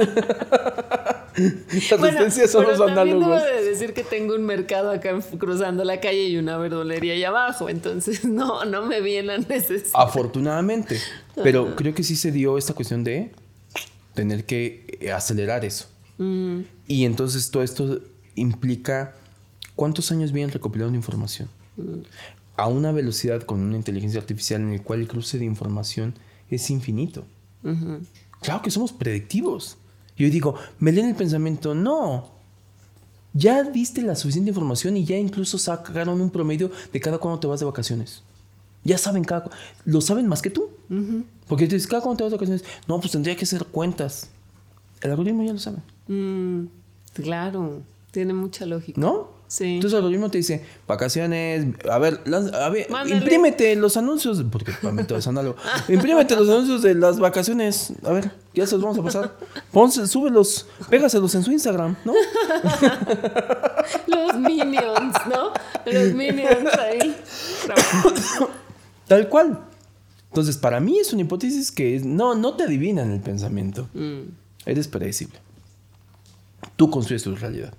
La 1.37 1.97
resistencia 1.97 2.49
son 2.49 2.65
los 2.65 2.81
análogos. 2.81 3.43
Debo 3.43 3.55
de 3.55 3.65
decir 3.65 3.95
que 3.95 4.03
tengo 4.03 4.35
un 4.35 4.45
mercado 4.45 4.91
acá 4.91 5.17
cruzando 5.39 5.85
la 5.85 6.01
calle 6.01 6.25
y 6.25 6.37
una 6.37 6.59
verdulería 6.59 7.15
allá 7.15 7.29
abajo. 7.29 7.69
Entonces, 7.69 8.25
no, 8.29 8.65
no 8.65 8.87
me 8.87 9.01
viene 9.01 9.35
a 9.35 9.39
necesidad. 9.39 9.93
Afortunadamente. 9.95 10.99
Pero 11.43 11.77
creo 11.77 11.95
que 11.95 12.03
sí 12.03 12.17
se 12.17 12.33
dio 12.33 12.59
esta 12.59 12.75
cuestión 12.75 13.05
de 13.05 13.33
tener 14.15 14.45
que 14.45 15.09
acelerar 15.15 15.65
eso. 15.65 15.87
Mm. 16.21 16.61
Y 16.87 17.07
entonces 17.07 17.51
todo 17.51 17.62
esto 17.62 18.01
implica 18.35 19.14
cuántos 19.75 20.12
años 20.12 20.33
vienen 20.33 20.53
recopilando 20.53 20.95
información. 20.95 21.49
Mm. 21.77 22.03
a 22.57 22.66
una 22.66 22.93
velocidad 22.93 23.43
con 23.43 23.61
una 23.61 23.77
inteligencia 23.77 24.21
artificial 24.21 24.61
en 24.61 24.73
el 24.73 24.83
cual 24.83 25.01
el 25.01 25.09
cruce 25.09 25.39
de 25.39 25.47
información 25.47 26.14
es 26.51 26.68
infinito. 26.68 27.25
Claro 28.43 28.61
que 28.61 28.71
somos 28.71 28.93
predictivos. 28.93 29.79
Yo 30.14 30.29
digo, 30.29 30.57
me 30.79 30.93
leen 30.93 31.09
el 31.09 31.14
pensamiento, 31.14 31.75
no. 31.75 32.29
Ya 33.33 33.62
diste 33.62 34.03
la 34.03 34.14
suficiente 34.14 34.51
información 34.51 34.99
y 34.99 35.07
ya 35.07 35.16
incluso 35.16 35.57
sacaron 35.57 36.21
un 36.21 36.29
promedio 36.29 36.71
de 36.93 37.01
cada 37.01 37.16
cuando 37.16 37.41
te 37.41 37.47
vas 37.47 37.61
de 37.61 37.66
vacaciones. 37.66 38.23
Ya 38.85 38.99
saben 38.99 39.25
cada 39.25 39.49
lo 39.87 40.03
saben 40.03 40.27
más 40.27 40.43
que 40.43 40.51
tú. 40.51 40.68
Porque 41.47 41.64
dices, 41.64 41.87
cada 41.87 42.03
cuando 42.03 42.18
te 42.18 42.25
vas 42.25 42.33
de 42.33 42.37
vacaciones, 42.37 42.64
no, 42.87 43.01
pues 43.01 43.12
tendría 43.12 43.37
que 43.37 43.45
hacer 43.45 43.64
cuentas. 43.64 44.29
El 45.01 45.12
algoritmo 45.12 45.45
ya 45.45 45.55
lo 45.55 45.59
sabe. 45.59 45.79
Mm, 46.11 46.67
claro, 47.15 47.83
tiene 48.11 48.35
mucha 48.35 48.67
lógica. 48.67 49.01
¿No? 49.01 49.29
Sí. 49.47 49.77
Entonces 49.77 49.93
el 49.93 50.05
algoritmo 50.05 50.29
te 50.29 50.39
dice, 50.39 50.65
vacaciones, 50.89 51.67
a 51.89 51.99
ver, 51.99 52.21
a 52.53 52.69
ver 52.69 52.89
imprímete 53.09 53.75
los 53.77 53.97
anuncios, 53.97 54.45
porque 54.51 54.73
para 54.73 54.93
mí 54.93 55.05
todo 55.05 55.19
es 55.19 55.27
análogo. 55.29 55.57
imprímete 55.89 56.35
los 56.35 56.49
anuncios 56.49 56.83
de 56.83 56.97
las 56.97 57.21
vacaciones. 57.21 57.93
A 58.05 58.11
ver, 58.11 58.33
ya 58.55 58.67
se 58.67 58.75
los 58.75 58.83
vamos 58.83 58.99
a 58.99 59.03
pasar. 59.03 59.37
Ponse, 59.73 60.07
súbelos, 60.09 60.67
pégaselos 60.89 61.33
en 61.37 61.45
su 61.45 61.53
Instagram, 61.53 61.97
¿no? 62.05 62.13
los 64.07 64.37
minions, 64.37 65.15
¿no? 65.29 65.53
Los 65.87 66.13
minions 66.13 66.73
ahí. 66.79 67.17
Tal 69.07 69.29
cual. 69.29 69.61
Entonces, 70.29 70.57
para 70.57 70.81
mí 70.81 70.99
es 70.99 71.13
una 71.13 71.23
hipótesis 71.23 71.71
que 71.71 72.01
no, 72.05 72.35
no 72.35 72.55
te 72.55 72.65
adivinan 72.65 73.13
el 73.13 73.21
pensamiento. 73.21 73.89
Mm. 73.95 74.23
Eres 74.67 74.87
predecible. 74.87 75.41
Tú 76.77 76.91
construyes 76.91 77.23
tu 77.23 77.35
realidad. 77.35 77.75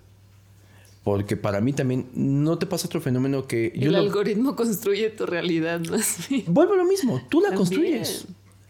Porque 1.03 1.35
para 1.35 1.61
mí 1.61 1.73
también 1.73 2.09
no 2.13 2.59
te 2.59 2.67
pasa 2.67 2.87
otro 2.87 3.01
fenómeno 3.01 3.47
que... 3.47 3.73
El 3.75 3.95
algoritmo 3.95 4.55
construye 4.55 5.09
tu 5.09 5.25
realidad 5.25 5.79
más 5.89 6.25
bien. 6.29 6.43
Vuelvo 6.47 6.73
a 6.73 6.77
lo 6.77 6.85
mismo, 6.85 7.21
tú 7.29 7.41
la 7.41 7.55
construyes. 7.55 8.27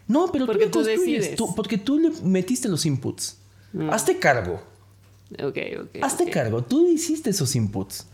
No, 0.07 0.32
pero 0.32 0.45
porque 0.45 0.68
tú, 0.68 0.82
la 0.82 0.93
construyes. 0.95 1.36
porque 1.55 1.78
tú 1.78 1.99
le 1.99 2.12
metiste 2.24 2.70
los 2.70 2.86
inputs. 2.86 3.38
Mm. 3.74 3.89
Hazte 3.89 4.18
cargo. 4.18 4.62
Ok, 5.43 5.57
ok. 5.82 6.03
Hazte 6.03 6.30
cargo. 6.30 6.62
Tú 6.64 6.88
hiciste 6.88 7.30
esos 7.30 7.55
inputs. 7.55 8.07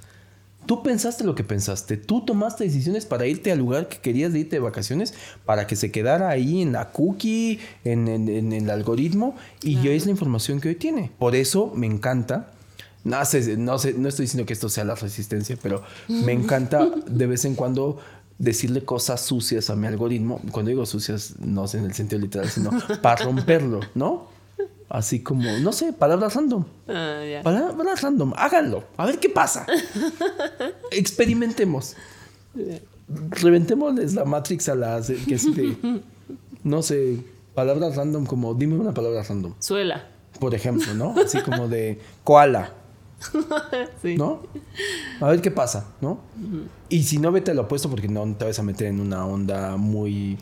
Tú 0.67 0.83
pensaste 0.83 1.23
lo 1.23 1.33
que 1.33 1.43
pensaste. 1.43 1.97
Tú 1.97 2.25
tomaste 2.25 2.65
decisiones 2.65 3.05
para 3.05 3.25
irte 3.25 3.51
al 3.51 3.59
lugar 3.59 3.87
que 3.87 3.97
querías 3.97 4.33
de 4.33 4.39
irte 4.39 4.57
de 4.57 4.59
vacaciones 4.59 5.13
para 5.45 5.65
que 5.65 5.75
se 5.75 5.91
quedara 5.91 6.29
ahí 6.29 6.61
en 6.61 6.73
la 6.73 6.91
cookie, 6.91 7.59
en, 7.83 8.07
el 8.07 8.69
algoritmo. 8.69 9.35
Y 9.63 9.81
yo 9.81 9.91
es 9.91 10.05
la 10.05 10.11
información 10.11 10.59
que 10.59 10.69
hoy 10.69 10.75
tiene. 10.75 11.09
Por 11.17 11.35
eso 11.35 11.71
me 11.73 11.87
encanta 11.87 12.51
no 13.03 13.23
sé, 13.23 13.55
no 13.55 13.79
sé, 13.79 13.93
no 13.93 14.09
estoy 14.09 14.25
diciendo 14.25 14.45
que 14.45 14.51
esto 14.51 14.67
sea 14.67 14.83
la 14.83 14.95
resistencia, 14.95 15.57
pero 15.63 15.81
me 16.09 16.33
encanta 16.33 16.85
de 17.07 17.25
vez 17.25 17.45
en 17.45 17.55
cuando 17.55 17.99
decirle 18.37 18.83
cosas 18.83 19.21
sucias 19.21 19.69
a 19.69 19.77
mi 19.77 19.87
algoritmo. 19.87 20.41
Cuando 20.51 20.69
digo 20.69 20.85
sucias, 20.85 21.35
no 21.39 21.69
sé 21.69 21.77
en 21.77 21.85
el 21.85 21.93
sentido 21.93 22.21
literal, 22.21 22.49
sino 22.49 22.71
para 23.01 23.23
romperlo, 23.23 23.79
¿no? 23.95 24.36
Así 24.89 25.19
como, 25.19 25.57
no 25.59 25.73
sé, 25.73 25.91
palabras 25.91 26.35
random. 26.35 26.63
Ah, 26.87 27.21
palabras 27.43 28.01
random, 28.01 28.33
háganlo, 28.37 28.85
a 28.95 29.05
ver 29.05 29.19
qué 29.19 29.29
pasa. 29.29 29.65
Experimentemos. 30.91 31.95
Reventémosles 33.07 34.13
la 34.13 34.25
Matrix 34.25 34.69
a 34.69 34.75
las 34.75 35.07
que 35.07 35.97
no 36.63 36.81
sé, 36.81 37.17
palabras 37.53 37.95
random 37.95 38.25
como, 38.25 38.53
dime 38.53 38.75
una 38.75 38.93
palabra 38.93 39.23
random. 39.23 39.53
Suela. 39.59 40.07
Por 40.39 40.55
ejemplo, 40.55 40.93
¿no? 40.93 41.15
Así 41.19 41.41
como 41.41 41.67
de 41.67 41.99
koala. 42.23 42.73
¿No? 44.17 44.43
A 45.19 45.29
ver 45.29 45.41
qué 45.41 45.49
pasa, 45.49 45.87
¿no? 46.01 46.19
Y 46.87 47.03
si 47.03 47.17
no, 47.17 47.31
vete 47.31 47.51
al 47.51 47.59
opuesto 47.59 47.89
porque 47.89 48.07
no 48.07 48.25
te 48.35 48.45
vas 48.45 48.59
a 48.59 48.63
meter 48.63 48.87
en 48.87 48.99
una 48.99 49.25
onda 49.25 49.75
muy 49.75 50.37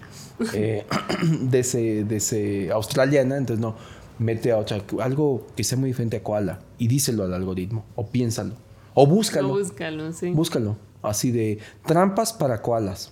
eh, 0.54 0.86
de, 1.24 1.60
ese, 1.60 2.04
de 2.04 2.18
ese 2.18 2.72
australiana, 2.72 3.38
entonces 3.38 3.62
no, 3.62 3.76
mete 4.20 4.52
a 4.52 4.58
otra, 4.58 4.82
algo 5.02 5.48
que 5.56 5.64
sea 5.64 5.78
muy 5.78 5.90
diferente 5.90 6.18
a 6.18 6.24
koala 6.24 6.60
y 6.78 6.88
díselo 6.88 7.24
al 7.24 7.34
algoritmo, 7.34 7.86
o 7.96 8.08
piénsalo, 8.08 8.56
o 8.94 9.06
búscalo. 9.08 9.50
búscalo, 9.50 10.14
sí. 10.14 10.32
Búscalo, 10.32 10.78
así 11.02 11.32
de 11.32 11.60
trampas 11.86 12.34
para 12.34 12.62
koalas. 12.62 13.12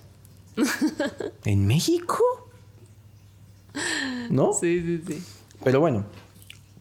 ¿En 1.44 1.66
México? 1.66 2.22
¿No? 4.30 4.52
Sí, 4.52 4.80
sí, 4.80 5.02
sí. 5.06 5.22
Pero 5.62 5.80
bueno, 5.80 6.04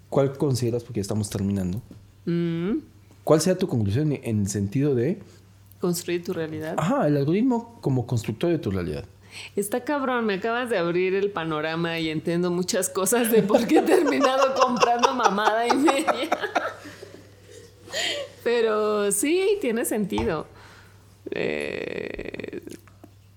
¿cuál 0.10 0.38
consideras, 0.38 0.84
porque 0.84 1.00
ya 1.00 1.02
estamos 1.02 1.30
terminando? 1.30 1.82
Mm. 2.26 2.80
¿Cuál 3.24 3.42
sea 3.42 3.58
tu 3.58 3.68
conclusión 3.68 4.12
en 4.12 4.42
el 4.42 4.50
sentido 4.50 4.96
de... 4.96 5.20
Construir 5.80 6.24
tu 6.24 6.34
realidad. 6.34 6.76
Ajá, 6.78 7.08
el 7.08 7.18
algoritmo 7.18 7.78
como 7.82 8.06
constructor 8.06 8.50
de 8.52 8.60
tu 8.60 8.72
realidad. 8.72 9.06
Está 9.56 9.84
cabrón, 9.84 10.26
me 10.26 10.36
acabas 10.36 10.70
de 10.70 10.78
abrir 10.78 11.16
el 11.16 11.32
panorama 11.32 12.00
y 12.00 12.10
entiendo 12.10 12.52
muchas 12.52 12.90
cosas 12.90 13.32
de 13.32 13.44
por 13.44 13.68
qué 13.68 13.80
he 13.80 13.82
terminado 13.82 14.54
comprando 14.60 15.14
mamada 15.14 15.68
y 15.68 15.76
media. 15.76 16.30
Pero 18.44 19.12
sí, 19.12 19.58
tiene 19.62 19.86
sentido. 19.86 20.48
Eh, 21.32 22.62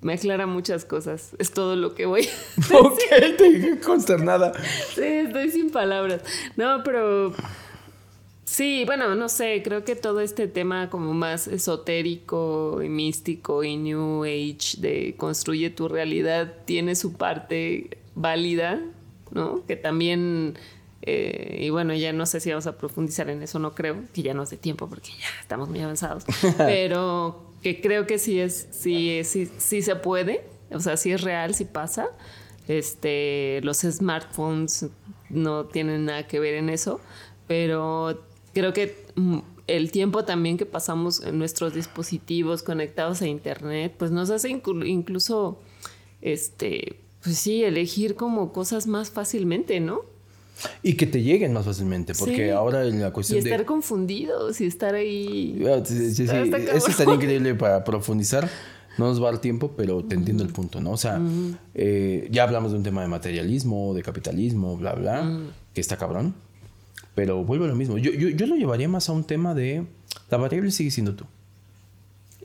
me 0.01 0.15
aclara 0.15 0.47
muchas 0.47 0.85
cosas. 0.85 1.33
Es 1.39 1.53
todo 1.53 1.77
lo 1.77 1.95
que 1.95 2.07
voy. 2.07 2.29
ok, 2.75 2.99
te 3.37 3.51
dije 3.51 3.81
consternada. 3.81 4.53
Sí, 4.95 5.03
estoy 5.03 5.51
sin 5.51 5.71
palabras. 5.71 6.23
No, 6.57 6.83
pero 6.85 7.33
Sí, 8.47 8.85
bueno, 8.87 9.17
no 9.17 9.29
sé, 9.29 9.61
creo 9.65 9.85
que 9.85 9.97
todo 9.97 10.21
este 10.21 10.47
tema 10.47 10.89
como 10.89 11.13
más 11.13 11.49
esotérico 11.49 12.81
y 12.81 12.89
místico 12.89 13.65
y 13.65 13.77
New 13.77 14.23
Age 14.23 14.79
de 14.79 15.17
construye 15.19 15.69
tu 15.71 15.89
realidad 15.89 16.55
tiene 16.65 16.95
su 16.95 17.15
parte 17.15 17.99
válida, 18.15 18.81
¿no? 19.33 19.67
Que 19.67 19.75
también, 19.75 20.57
eh, 21.03 21.59
y 21.61 21.71
bueno, 21.71 21.93
ya 21.95 22.13
no 22.13 22.25
sé 22.25 22.39
si 22.39 22.51
vamos 22.51 22.69
a 22.69 22.79
profundizar 22.79 23.29
en 23.31 23.43
eso, 23.43 23.59
no 23.59 23.75
creo, 23.75 24.05
que 24.15 24.23
ya 24.23 24.33
no 24.33 24.43
hace 24.43 24.57
tiempo 24.57 24.89
porque 24.89 25.09
ya 25.11 25.27
estamos 25.41 25.69
muy 25.69 25.81
avanzados, 25.81 26.25
pero 26.57 27.51
que 27.65 27.81
creo 27.81 28.07
que 28.07 28.21
sí 28.21 28.39
es, 28.39 28.69
sí, 28.71 29.23
sí, 29.25 29.51
sí 29.59 29.83
se 29.83 29.97
puede, 29.97 30.45
o 30.71 30.79
sea, 30.79 30.97
sí 30.97 31.11
es 31.11 31.23
real, 31.23 31.53
sí 31.53 31.65
pasa. 31.65 32.11
Este, 32.69 33.61
los 33.65 33.79
smartphones 33.79 34.87
no 35.31 35.67
tienen 35.67 36.05
nada 36.05 36.29
que 36.29 36.39
ver 36.39 36.55
en 36.55 36.69
eso, 36.69 37.01
pero 37.49 38.25
creo 38.57 38.73
que 38.73 38.97
mm, 39.17 39.39
el 39.67 39.91
tiempo 39.91 40.25
también 40.25 40.57
que 40.57 40.65
pasamos 40.65 41.23
en 41.23 41.39
nuestros 41.39 41.75
dispositivos 41.75 42.63
conectados 42.63 43.21
a 43.21 43.27
internet, 43.27 43.93
pues 43.99 44.11
nos 44.11 44.31
hace 44.31 44.49
incluso, 44.49 45.61
este, 46.23 47.01
pues 47.23 47.37
sí, 47.37 47.65
elegir 47.65 48.15
como 48.15 48.55
cosas 48.55 48.87
más 48.87 49.11
fácilmente, 49.11 49.79
¿no? 49.81 50.01
Y 50.83 50.95
que 50.95 51.07
te 51.07 51.23
lleguen 51.23 51.53
más 51.53 51.67
fácilmente, 51.67 52.15
porque 52.15 52.51
ahora 52.51 52.87
en 52.87 53.03
la 53.03 53.13
cuestión 53.13 53.45
de... 53.45 53.51
Y 53.51 53.53
estar 53.53 53.67
confundidos 53.67 54.59
y 54.63 54.67
estar 54.67 54.95
ahí... 54.95 55.63
Ah, 55.69 55.83
sí, 55.85 56.15
sí, 56.15 56.27
sí. 56.27 56.35
Eso 56.75 56.89
estaría 56.89 57.15
increíble 57.15 57.55
para 57.57 57.85
profundizar. 57.85 58.49
No 58.97 59.09
nos 59.09 59.23
va 59.23 59.33
dar 59.33 59.43
tiempo, 59.43 59.73
pero 59.77 60.03
te 60.03 60.15
entiendo 60.15 60.43
el 60.43 60.49
punto, 60.51 60.81
¿no? 60.81 60.93
O 60.93 60.97
sea, 60.97 61.21
eh, 61.75 62.27
ya 62.31 62.45
hablamos 62.45 62.71
de 62.73 62.79
un 62.79 62.85
tema 62.85 63.03
de 63.03 63.09
materialismo, 63.09 63.93
de 63.93 64.03
capitalismo, 64.03 64.79
bla, 64.79 64.95
bla, 64.95 65.41
que 65.75 65.83
está 65.83 65.99
cabrón. 65.99 66.35
Pero 67.17 67.43
vuelvo 67.43 67.65
a 67.65 67.69
lo 67.69 67.75
mismo. 67.75 67.97
Yo, 67.97 68.13
yo, 68.13 68.47
lo 68.47 68.57
llevaría 68.57 68.89
más 68.89 69.09
a 69.09 69.13
un 69.13 69.25
tema 69.25 69.55
de 69.55 69.87
la 70.31 70.37
variable 70.37 70.71
sigue 70.71 70.91
siendo 70.91 71.17
tú. 71.17 71.25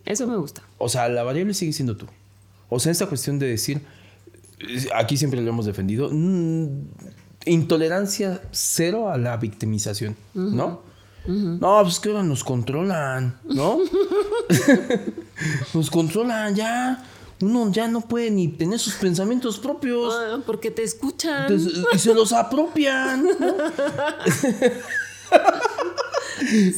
Eso 0.06 0.26
me 0.26 0.38
gusta. 0.38 0.64
O 0.78 0.88
sea, 0.88 1.10
la 1.10 1.24
variable 1.24 1.54
sigue 1.54 1.74
siendo 1.74 1.98
tú. 1.98 2.08
O 2.70 2.80
sea, 2.80 2.94
esta 2.94 3.06
cuestión 3.06 3.38
de 3.38 3.48
decir, 3.48 3.82
aquí 4.96 5.18
siempre 5.18 5.42
lo 5.42 5.50
hemos 5.50 5.66
defendido, 5.66 6.10
mm, 6.10 6.68
intolerancia 7.46 8.42
cero 8.52 9.10
a 9.10 9.18
la 9.18 9.36
victimización, 9.36 10.16
¿no? 10.34 10.82
No, 11.28 11.80
pues 11.84 12.00
que 12.00 12.10
ahora 12.10 12.24
nos 12.24 12.46
controlan, 12.46 13.40
¿no? 13.44 13.78
nos 15.74 15.92
controlan 15.92 16.56
ya 16.56 17.11
uno 17.42 17.72
ya 17.72 17.88
no 17.88 18.02
puede 18.02 18.32
ni 18.32 18.48
tener 18.48 18.80
sus 18.80 18.94
pensamientos 18.96 19.60
propios. 19.60 20.14
Ah, 20.14 20.40
porque 20.46 20.72
te 20.72 20.84
escuchan. 20.84 21.48
y 21.94 21.98
se 22.00 22.14
los 22.14 22.34
apropian. 22.34 23.26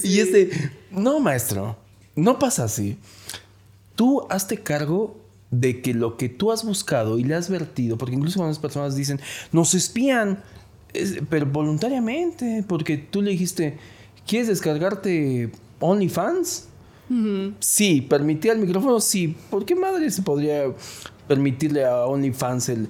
Y 0.03 0.19
este, 0.19 0.71
no, 0.91 1.19
maestro, 1.19 1.77
no 2.15 2.37
pasa 2.39 2.65
así. 2.65 2.97
Tú 3.95 4.25
hazte 4.29 4.61
cargo 4.61 5.17
de 5.51 5.81
que 5.81 5.93
lo 5.93 6.17
que 6.17 6.29
tú 6.29 6.51
has 6.51 6.65
buscado 6.65 7.19
y 7.19 7.23
le 7.23 7.35
has 7.35 7.49
vertido, 7.49 7.97
porque 7.97 8.15
incluso 8.15 8.39
cuando 8.39 8.49
las 8.49 8.59
personas 8.59 8.95
dicen, 8.95 9.19
nos 9.51 9.73
espían, 9.73 10.43
pero 11.29 11.45
voluntariamente, 11.45 12.65
porque 12.67 12.97
tú 12.97 13.21
le 13.21 13.31
dijiste, 13.31 13.77
¿quieres 14.27 14.47
descargarte 14.47 15.51
OnlyFans? 15.79 16.69
Sí, 17.59 18.01
permitía 18.01 18.53
el 18.53 18.59
micrófono, 18.59 18.99
sí. 18.99 19.35
¿Por 19.49 19.65
qué 19.65 19.75
madre 19.75 20.09
se 20.09 20.21
podría 20.21 20.63
permitirle 21.27 21.85
a 21.85 22.05
OnlyFans 22.05 22.69
el... 22.69 22.89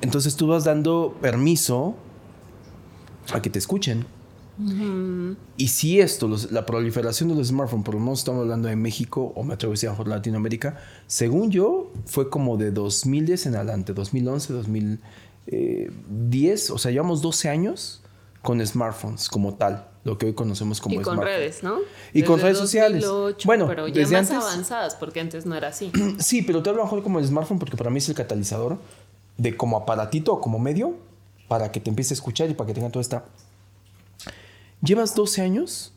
Entonces 0.00 0.36
tú 0.36 0.46
vas 0.46 0.64
dando 0.64 1.16
permiso 1.20 1.94
a 3.32 3.40
que 3.40 3.50
te 3.50 3.58
escuchen. 3.58 4.06
Y 5.56 5.68
si 5.68 6.00
esto, 6.00 6.30
la 6.50 6.64
proliferación 6.64 7.28
de 7.28 7.34
los 7.34 7.48
smartphones, 7.48 7.84
por 7.84 7.94
lo 7.94 8.00
menos 8.00 8.20
estamos 8.20 8.42
hablando 8.42 8.68
de 8.68 8.76
México 8.76 9.32
o 9.34 9.42
me 9.42 9.54
atrevo 9.54 9.72
a 9.72 9.74
decir 9.74 9.90
Latinoamérica, 10.06 10.78
según 11.08 11.50
yo, 11.50 11.90
fue 12.06 12.30
como 12.30 12.56
de 12.56 12.70
2010 12.70 13.46
en 13.46 13.56
adelante, 13.56 13.94
2011, 13.94 14.52
2010, 14.52 16.70
o 16.70 16.78
sea, 16.78 16.92
llevamos 16.92 17.20
12 17.20 17.48
años 17.48 18.00
con 18.42 18.64
smartphones 18.64 19.28
como 19.28 19.54
tal, 19.54 19.88
lo 20.04 20.18
que 20.18 20.26
hoy 20.26 20.34
conocemos 20.34 20.80
como 20.80 21.00
Y 21.00 21.02
con 21.02 21.20
redes, 21.20 21.62
¿no? 21.62 21.78
Y 22.12 22.22
con 22.22 22.38
redes 22.40 22.58
sociales. 22.58 23.04
bueno, 23.44 23.66
pero 23.66 23.88
ya 23.88 24.06
más 24.08 24.30
avanzadas, 24.30 24.94
porque 24.94 25.20
antes 25.20 25.46
no 25.46 25.54
era 25.54 25.68
así. 25.68 25.90
sí, 26.18 26.42
pero 26.42 26.62
te 26.62 26.70
hablo 26.70 26.84
mejor 26.84 27.02
como 27.02 27.18
el 27.18 27.26
smartphone 27.26 27.58
porque 27.58 27.76
para 27.76 27.90
mí 27.90 27.98
es 27.98 28.08
el 28.08 28.14
catalizador 28.14 28.78
de 29.36 29.56
como 29.56 29.76
aparatito 29.76 30.32
o 30.32 30.40
como 30.40 30.58
medio 30.58 30.94
para 31.48 31.72
que 31.72 31.80
te 31.80 31.90
empiece 31.90 32.14
a 32.14 32.16
escuchar 32.16 32.50
y 32.50 32.54
para 32.54 32.68
que 32.68 32.74
tenga 32.74 32.90
toda 32.90 33.00
esta 33.00 33.24
Llevas 34.84 35.14
12 35.14 35.40
años 35.40 35.92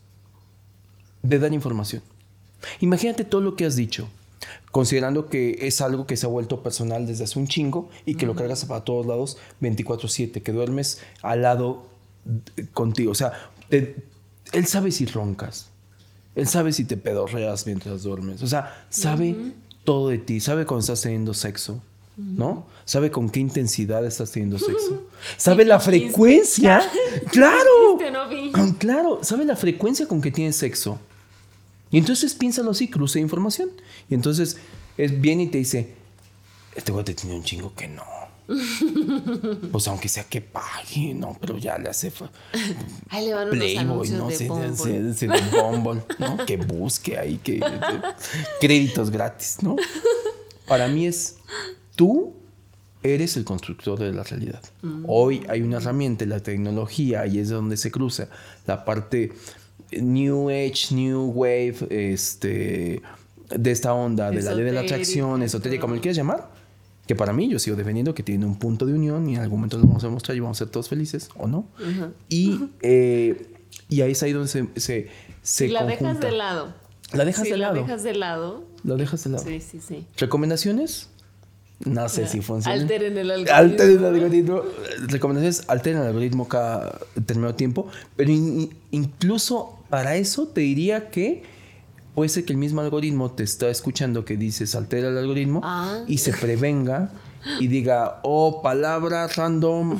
de 1.22 1.38
dar 1.38 1.52
información. 1.52 2.02
Imagínate 2.80 3.24
todo 3.24 3.42
lo 3.42 3.54
que 3.54 3.66
has 3.66 3.76
dicho, 3.76 4.08
considerando 4.72 5.28
que 5.28 5.58
es 5.60 5.82
algo 5.82 6.06
que 6.06 6.16
se 6.16 6.24
ha 6.24 6.28
vuelto 6.30 6.62
personal 6.62 7.06
desde 7.06 7.24
hace 7.24 7.38
un 7.38 7.48
chingo 7.48 7.90
y 8.06 8.14
que 8.14 8.24
lo 8.24 8.34
cargas 8.34 8.64
para 8.64 8.84
todos 8.84 9.04
lados 9.04 9.36
24/7, 9.60 10.42
que 10.42 10.52
duermes 10.52 11.02
al 11.20 11.42
lado 11.42 11.82
contigo. 12.72 13.12
O 13.12 13.14
sea, 13.14 13.50
él 13.70 14.66
sabe 14.66 14.90
si 14.90 15.06
roncas, 15.06 15.68
él 16.34 16.46
sabe 16.46 16.72
si 16.72 16.84
te 16.84 16.96
pedorreas 16.96 17.66
mientras 17.66 18.02
duermes, 18.02 18.42
o 18.42 18.46
sea, 18.46 18.86
sabe 18.90 19.36
todo 19.84 20.08
de 20.08 20.18
ti, 20.18 20.40
sabe 20.40 20.66
cuando 20.66 20.80
estás 20.80 21.00
teniendo 21.02 21.34
sexo, 21.34 21.82
¿no? 22.16 22.66
Sabe 22.84 23.10
con 23.10 23.30
qué 23.30 23.40
intensidad 23.40 24.04
estás 24.04 24.32
teniendo 24.32 24.58
sexo. 24.58 25.04
Sabe 25.36 25.64
la 25.64 25.78
frecuencia. 25.78 26.82
claro. 27.32 27.98
Claro, 28.78 29.20
sabe 29.22 29.44
la 29.44 29.56
frecuencia 29.56 30.06
con 30.06 30.20
que 30.20 30.30
tienes 30.30 30.56
sexo. 30.56 30.98
Y 31.90 31.98
entonces 31.98 32.34
piénsalo 32.34 32.72
así, 32.72 32.88
cruce 32.88 33.20
información. 33.20 33.70
Y 34.10 34.14
entonces 34.14 34.58
es 34.96 35.20
bien 35.20 35.40
y 35.40 35.48
te 35.48 35.58
dice, 35.58 35.94
este 36.74 36.92
güey 36.92 37.04
te 37.04 37.14
tiene 37.14 37.36
un 37.36 37.42
chingo 37.44 37.72
que 37.74 37.88
no. 37.88 38.02
pues 39.72 39.88
aunque 39.88 40.08
sea 40.08 40.24
que 40.24 40.40
pague, 40.40 41.12
no, 41.14 41.36
pero 41.38 41.58
ya 41.58 41.78
le 41.78 41.90
hace 41.90 42.10
Ahí 43.10 43.26
le 43.26 43.34
van 43.34 43.50
Playboy, 43.50 44.10
¿no? 44.10 44.28
De 44.28 44.34
se, 45.14 45.28
¿no? 45.28 46.46
que 46.46 46.56
busque 46.56 47.18
ahí 47.18 47.38
que 47.38 47.60
créditos 48.60 49.10
gratis, 49.10 49.58
¿no? 49.62 49.76
Para 50.66 50.88
mí 50.88 51.06
es 51.06 51.36
tú 51.94 52.34
eres 53.02 53.36
el 53.36 53.44
constructor 53.44 53.98
de 53.98 54.12
la 54.12 54.22
realidad. 54.22 54.62
Mm. 54.82 55.04
Hoy 55.06 55.44
hay 55.48 55.60
una 55.60 55.76
herramienta, 55.76 56.24
la 56.24 56.40
tecnología, 56.40 57.26
y 57.26 57.38
es 57.38 57.50
donde 57.50 57.76
se 57.76 57.90
cruza 57.90 58.28
la 58.66 58.84
parte 58.84 59.32
New 59.92 60.48
Age, 60.48 60.94
New 60.94 61.32
Wave, 61.34 61.76
este, 61.90 63.02
de 63.50 63.70
esta 63.70 63.92
onda, 63.92 64.30
de 64.30 64.42
la 64.42 64.54
ley 64.54 64.64
de 64.64 64.72
la 64.72 64.80
atracción, 64.80 65.42
esotérica, 65.42 65.82
como 65.82 65.94
le 65.94 66.00
quieras 66.00 66.16
llamar, 66.16 66.57
que 67.08 67.16
para 67.16 67.32
mí 67.32 67.48
yo 67.48 67.58
sigo 67.58 67.74
defendiendo 67.74 68.14
que 68.14 68.22
tiene 68.22 68.44
un 68.44 68.58
punto 68.58 68.84
de 68.84 68.92
unión 68.92 69.28
y 69.30 69.34
en 69.34 69.40
algún 69.40 69.60
momento 69.60 69.78
lo 69.78 69.86
vamos 69.86 70.04
a 70.04 70.10
mostrar 70.10 70.36
y 70.36 70.40
vamos 70.40 70.58
a 70.58 70.64
ser 70.64 70.68
todos 70.68 70.90
felices, 70.90 71.30
¿o 71.36 71.48
no? 71.48 71.66
y, 72.28 72.60
eh, 72.82 73.46
y 73.88 74.02
ahí 74.02 74.12
es 74.12 74.22
ahí 74.22 74.32
donde 74.32 74.48
se... 74.48 74.68
se, 74.76 75.08
se 75.42 75.68
la 75.68 75.84
dejas 75.84 76.20
de 76.20 76.30
lado. 76.32 76.74
La 77.14 77.24
dejas 77.24 77.44
de 77.44 77.56
lado. 77.56 77.76
La 77.76 77.80
dejas 77.80 78.02
de 78.02 78.14
lado. 78.14 78.64
La 78.84 78.94
dejas 78.96 79.24
de 79.24 79.30
lado. 79.30 79.42
Sí, 79.42 79.60
sí, 79.60 79.80
sí. 79.80 80.06
¿Recomendaciones? 80.18 81.08
No 81.86 82.06
sé 82.10 82.26
si 82.26 82.42
funciona. 82.42 82.78
Alteren 82.78 83.16
el 83.16 83.30
algoritmo. 83.30 83.56
Alteren 83.56 83.98
el 83.98 84.04
algoritmo. 84.04 84.62
Recomendaciones, 85.06 85.64
alteren 85.68 86.00
el 86.00 86.08
algoritmo 86.08 86.46
cada 86.46 86.98
determinado 87.14 87.54
tiempo. 87.54 87.88
Pero 88.16 88.30
incluso 88.90 89.78
para 89.88 90.16
eso 90.16 90.48
te 90.48 90.60
diría 90.60 91.08
que 91.08 91.42
puede 92.18 92.30
ser 92.30 92.44
que 92.44 92.52
el 92.52 92.58
mismo 92.58 92.80
algoritmo 92.80 93.30
te 93.30 93.44
está 93.44 93.68
escuchando 93.68 94.24
que 94.24 94.36
dices 94.36 94.74
altera 94.74 95.06
el 95.06 95.18
algoritmo 95.18 95.60
ah. 95.62 96.00
y 96.08 96.18
se 96.18 96.32
prevenga 96.32 97.12
y 97.60 97.68
diga, 97.68 98.18
oh, 98.24 98.60
palabra 98.60 99.28
random, 99.28 99.96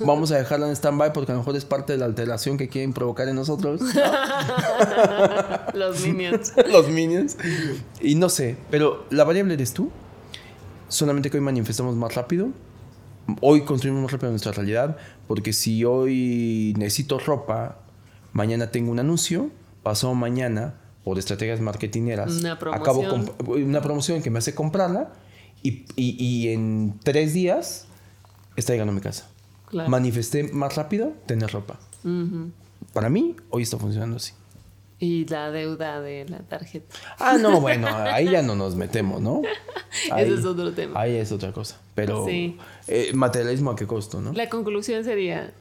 vamos 0.00 0.32
a 0.32 0.38
dejarla 0.38 0.66
en 0.66 0.74
stand-by 0.74 1.12
porque 1.12 1.30
a 1.30 1.36
lo 1.36 1.42
mejor 1.42 1.54
es 1.54 1.64
parte 1.64 1.92
de 1.92 2.00
la 2.00 2.06
alteración 2.06 2.58
que 2.58 2.68
quieren 2.68 2.92
provocar 2.92 3.28
en 3.28 3.36
nosotros. 3.36 3.80
Los 5.74 6.04
minions. 6.04 6.52
Los 6.72 6.88
minions. 6.88 7.36
Y 8.00 8.16
no 8.16 8.28
sé, 8.28 8.56
pero 8.68 9.06
la 9.10 9.22
variable 9.22 9.54
eres 9.54 9.72
tú 9.72 9.92
solamente 10.88 11.30
que 11.30 11.36
hoy 11.36 11.44
manifestamos 11.44 11.94
más 11.94 12.12
rápido. 12.16 12.48
Hoy 13.40 13.60
construimos 13.60 14.02
más 14.02 14.10
rápido 14.10 14.30
nuestra 14.30 14.50
realidad, 14.50 14.96
porque 15.28 15.52
si 15.52 15.84
hoy 15.84 16.74
necesito 16.76 17.20
ropa, 17.20 17.78
mañana 18.32 18.72
tengo 18.72 18.90
un 18.90 18.98
anuncio, 18.98 19.50
pasó 19.84 20.12
mañana, 20.16 20.81
por 21.04 21.18
estrategias 21.18 21.60
marketineras, 21.60 22.32
una 22.32 22.52
acabo 22.52 23.04
con 23.08 23.32
una 23.46 23.82
promoción 23.82 24.22
que 24.22 24.30
me 24.30 24.38
hace 24.38 24.54
comprarla 24.54 25.12
y, 25.62 25.84
y, 25.96 26.48
en 26.48 26.98
tres 27.02 27.32
días 27.34 27.86
está 28.56 28.72
llegando 28.72 28.92
a 28.92 28.94
mi 28.94 29.00
casa. 29.00 29.28
Manifesté 29.72 30.44
más 30.52 30.76
rápido 30.76 31.12
tener 31.26 31.50
ropa. 31.50 31.78
Para 32.92 33.08
mí, 33.08 33.36
hoy 33.50 33.62
está 33.62 33.78
funcionando 33.78 34.16
así. 34.16 34.32
Y 34.98 35.26
la 35.26 35.50
deuda 35.50 36.00
de 36.00 36.26
la 36.28 36.38
tarjeta. 36.40 36.94
Ah, 37.18 37.36
no, 37.36 37.60
bueno, 37.60 37.88
ahí 37.88 38.30
ya 38.30 38.40
no 38.40 38.54
nos 38.54 38.76
metemos, 38.76 39.20
¿no? 39.20 39.42
Ese 40.16 40.34
es 40.34 40.44
otro 40.44 40.72
tema. 40.72 41.00
Ahí 41.00 41.16
es 41.16 41.32
otra 41.32 41.52
cosa. 41.52 41.80
Pero 41.96 42.24
eh, 42.28 43.10
materialismo 43.12 43.72
a 43.72 43.76
qué 43.76 43.84
costo, 43.84 44.20
¿no? 44.20 44.32
La 44.32 44.48
conclusión 44.48 45.02
sería, 45.02 45.52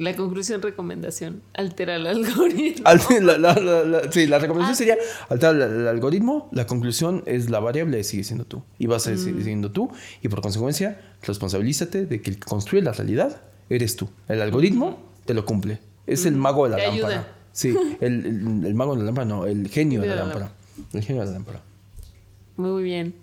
la 0.00 0.16
conclusión 0.16 0.62
recomendación, 0.62 1.42
altera 1.52 1.96
el 1.96 2.06
algoritmo. 2.06 2.88
sí, 4.10 4.26
la 4.26 4.38
recomendación 4.38 4.72
ah. 4.72 4.74
sería 4.74 4.96
alterar 5.28 5.56
el, 5.56 5.86
algoritmo, 5.86 6.48
la 6.52 6.66
conclusión 6.66 7.22
es 7.26 7.50
la 7.50 7.60
variable 7.60 8.02
sigue 8.02 8.24
siendo 8.24 8.46
tú. 8.46 8.62
Y 8.78 8.86
vas 8.86 9.06
a 9.06 9.16
seguir 9.16 9.42
mm. 9.42 9.44
siendo 9.44 9.72
tú 9.72 9.90
y 10.22 10.28
por 10.28 10.40
consecuencia 10.40 10.98
responsabilízate 11.22 12.06
de 12.06 12.22
que 12.22 12.30
el 12.30 12.36
que 12.38 12.46
construye 12.46 12.82
la 12.82 12.92
realidad 12.92 13.42
eres 13.68 13.96
tú. 13.96 14.08
El 14.26 14.40
algoritmo 14.40 14.98
te 15.26 15.34
lo 15.34 15.44
cumple. 15.44 15.80
Es 16.06 16.24
el 16.24 16.34
mago 16.34 16.64
de 16.64 16.78
la 16.78 16.86
lámpara. 16.88 17.36
Sí, 17.52 17.76
el, 18.00 18.64
el, 18.64 18.74
mago 18.74 18.94
de 18.94 19.00
la 19.00 19.04
lámpara, 19.04 19.26
no, 19.26 19.44
el 19.44 19.68
genio 19.68 20.00
de 20.00 20.06
la, 20.06 20.16
lámpara. 20.16 20.52
El 20.94 21.02
genio 21.02 21.20
de 21.20 21.26
la 21.26 21.32
lámpara. 21.34 21.60
Muy 22.56 22.82
bien. 22.82 23.14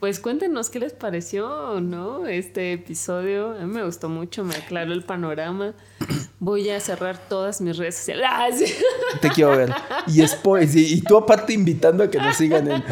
Pues 0.00 0.20
cuéntenos 0.20 0.68
qué 0.68 0.78
les 0.78 0.92
pareció, 0.92 1.80
¿no? 1.80 2.26
Este 2.26 2.74
episodio. 2.74 3.52
A 3.52 3.60
mí 3.64 3.72
me 3.72 3.82
gustó 3.82 4.10
mucho, 4.10 4.44
me 4.44 4.54
aclaró 4.54 4.92
el 4.92 5.02
panorama. 5.02 5.72
Voy 6.38 6.68
a 6.68 6.80
cerrar 6.80 7.18
todas 7.28 7.62
mis 7.62 7.78
redes 7.78 7.96
sociales. 7.96 8.26
¡Ah, 8.28 8.48
Te 9.22 9.30
quiero 9.30 9.56
ver. 9.56 9.74
Y, 10.06 10.22
y, 10.22 11.00
tú 11.00 11.16
aparte 11.16 11.54
invitando 11.54 12.04
a 12.04 12.10
que 12.10 12.18
nos 12.18 12.36
sigan 12.36 12.70
en... 12.70 12.84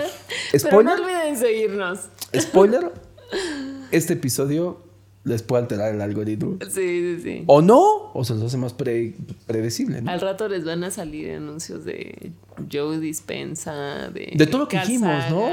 Spoiler. 0.59 0.99
no 0.99 1.05
olviden 1.05 1.37
seguirnos. 1.37 2.09
Spoiler. 2.35 2.91
Este 3.91 4.15
episodio 4.15 4.84
les 5.25 5.43
puede 5.43 5.63
alterar 5.63 5.95
el 5.95 6.01
algoritmo. 6.03 6.59
Sí, 6.61 6.69
sí, 7.17 7.21
sí. 7.23 7.45
O 7.47 7.63
no, 7.63 8.13
o 8.13 8.25
se 8.25 8.35
los 8.35 8.43
hace 8.43 8.59
más 8.59 8.75
predecible, 8.75 10.03
¿no? 10.03 10.11
Al 10.11 10.21
rato 10.21 10.49
les 10.49 10.65
van 10.65 10.85
a 10.85 10.91
salir 10.91 11.31
anuncios 11.33 11.85
de 11.87 12.33
Joe 12.71 13.01
Dispensa, 13.01 14.11
de... 14.11 14.33
De 14.35 14.47
todo 14.47 14.59
lo 14.59 14.69
que 14.69 14.79
dijimos, 14.79 15.31
¿no? 15.31 15.49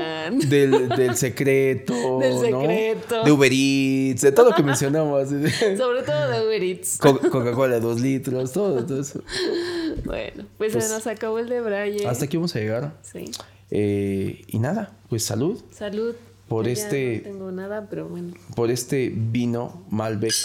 Del, 0.47 0.89
del 0.89 1.15
secreto, 1.15 1.93
Del 2.19 2.37
secreto. 2.37 3.23
De 3.23 3.31
Uber 3.31 3.51
Eats, 3.51 4.21
de 4.21 4.31
todo 4.33 4.49
lo 4.49 4.55
que 4.55 4.63
mencionamos. 4.63 5.29
Sobre 5.29 6.03
todo 6.03 6.29
de 6.29 6.45
Uber 6.45 6.63
Eats. 6.63 6.97
Coca-Cola 6.97 7.79
dos 7.79 8.01
litros, 8.01 8.51
todo, 8.51 8.85
todo 8.85 8.99
eso. 8.99 9.23
Bueno, 10.03 10.45
pues, 10.57 10.73
se 10.73 10.79
pues 10.79 10.91
nos 10.91 11.07
acabó 11.07 11.39
el 11.39 11.47
de 11.47 11.61
Brian. 11.61 12.09
Hasta 12.09 12.25
aquí 12.25 12.35
vamos 12.35 12.53
a 12.57 12.59
llegar. 12.59 12.93
Sí. 13.03 13.31
Eh, 13.69 14.43
y 14.47 14.59
nada, 14.59 14.97
pues 15.07 15.23
salud. 15.23 15.61
Salud 15.71 16.13
por 16.51 16.67
este. 16.67 17.23
No 17.25 17.31
tengo 17.31 17.51
nada, 17.53 17.87
pero 17.89 18.09
bueno. 18.09 18.33
Por 18.57 18.71
este 18.71 19.09
vino 19.15 19.85
Malbec 19.89 20.35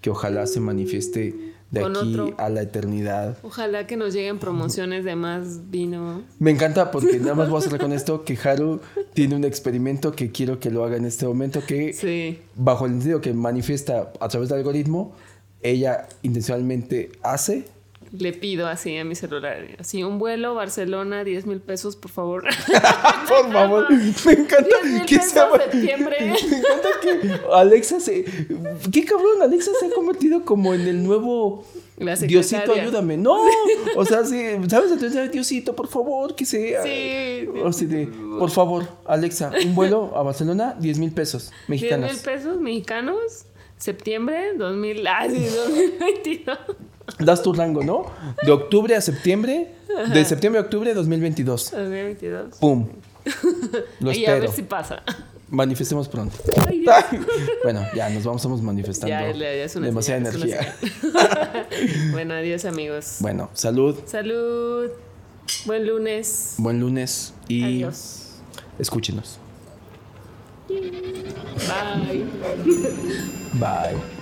que 0.00 0.08
ojalá 0.08 0.46
se 0.46 0.60
manifieste 0.60 1.52
de 1.70 1.84
aquí 1.84 2.16
a 2.38 2.48
la 2.48 2.62
eternidad. 2.62 3.36
Ojalá 3.42 3.86
que 3.86 3.96
nos 3.96 4.14
lleguen 4.14 4.38
promociones 4.38 5.04
de 5.04 5.14
más 5.14 5.70
vino. 5.70 6.22
Me 6.38 6.50
encanta 6.50 6.90
porque 6.90 7.18
nada 7.20 7.34
más 7.34 7.50
voy 7.50 7.58
a 7.58 7.62
cerrar 7.62 7.80
con 7.80 7.92
esto 7.92 8.24
que 8.24 8.36
Haru 8.42 8.80
tiene 9.12 9.36
un 9.36 9.44
experimento 9.44 10.12
que 10.12 10.32
quiero 10.32 10.58
que 10.58 10.70
lo 10.70 10.84
haga 10.84 10.96
en 10.96 11.04
este 11.04 11.26
momento 11.26 11.60
que 11.64 12.40
bajo 12.56 12.86
el 12.86 12.92
sentido 12.92 13.20
que 13.20 13.34
manifiesta 13.34 14.10
a 14.20 14.28
través 14.28 14.48
del 14.48 14.58
algoritmo, 14.58 15.12
ella 15.62 16.08
intencionalmente 16.22 17.12
hace 17.22 17.66
le 18.12 18.32
pido 18.32 18.66
así 18.66 18.96
a 18.98 19.04
mi 19.04 19.14
celular, 19.14 19.76
así 19.78 20.04
un 20.04 20.18
vuelo 20.18 20.54
Barcelona, 20.54 21.24
10 21.24 21.46
mil 21.46 21.60
pesos, 21.60 21.96
por 21.96 22.10
favor. 22.10 22.44
por 23.28 23.52
favor, 23.52 23.90
me 24.26 24.32
encanta 24.32 24.76
que 25.06 25.18
sea 25.20 25.48
septiembre. 25.56 26.16
Me 26.20 26.58
encanta 26.58 26.88
que 27.00 27.40
Alexa 27.52 28.00
se 28.00 28.24
qué 28.92 29.04
cabrón, 29.04 29.42
Alexa 29.42 29.70
se 29.78 29.86
ha 29.86 29.90
convertido 29.90 30.44
como 30.44 30.74
en 30.74 30.82
el 30.82 31.02
nuevo 31.02 31.64
Diosito, 32.26 32.72
ayúdame. 32.72 33.16
No, 33.16 33.36
o 33.96 34.04
sea, 34.04 34.24
sí, 34.24 34.42
¿sabes? 34.68 34.92
Entonces, 34.92 35.30
Diosito, 35.30 35.74
por 35.74 35.88
favor, 35.88 36.34
que 36.34 36.44
sea. 36.44 36.82
Sí. 36.82 37.48
O 37.62 37.72
sea, 37.72 37.88
de, 37.88 38.06
por 38.38 38.50
favor, 38.50 38.86
Alexa, 39.06 39.52
un 39.64 39.74
vuelo 39.74 40.12
a 40.16 40.22
Barcelona, 40.22 40.76
10 40.78 40.98
mil 40.98 41.12
pesos 41.12 41.52
mexicanos. 41.68 42.10
10 42.10 42.16
mil 42.16 42.34
pesos 42.34 42.60
mexicanos, 42.60 43.46
septiembre 43.76 44.54
2000, 44.56 45.06
ah, 45.06 45.26
sí, 45.30 45.44
2022. 45.44 46.58
Das 47.18 47.42
tu 47.42 47.52
rango, 47.52 47.82
¿no? 47.82 48.06
De 48.42 48.52
octubre 48.52 48.94
a 48.96 49.00
septiembre, 49.00 49.74
de 50.12 50.24
septiembre 50.24 50.60
a 50.60 50.64
octubre 50.64 50.88
de 50.90 50.94
2022. 50.94 51.70
2022. 51.72 52.56
¡Pum! 52.58 52.88
Lo 54.00 54.12
y 54.12 54.26
a 54.26 54.34
ver 54.34 54.44
espero. 54.44 54.52
si 54.52 54.62
pasa. 54.62 55.02
Manifestemos 55.48 56.08
pronto. 56.08 56.34
Ay, 56.66 56.84
bueno, 57.62 57.84
ya 57.94 58.08
nos 58.08 58.24
vamos, 58.24 58.40
estamos 58.40 58.62
manifestando. 58.62 59.14
Ya, 59.14 59.30
ya 59.32 59.64
es 59.64 59.76
una 59.76 59.86
demasiada 59.86 60.32
señal, 60.32 60.48
es 60.50 61.04
una 61.04 61.20
energía. 61.20 62.10
bueno, 62.12 62.34
adiós 62.34 62.64
amigos. 62.64 63.16
Bueno, 63.20 63.50
salud, 63.52 63.96
Salud. 64.06 64.90
Buen 65.66 65.86
lunes. 65.86 66.54
buen 66.56 66.80
lunes 66.80 67.34
y 67.48 67.64
Adiós. 67.64 68.38
escúchenos. 68.78 69.38
Bye. 70.68 72.24
Bye. 73.54 74.21